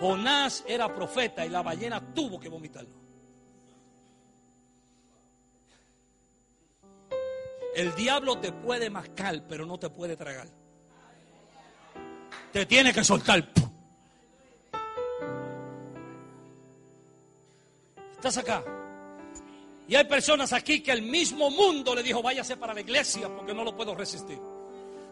Jonás 0.00 0.64
era 0.66 0.92
profeta 0.92 1.46
y 1.46 1.48
la 1.48 1.62
ballena 1.62 2.12
tuvo 2.12 2.40
que 2.40 2.48
vomitarlo. 2.48 3.00
El 7.76 7.94
diablo 7.94 8.38
te 8.38 8.52
puede 8.52 8.90
mascar, 8.90 9.46
pero 9.48 9.64
no 9.64 9.78
te 9.78 9.88
puede 9.88 10.16
tragar. 10.16 10.48
Te 12.52 12.66
tiene 12.66 12.92
que 12.92 13.04
soltar. 13.04 13.48
¿Estás 18.16 18.36
acá? 18.36 18.81
Y 19.88 19.94
hay 19.94 20.04
personas 20.04 20.52
aquí 20.52 20.80
que 20.80 20.92
el 20.92 21.02
mismo 21.02 21.50
mundo 21.50 21.94
le 21.94 22.02
dijo, 22.02 22.22
váyase 22.22 22.56
para 22.56 22.72
la 22.72 22.80
iglesia 22.80 23.28
porque 23.28 23.52
no 23.52 23.64
lo 23.64 23.76
puedo 23.76 23.94
resistir. 23.94 24.38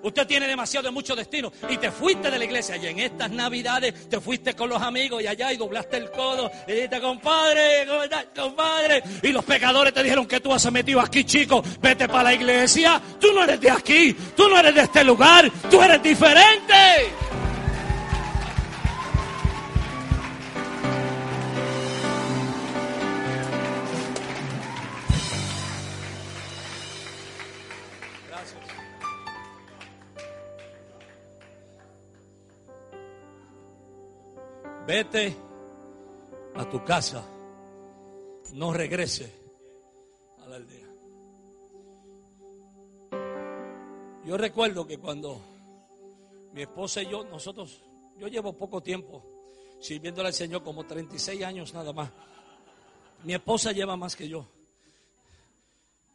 Usted 0.02 0.26
tiene 0.26 0.46
demasiado 0.46 0.86
de 0.86 0.92
mucho 0.92 1.14
destino 1.14 1.52
y 1.68 1.76
te 1.76 1.90
fuiste 1.90 2.30
de 2.30 2.38
la 2.38 2.44
iglesia 2.44 2.76
y 2.76 2.86
en 2.86 3.00
estas 3.00 3.30
navidades 3.30 4.08
te 4.08 4.18
fuiste 4.20 4.54
con 4.54 4.70
los 4.70 4.80
amigos 4.80 5.22
y 5.22 5.26
allá 5.26 5.52
y 5.52 5.58
doblaste 5.58 5.98
el 5.98 6.10
codo 6.10 6.50
y 6.66 6.72
dijiste, 6.72 7.00
compadre, 7.00 7.86
compadre. 8.34 9.02
Y 9.22 9.28
los 9.28 9.44
pecadores 9.44 9.92
te 9.92 10.02
dijeron 10.02 10.26
que 10.26 10.40
tú 10.40 10.52
has 10.52 10.70
metido 10.72 11.00
aquí, 11.00 11.24
chico, 11.24 11.62
vete 11.80 12.08
para 12.08 12.24
la 12.24 12.34
iglesia. 12.34 13.00
Tú 13.20 13.32
no 13.34 13.44
eres 13.44 13.60
de 13.60 13.70
aquí, 13.70 14.16
tú 14.34 14.48
no 14.48 14.58
eres 14.58 14.74
de 14.74 14.82
este 14.82 15.04
lugar, 15.04 15.50
tú 15.70 15.82
eres 15.82 16.02
diferente. 16.02 17.39
Vete 34.90 35.36
a 36.56 36.68
tu 36.68 36.84
casa, 36.84 37.24
no 38.54 38.72
regrese 38.72 39.32
a 40.42 40.48
la 40.48 40.56
aldea. 40.56 40.88
Yo 44.26 44.36
recuerdo 44.36 44.88
que 44.88 44.98
cuando 44.98 45.40
mi 46.52 46.62
esposa 46.62 47.02
y 47.02 47.08
yo, 47.08 47.22
nosotros, 47.22 47.84
yo 48.18 48.26
llevo 48.26 48.52
poco 48.54 48.82
tiempo 48.82 49.22
sirviéndole 49.80 50.26
al 50.26 50.34
Señor, 50.34 50.64
como 50.64 50.84
36 50.84 51.40
años 51.44 51.72
nada 51.72 51.92
más. 51.92 52.10
Mi 53.22 53.34
esposa 53.34 53.70
lleva 53.70 53.96
más 53.96 54.16
que 54.16 54.28
yo. 54.28 54.44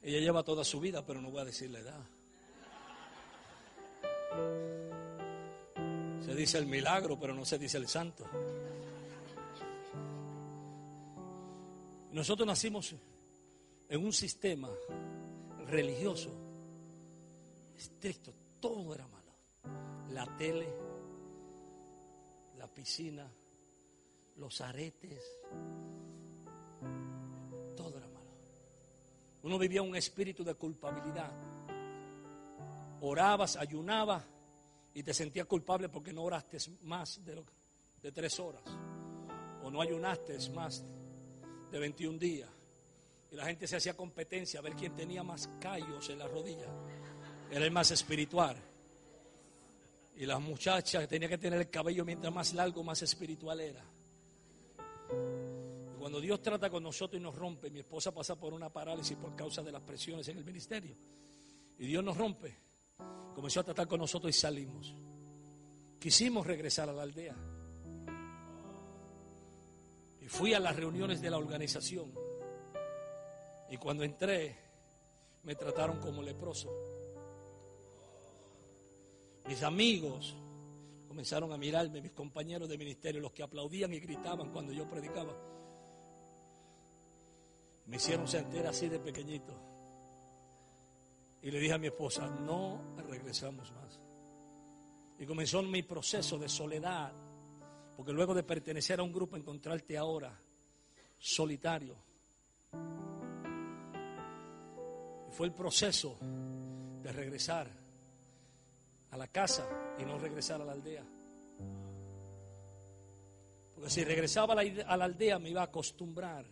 Ella 0.04 0.20
lleva 0.20 0.44
toda 0.44 0.66
su 0.66 0.82
vida, 0.82 1.02
pero 1.06 1.22
no 1.22 1.32
voy 1.32 1.40
a 1.40 1.46
decir 1.46 1.72
la 1.72 1.80
edad. 1.80 2.06
Se 6.26 6.36
dice 6.36 6.58
el 6.58 6.66
milagro, 6.66 7.18
pero 7.18 7.34
no 7.34 7.46
se 7.46 7.58
dice 7.58 7.78
el 7.78 7.88
santo. 7.88 8.26
Nosotros 12.16 12.48
nacimos 12.48 12.96
en 13.90 14.02
un 14.02 14.14
sistema 14.14 14.70
religioso 15.68 16.30
estricto, 17.76 18.34
todo 18.62 18.96
era 18.96 19.06
malo. 19.06 19.34
La 20.12 20.26
tele, 20.38 20.66
la 22.58 22.70
piscina, 22.70 23.30
los 24.38 24.62
aretes, 24.62 25.26
todo 27.76 27.98
era 27.98 28.08
malo. 28.08 28.32
Uno 29.44 29.60
vivía 29.60 29.82
un 29.82 29.98
espíritu 29.98 30.46
de 30.46 30.56
culpabilidad. 30.56 31.34
Orabas, 33.02 33.58
ayunabas 33.58 34.24
y 34.94 35.04
te 35.04 35.14
sentías 35.14 35.48
culpable 35.48 35.90
porque 35.90 36.14
no 36.14 36.24
oraste 36.24 36.60
más 36.84 37.26
de, 37.26 37.44
de 38.02 38.12
tres 38.14 38.40
horas. 38.40 38.64
O 39.66 39.70
no 39.70 39.82
ayunaste 39.82 40.38
más 40.52 40.82
de 41.76 41.82
21 41.82 42.18
días. 42.18 42.50
Y 43.32 43.36
la 43.36 43.46
gente 43.48 43.68
se 43.68 43.76
hacía 43.76 43.98
competencia 43.98 44.62
a 44.62 44.64
ver 44.64 44.76
quién 44.76 44.96
tenía 44.96 45.24
más 45.24 45.50
callos 45.60 46.10
en 46.10 46.20
la 46.20 46.26
rodilla. 46.26 46.68
Era 47.52 47.66
el 47.66 47.72
más 47.72 47.92
espiritual. 47.92 48.56
Y 50.16 50.26
la 50.26 50.40
muchacha 50.40 51.06
tenía 51.06 51.28
que 51.28 51.38
tener 51.38 51.60
el 51.60 51.70
cabello 51.70 52.06
mientras 52.06 52.34
más 52.34 52.54
largo, 52.54 52.82
más 52.82 53.02
espiritual 53.02 53.60
era. 53.60 53.84
cuando 56.00 56.22
Dios 56.22 56.42
trata 56.42 56.70
con 56.70 56.82
nosotros 56.82 57.20
y 57.20 57.24
nos 57.24 57.36
rompe, 57.36 57.70
mi 57.70 57.80
esposa 57.80 58.14
pasa 58.14 58.40
por 58.40 58.54
una 58.54 58.70
parálisis 58.70 59.18
por 59.18 59.36
causa 59.36 59.62
de 59.62 59.74
las 59.74 59.82
presiones 59.82 60.26
en 60.30 60.38
el 60.38 60.46
ministerio. 60.46 60.96
Y 61.78 61.88
Dios 61.88 62.02
nos 62.06 62.16
rompe. 62.16 62.56
Comenzó 63.36 63.60
a 63.60 63.64
tratar 63.64 63.86
con 63.86 64.00
nosotros 64.00 64.34
y 64.34 64.40
salimos. 64.40 64.96
Quisimos 66.00 66.48
regresar 66.48 66.88
a 66.88 66.94
la 66.94 67.04
aldea. 67.04 67.36
Y 70.26 70.28
fui 70.28 70.56
a 70.56 70.60
las 70.60 70.76
reuniones 70.76 71.22
de 71.22 71.30
la 71.30 71.38
organización. 71.38 72.12
Y 73.70 73.78
cuando 73.78 74.04
entré, 74.04 74.56
me 75.44 75.54
trataron 75.54 76.00
como 76.00 76.24
leproso. 76.24 76.68
Mis 79.48 79.62
amigos 79.62 80.36
comenzaron 81.08 81.54
a 81.54 81.58
mirarme, 81.58 82.02
mis 82.02 82.14
compañeros 82.14 82.68
de 82.68 82.76
ministerio, 82.76 83.22
los 83.22 83.34
que 83.34 83.44
aplaudían 83.44 83.94
y 83.94 84.00
gritaban 84.00 84.52
cuando 84.52 84.74
yo 84.74 84.90
predicaba. 84.90 85.32
Me 87.86 87.98
hicieron 87.98 88.28
sentir 88.28 88.66
así 88.66 88.90
de 88.90 88.98
pequeñito. 88.98 89.54
Y 91.44 91.52
le 91.52 91.60
dije 91.60 91.74
a 91.74 91.78
mi 91.78 91.86
esposa, 91.86 92.26
no 92.28 92.96
regresamos 93.08 93.72
más. 93.74 94.00
Y 95.20 95.28
comenzó 95.28 95.62
mi 95.62 95.84
proceso 95.84 96.40
de 96.40 96.50
soledad, 96.50 97.14
porque 97.96 98.12
luego 98.12 98.34
de 98.34 98.44
pertenecer 98.44 99.00
a 99.00 99.04
un 99.04 99.14
grupo, 99.14 99.38
encontrarte 99.38 99.98
ahora 99.98 100.38
solitario. 101.18 101.96
Y 105.30 105.32
fue 105.32 105.48
el 105.48 105.54
proceso 105.54 106.18
de 107.02 107.12
regresar 107.12 107.70
a 109.12 109.18
la 109.18 109.28
casa 109.28 109.68
y 109.98 110.04
no 110.04 110.18
regresar 110.18 110.62
a 110.62 110.66
la 110.66 110.74
aldea. 110.74 111.04
Porque 113.74 113.90
si 113.90 114.04
regresaba 114.04 114.54
a 114.54 114.98
la, 114.98 115.06
aldea 115.06 115.40
me 115.40 115.50
iba 115.50 115.62
a 115.62 115.66
acostumbrar 115.66 116.46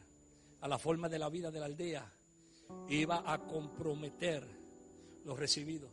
a 0.61 0.67
la 0.67 0.77
forma 0.77 1.09
de 1.09 1.19
la 1.19 1.29
vida 1.29 1.51
de 1.51 1.59
la 1.59 1.65
aldea. 1.65 2.09
Iba 2.89 3.23
a 3.25 3.39
comprometer 3.39 4.45
lo 5.25 5.35
recibido. 5.35 5.89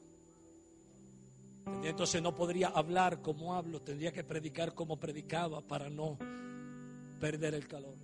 Entonces 1.82 2.22
no 2.22 2.34
podría 2.34 2.68
hablar 2.68 3.22
como 3.22 3.54
hablo, 3.54 3.80
tendría 3.80 4.12
que 4.12 4.24
predicar 4.24 4.74
como 4.74 4.98
predicaba 4.98 5.60
para 5.60 5.88
no 5.88 6.18
perder 7.18 7.54
el 7.54 7.66
calor. 7.66 7.96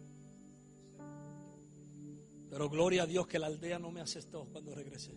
Pero 2.51 2.69
gloria 2.71 3.03
a 3.03 3.07
Dios 3.07 3.27
que 3.27 3.39
la 3.39 3.47
aldea 3.47 3.79
no 3.79 3.91
me 3.91 4.01
aceptó 4.01 4.47
cuando 4.53 4.75
regresé. 4.75 5.13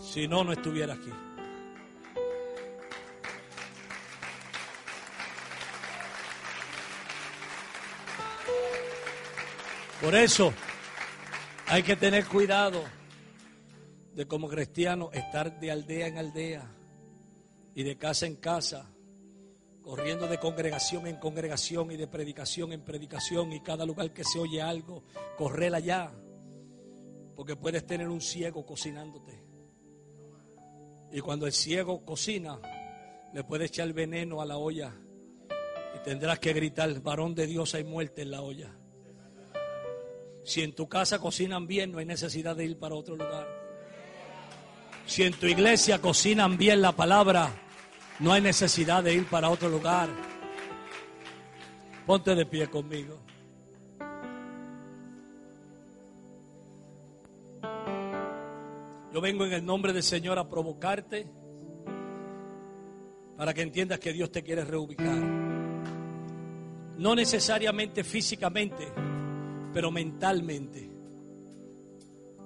Si 0.00 0.26
no, 0.26 0.42
no 0.42 0.52
estuviera 0.52 0.94
aquí. 0.94 1.10
Por 10.00 10.14
eso 10.14 10.52
hay 11.66 11.82
que 11.82 11.96
tener 11.96 12.26
cuidado 12.26 12.84
de 14.16 14.26
como 14.26 14.48
cristiano 14.48 15.10
estar 15.12 15.60
de 15.60 15.70
aldea 15.70 16.06
en 16.06 16.16
aldea 16.16 16.66
y 17.74 17.82
de 17.82 17.98
casa 17.98 18.24
en 18.24 18.36
casa, 18.36 18.90
corriendo 19.82 20.26
de 20.26 20.38
congregación 20.38 21.06
en 21.06 21.16
congregación 21.16 21.92
y 21.92 21.96
de 21.98 22.06
predicación 22.06 22.72
en 22.72 22.80
predicación 22.80 23.52
y 23.52 23.60
cada 23.60 23.84
lugar 23.84 24.14
que 24.14 24.24
se 24.24 24.38
oye 24.38 24.62
algo, 24.62 25.04
correr 25.36 25.74
allá, 25.74 26.10
porque 27.36 27.56
puedes 27.56 27.84
tener 27.84 28.08
un 28.08 28.22
ciego 28.22 28.64
cocinándote. 28.64 29.44
Y 31.12 31.20
cuando 31.20 31.46
el 31.46 31.52
ciego 31.52 32.02
cocina, 32.02 32.58
le 33.34 33.44
puede 33.44 33.66
echar 33.66 33.92
veneno 33.92 34.40
a 34.40 34.46
la 34.46 34.56
olla 34.56 34.94
y 35.94 36.02
tendrás 36.02 36.38
que 36.38 36.54
gritar, 36.54 37.02
varón 37.02 37.34
de 37.34 37.46
Dios 37.46 37.74
hay 37.74 37.84
muerte 37.84 38.22
en 38.22 38.30
la 38.30 38.40
olla. 38.40 38.74
Si 40.42 40.62
en 40.62 40.74
tu 40.74 40.88
casa 40.88 41.18
cocinan 41.18 41.66
bien, 41.66 41.92
no 41.92 41.98
hay 41.98 42.06
necesidad 42.06 42.56
de 42.56 42.64
ir 42.64 42.78
para 42.78 42.94
otro 42.94 43.14
lugar. 43.14 43.55
Si 45.06 45.22
en 45.22 45.32
tu 45.32 45.46
iglesia 45.46 46.00
cocinan 46.00 46.56
bien 46.56 46.82
la 46.82 46.92
palabra, 46.92 47.50
no 48.20 48.32
hay 48.32 48.40
necesidad 48.40 49.02
de 49.02 49.14
ir 49.14 49.26
para 49.26 49.48
otro 49.48 49.68
lugar. 49.68 50.08
Ponte 52.04 52.34
de 52.34 52.46
pie 52.46 52.66
conmigo. 52.68 53.18
Yo 59.12 59.20
vengo 59.20 59.46
en 59.46 59.52
el 59.52 59.64
nombre 59.64 59.92
del 59.92 60.02
Señor 60.02 60.38
a 60.38 60.48
provocarte 60.48 61.26
para 63.36 63.54
que 63.54 63.62
entiendas 63.62 63.98
que 63.98 64.12
Dios 64.12 64.30
te 64.30 64.42
quiere 64.42 64.64
reubicar. 64.64 65.16
No 66.98 67.14
necesariamente 67.14 68.04
físicamente 68.04 68.92
pero 69.76 69.90
mentalmente. 69.90 70.95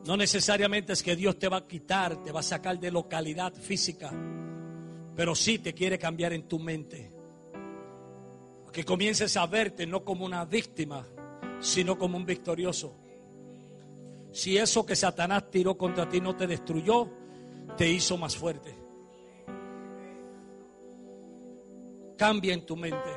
No 0.07 0.17
necesariamente 0.17 0.95
es 0.95 1.03
que 1.03 1.15
Dios 1.15 1.39
te 1.39 1.49
va 1.49 1.59
a 1.59 1.67
quitar, 1.67 2.23
te 2.23 2.33
va 2.33 2.41
a 2.41 2.45
sacar 2.45 2.79
de 2.81 2.91
localidad 2.91 3.53
física, 3.53 4.11
pero 5.15 5.35
sí 5.35 5.59
te 5.59 5.75
quiere 5.75 5.99
cambiar 5.99 6.33
en 6.33 6.49
tu 6.49 6.59
mente. 6.59 7.11
Que 8.73 8.85
comiences 8.85 9.37
a 9.37 9.47
verte 9.47 9.87
no 9.87 10.05
como 10.05 10.25
una 10.25 10.45
víctima, 10.45 11.07
sino 11.61 11.99
como 11.99 12.17
un 12.17 12.25
victorioso. 12.25 12.97
Si 14.33 14.57
eso 14.57 14.87
que 14.87 14.97
Satanás 14.97 15.51
tiró 15.51 15.77
contra 15.77 16.09
ti 16.09 16.21
no 16.21 16.35
te 16.37 16.47
destruyó, 16.47 17.09
te 17.77 17.89
hizo 17.89 18.17
más 18.17 18.37
fuerte. 18.37 18.75
Cambia 22.17 22.55
en 22.55 22.65
tu 22.65 22.77
mente, 22.77 23.11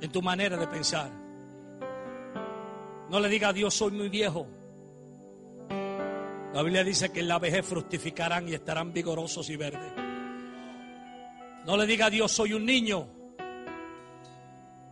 en 0.00 0.10
tu 0.10 0.22
manera 0.22 0.56
de 0.56 0.66
pensar. 0.66 1.10
No 3.10 3.20
le 3.20 3.28
diga 3.28 3.48
a 3.48 3.52
Dios, 3.52 3.74
soy 3.74 3.92
muy 3.92 4.08
viejo. 4.08 4.46
La 6.52 6.62
Biblia 6.62 6.82
dice 6.82 7.10
que 7.10 7.20
en 7.20 7.28
la 7.28 7.38
vejez 7.38 7.66
fructificarán 7.66 8.48
y 8.48 8.54
estarán 8.54 8.92
vigorosos 8.92 9.48
y 9.50 9.56
verdes. 9.56 9.92
No 11.64 11.76
le 11.76 11.86
diga 11.86 12.06
a 12.06 12.10
Dios, 12.10 12.32
soy 12.32 12.54
un 12.54 12.64
niño. 12.64 13.08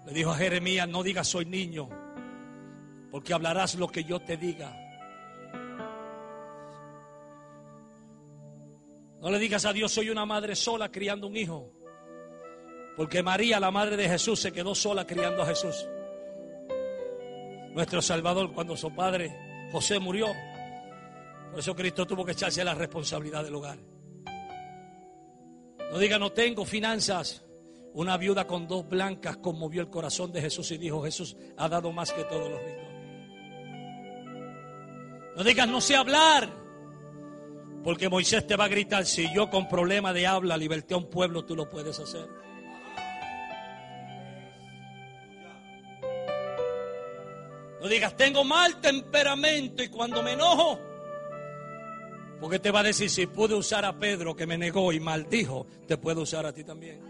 Le 0.06 0.12
dijo 0.12 0.30
a 0.30 0.36
Jeremías, 0.36 0.88
no 0.88 1.02
digas 1.02 1.26
soy 1.26 1.46
niño, 1.46 1.88
porque 3.10 3.32
hablarás 3.32 3.74
lo 3.74 3.88
que 3.88 4.04
yo 4.04 4.20
te 4.20 4.36
diga. 4.36 4.74
No 9.20 9.30
le 9.30 9.38
digas 9.38 9.64
a 9.64 9.72
Dios, 9.72 9.90
soy 9.90 10.10
una 10.10 10.24
madre 10.26 10.54
sola 10.54 10.90
criando 10.90 11.26
un 11.26 11.36
hijo, 11.36 11.72
porque 12.96 13.22
María, 13.22 13.58
la 13.58 13.70
madre 13.70 13.96
de 13.96 14.08
Jesús, 14.08 14.38
se 14.38 14.52
quedó 14.52 14.74
sola 14.74 15.06
criando 15.06 15.42
a 15.42 15.46
Jesús 15.46 15.88
nuestro 17.76 18.00
Salvador 18.00 18.52
cuando 18.52 18.74
su 18.74 18.90
padre 18.94 19.68
José 19.70 19.98
murió. 19.98 20.28
Por 21.56 21.62
eso 21.62 21.74
Cristo 21.74 22.06
tuvo 22.06 22.22
que 22.22 22.32
echarse 22.32 22.62
la 22.62 22.74
responsabilidad 22.74 23.42
del 23.42 23.54
hogar. 23.54 23.78
No 25.90 25.98
diga, 25.98 26.18
no 26.18 26.30
tengo 26.30 26.66
finanzas. 26.66 27.46
Una 27.94 28.18
viuda 28.18 28.46
con 28.46 28.68
dos 28.68 28.86
blancas 28.86 29.38
conmovió 29.38 29.80
el 29.80 29.88
corazón 29.88 30.30
de 30.32 30.42
Jesús 30.42 30.70
y 30.72 30.76
dijo, 30.76 31.02
Jesús 31.02 31.34
ha 31.56 31.66
dado 31.66 31.92
más 31.92 32.12
que 32.12 32.24
todos 32.24 32.50
los 32.50 32.62
ricos. 32.62 32.84
No 35.34 35.44
digas, 35.44 35.66
no 35.66 35.80
sé 35.80 35.96
hablar. 35.96 36.52
Porque 37.82 38.10
Moisés 38.10 38.46
te 38.46 38.54
va 38.54 38.66
a 38.66 38.68
gritar, 38.68 39.06
si 39.06 39.32
yo 39.34 39.48
con 39.48 39.66
problema 39.66 40.12
de 40.12 40.26
habla 40.26 40.58
liberté 40.58 40.92
a 40.92 40.98
un 40.98 41.08
pueblo, 41.08 41.46
tú 41.46 41.56
lo 41.56 41.70
puedes 41.70 41.98
hacer. 41.98 42.28
No 47.80 47.88
digas, 47.88 48.14
tengo 48.14 48.44
mal 48.44 48.78
temperamento 48.78 49.82
y 49.82 49.88
cuando 49.88 50.22
me 50.22 50.32
enojo, 50.32 50.95
Porque 52.40 52.58
te 52.58 52.70
va 52.70 52.80
a 52.80 52.82
decir, 52.82 53.08
si 53.08 53.26
pude 53.26 53.54
usar 53.54 53.84
a 53.84 53.98
Pedro 53.98 54.36
que 54.36 54.46
me 54.46 54.58
negó 54.58 54.92
y 54.92 55.00
maldijo, 55.00 55.66
te 55.86 55.96
puedo 55.96 56.22
usar 56.22 56.44
a 56.44 56.52
ti 56.52 56.64
también. 56.64 57.00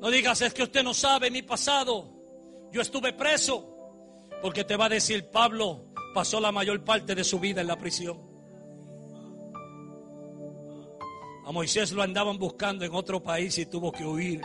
No 0.00 0.10
digas, 0.10 0.40
es 0.42 0.52
que 0.52 0.64
usted 0.64 0.82
no 0.82 0.94
sabe 0.94 1.30
mi 1.30 1.42
pasado. 1.42 2.08
Yo 2.72 2.80
estuve 2.80 3.12
preso. 3.12 3.74
Porque 4.42 4.64
te 4.64 4.76
va 4.76 4.86
a 4.86 4.88
decir, 4.88 5.30
Pablo 5.30 5.86
pasó 6.14 6.40
la 6.40 6.52
mayor 6.52 6.84
parte 6.84 7.14
de 7.14 7.24
su 7.24 7.40
vida 7.40 7.60
en 7.60 7.66
la 7.66 7.76
prisión. 7.76 8.18
A 11.44 11.52
Moisés 11.52 11.92
lo 11.92 12.02
andaban 12.02 12.38
buscando 12.38 12.84
en 12.84 12.94
otro 12.94 13.22
país 13.22 13.56
y 13.58 13.66
tuvo 13.66 13.90
que 13.90 14.04
huir. 14.04 14.42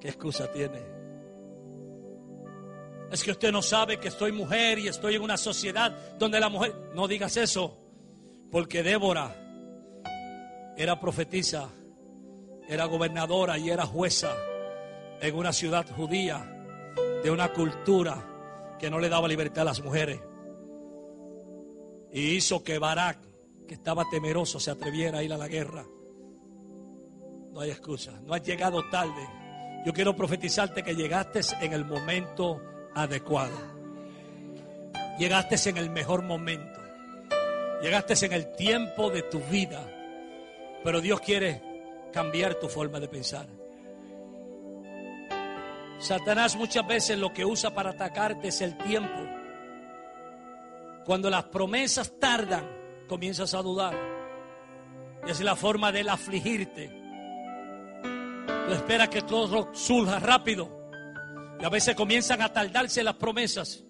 ¿Qué 0.00 0.08
excusa 0.08 0.50
tiene? 0.50 0.91
Es 3.12 3.22
que 3.22 3.30
usted 3.30 3.52
no 3.52 3.60
sabe 3.60 4.00
que 4.00 4.08
estoy 4.08 4.32
mujer 4.32 4.78
y 4.78 4.88
estoy 4.88 5.16
en 5.16 5.22
una 5.22 5.36
sociedad 5.36 5.94
donde 6.18 6.40
la 6.40 6.48
mujer... 6.48 6.74
No 6.94 7.06
digas 7.06 7.36
eso, 7.36 7.76
porque 8.50 8.82
Débora 8.82 9.36
era 10.78 10.98
profetisa, 10.98 11.68
era 12.66 12.86
gobernadora 12.86 13.58
y 13.58 13.68
era 13.68 13.84
jueza 13.84 14.34
en 15.20 15.34
una 15.34 15.52
ciudad 15.52 15.86
judía 15.94 16.64
de 17.22 17.30
una 17.30 17.52
cultura 17.52 18.76
que 18.78 18.88
no 18.88 18.98
le 18.98 19.10
daba 19.10 19.28
libertad 19.28 19.60
a 19.60 19.66
las 19.66 19.82
mujeres. 19.82 20.18
Y 22.14 22.36
hizo 22.36 22.64
que 22.64 22.78
Barak, 22.78 23.18
que 23.68 23.74
estaba 23.74 24.08
temeroso, 24.10 24.58
se 24.58 24.70
atreviera 24.70 25.18
a 25.18 25.22
ir 25.22 25.34
a 25.34 25.36
la 25.36 25.48
guerra. 25.48 25.84
No 27.52 27.60
hay 27.60 27.70
excusa, 27.70 28.12
no 28.24 28.32
has 28.32 28.42
llegado 28.42 28.88
tarde. 28.88 29.28
Yo 29.84 29.92
quiero 29.92 30.16
profetizarte 30.16 30.82
que 30.82 30.94
llegaste 30.94 31.40
en 31.60 31.74
el 31.74 31.84
momento 31.84 32.71
adecuado. 32.94 33.56
Llegaste 35.18 35.70
en 35.70 35.76
el 35.76 35.90
mejor 35.90 36.22
momento. 36.22 36.80
Llegaste 37.82 38.26
en 38.26 38.32
el 38.32 38.54
tiempo 38.54 39.10
de 39.10 39.22
tu 39.22 39.40
vida. 39.40 39.84
Pero 40.84 41.00
Dios 41.00 41.20
quiere 41.20 41.62
cambiar 42.12 42.54
tu 42.56 42.68
forma 42.68 43.00
de 43.00 43.08
pensar. 43.08 43.46
Satanás 45.98 46.56
muchas 46.56 46.86
veces 46.86 47.18
lo 47.18 47.32
que 47.32 47.44
usa 47.44 47.72
para 47.72 47.90
atacarte 47.90 48.48
es 48.48 48.60
el 48.60 48.76
tiempo. 48.78 49.20
Cuando 51.04 51.30
las 51.30 51.44
promesas 51.44 52.18
tardan, 52.18 52.68
comienzas 53.08 53.54
a 53.54 53.62
dudar. 53.62 53.94
Y 55.26 55.30
es 55.30 55.40
la 55.40 55.54
forma 55.54 55.92
de 55.92 56.08
afligirte. 56.08 56.90
Tú 58.66 58.72
esperas 58.72 59.08
que 59.08 59.22
todo 59.22 59.72
surja 59.74 60.18
rápido. 60.18 60.81
Y 61.62 61.64
a 61.64 61.68
veces 61.68 61.94
comienzan 61.94 62.42
a 62.42 62.52
tardarse 62.52 63.04
las 63.04 63.14
promesas. 63.14 63.84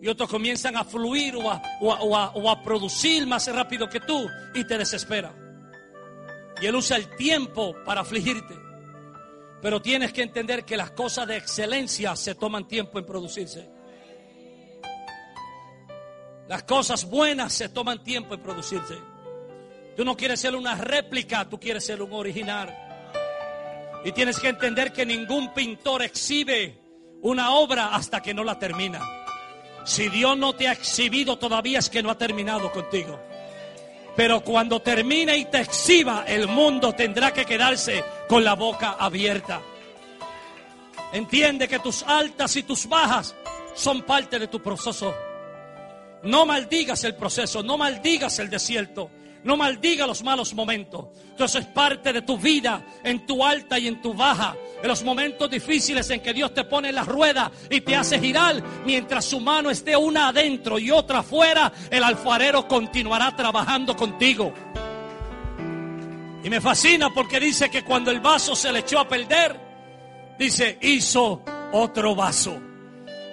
Y 0.00 0.06
otros 0.06 0.30
comienzan 0.30 0.76
a 0.76 0.84
fluir 0.84 1.34
o 1.34 1.50
a, 1.50 1.60
o 1.80 2.50
a 2.50 2.62
producir 2.62 3.26
más 3.26 3.52
rápido 3.52 3.88
que 3.88 3.98
tú. 3.98 4.28
Y 4.54 4.64
te 4.64 4.78
desespera. 4.78 5.34
Y 6.62 6.66
él 6.66 6.76
usa 6.76 6.96
el 6.96 7.16
tiempo 7.16 7.74
para 7.84 8.02
afligirte. 8.02 8.54
Pero 9.60 9.82
tienes 9.82 10.12
que 10.12 10.22
entender 10.22 10.64
que 10.64 10.76
las 10.76 10.92
cosas 10.92 11.26
de 11.26 11.36
excelencia 11.36 12.14
se 12.14 12.36
toman 12.36 12.68
tiempo 12.68 13.00
en 13.00 13.06
producirse. 13.06 13.68
Las 16.46 16.62
cosas 16.62 17.10
buenas 17.10 17.52
se 17.52 17.70
toman 17.70 18.04
tiempo 18.04 18.34
en 18.34 18.40
producirse. 18.40 18.96
Tú 19.96 20.04
no 20.04 20.16
quieres 20.16 20.38
ser 20.38 20.54
una 20.54 20.76
réplica, 20.76 21.48
tú 21.48 21.58
quieres 21.58 21.84
ser 21.84 22.00
un 22.02 22.12
original. 22.12 22.72
Y 24.04 24.12
tienes 24.12 24.38
que 24.38 24.46
entender 24.46 24.92
que 24.92 25.04
ningún 25.04 25.52
pintor 25.52 26.02
exhibe 26.02 26.85
una 27.22 27.52
obra 27.52 27.94
hasta 27.94 28.22
que 28.22 28.34
no 28.34 28.44
la 28.44 28.58
termina. 28.58 29.00
Si 29.84 30.08
Dios 30.08 30.36
no 30.36 30.54
te 30.54 30.68
ha 30.68 30.72
exhibido 30.72 31.38
todavía 31.38 31.78
es 31.78 31.88
que 31.88 32.02
no 32.02 32.10
ha 32.10 32.18
terminado 32.18 32.72
contigo. 32.72 33.18
Pero 34.16 34.40
cuando 34.40 34.80
termine 34.80 35.36
y 35.36 35.44
te 35.44 35.60
exhiba, 35.60 36.24
el 36.26 36.48
mundo 36.48 36.94
tendrá 36.94 37.32
que 37.32 37.44
quedarse 37.44 38.02
con 38.28 38.42
la 38.42 38.54
boca 38.54 38.96
abierta. 38.98 39.60
Entiende 41.12 41.68
que 41.68 41.78
tus 41.78 42.02
altas 42.02 42.56
y 42.56 42.62
tus 42.62 42.88
bajas 42.88 43.34
son 43.74 44.02
parte 44.02 44.38
de 44.38 44.48
tu 44.48 44.60
proceso. 44.60 45.14
No 46.22 46.46
maldigas 46.46 47.04
el 47.04 47.14
proceso, 47.14 47.62
no 47.62 47.76
maldigas 47.76 48.38
el 48.38 48.50
desierto. 48.50 49.10
No 49.46 49.56
maldiga 49.56 50.08
los 50.08 50.24
malos 50.24 50.52
momentos. 50.54 51.06
Eso 51.38 51.58
es 51.60 51.66
parte 51.66 52.12
de 52.12 52.22
tu 52.22 52.36
vida, 52.36 52.84
en 53.04 53.24
tu 53.24 53.44
alta 53.44 53.78
y 53.78 53.86
en 53.86 54.02
tu 54.02 54.12
baja. 54.12 54.56
En 54.82 54.88
los 54.88 55.04
momentos 55.04 55.48
difíciles 55.48 56.10
en 56.10 56.20
que 56.20 56.34
Dios 56.34 56.52
te 56.52 56.64
pone 56.64 56.90
la 56.90 57.04
rueda 57.04 57.52
y 57.70 57.80
te 57.80 57.94
hace 57.94 58.18
girar, 58.18 58.60
mientras 58.84 59.24
su 59.24 59.38
mano 59.38 59.70
esté 59.70 59.96
una 59.96 60.28
adentro 60.28 60.80
y 60.80 60.90
otra 60.90 61.20
afuera, 61.20 61.72
el 61.88 62.02
alfarero 62.02 62.66
continuará 62.66 63.36
trabajando 63.36 63.94
contigo. 63.94 64.52
Y 66.42 66.50
me 66.50 66.60
fascina 66.60 67.10
porque 67.14 67.38
dice 67.38 67.70
que 67.70 67.84
cuando 67.84 68.10
el 68.10 68.18
vaso 68.18 68.56
se 68.56 68.72
le 68.72 68.80
echó 68.80 68.98
a 68.98 69.06
perder, 69.06 69.56
dice, 70.36 70.76
hizo 70.82 71.44
otro 71.70 72.16
vaso. 72.16 72.60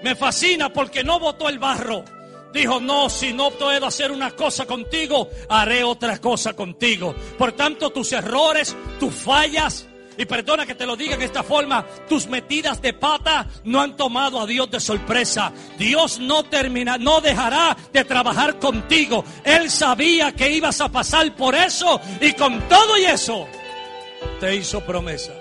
Me 0.03 0.13
fascina 0.15 0.69
porque 0.69 1.03
no 1.03 1.19
botó 1.19 1.49
el 1.49 1.57
barro, 1.57 2.05
Dijo, 2.53 2.79
no, 2.79 3.09
si 3.09 3.33
no 3.33 3.49
puedo 3.49 3.87
hacer 3.87 4.11
una 4.11 4.31
cosa 4.31 4.65
contigo, 4.65 5.27
haré 5.49 5.83
otra 5.83 6.19
cosa 6.19 6.53
contigo. 6.53 7.15
Por 7.37 7.53
tanto, 7.53 7.89
tus 7.89 8.11
errores, 8.11 8.75
tus 8.99 9.13
fallas, 9.13 9.87
y 10.17 10.25
perdona 10.25 10.65
que 10.65 10.75
te 10.75 10.85
lo 10.85 10.95
diga 10.95 11.17
de 11.17 11.25
esta 11.25 11.41
forma, 11.41 11.83
tus 12.07 12.27
metidas 12.27 12.79
de 12.81 12.93
pata 12.93 13.47
no 13.63 13.81
han 13.81 13.97
tomado 13.97 14.39
a 14.39 14.45
Dios 14.45 14.69
de 14.69 14.79
sorpresa. 14.79 15.51
Dios 15.77 16.19
no 16.19 16.43
termina, 16.43 16.99
no 16.99 17.19
dejará 17.21 17.75
de 17.91 18.03
trabajar 18.03 18.59
contigo. 18.59 19.25
Él 19.43 19.71
sabía 19.71 20.31
que 20.33 20.51
ibas 20.51 20.79
a 20.81 20.89
pasar 20.89 21.35
por 21.35 21.55
eso 21.55 21.99
y 22.21 22.33
con 22.33 22.61
todo 22.69 22.97
y 22.99 23.05
eso 23.05 23.47
te 24.39 24.55
hizo 24.55 24.81
promesa. 24.81 25.33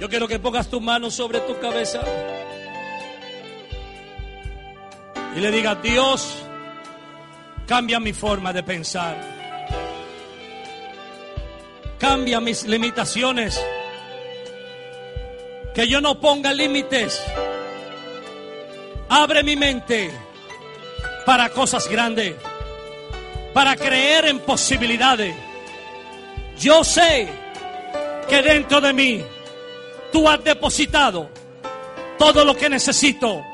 Yo 0.00 0.08
quiero 0.08 0.28
que 0.28 0.38
pongas 0.38 0.68
tu 0.68 0.80
mano 0.80 1.10
sobre 1.10 1.40
tu 1.40 1.58
cabeza 1.58 2.00
y 5.36 5.40
le 5.40 5.50
diga, 5.50 5.76
Dios, 5.76 6.34
cambia 7.66 8.00
mi 8.00 8.12
forma 8.12 8.52
de 8.52 8.62
pensar. 8.62 9.16
Cambia 11.98 12.40
mis 12.40 12.64
limitaciones. 12.64 13.60
Que 15.74 15.86
yo 15.86 16.00
no 16.00 16.18
ponga 16.18 16.52
límites. 16.52 17.22
Abre 19.08 19.42
mi 19.42 19.54
mente 19.54 20.10
para 21.24 21.50
cosas 21.50 21.88
grandes. 21.88 22.34
Para 23.54 23.76
creer 23.76 24.26
en 24.26 24.40
posibilidades. 24.40 25.34
Yo 26.58 26.82
sé 26.82 27.28
que 28.28 28.42
dentro 28.42 28.80
de 28.80 28.92
mí 28.92 29.24
tú 30.12 30.28
has 30.28 30.42
depositado 30.42 31.30
todo 32.18 32.44
lo 32.44 32.56
que 32.56 32.68
necesito 32.68 33.44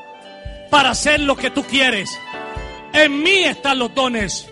para 0.69 0.91
hacer 0.91 1.19
lo 1.19 1.35
que 1.35 1.51
tú 1.51 1.63
quieres. 1.63 2.17
En 2.93 3.21
mí 3.21 3.43
están 3.43 3.79
los 3.79 3.93
dones. 3.93 4.47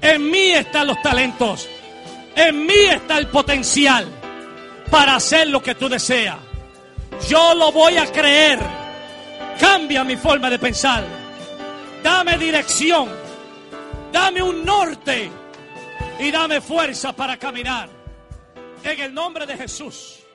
En 0.00 0.30
mí 0.30 0.52
están 0.52 0.86
los 0.86 1.00
talentos. 1.02 1.68
En 2.34 2.66
mí 2.66 2.74
está 2.90 3.18
el 3.18 3.28
potencial 3.28 4.06
para 4.90 5.16
hacer 5.16 5.48
lo 5.48 5.62
que 5.62 5.74
tú 5.74 5.88
deseas. 5.88 6.36
Yo 7.28 7.54
lo 7.54 7.72
voy 7.72 7.96
a 7.96 8.06
creer. 8.10 8.58
Cambia 9.58 10.04
mi 10.04 10.16
forma 10.16 10.50
de 10.50 10.58
pensar. 10.58 11.04
Dame 12.02 12.36
dirección. 12.36 13.08
Dame 14.12 14.42
un 14.42 14.64
norte. 14.64 15.30
Y 16.18 16.30
dame 16.30 16.60
fuerza 16.60 17.14
para 17.14 17.36
caminar. 17.36 17.88
En 18.82 19.00
el 19.00 19.12
nombre 19.12 19.46
de 19.46 19.56
Jesús. 19.56 20.25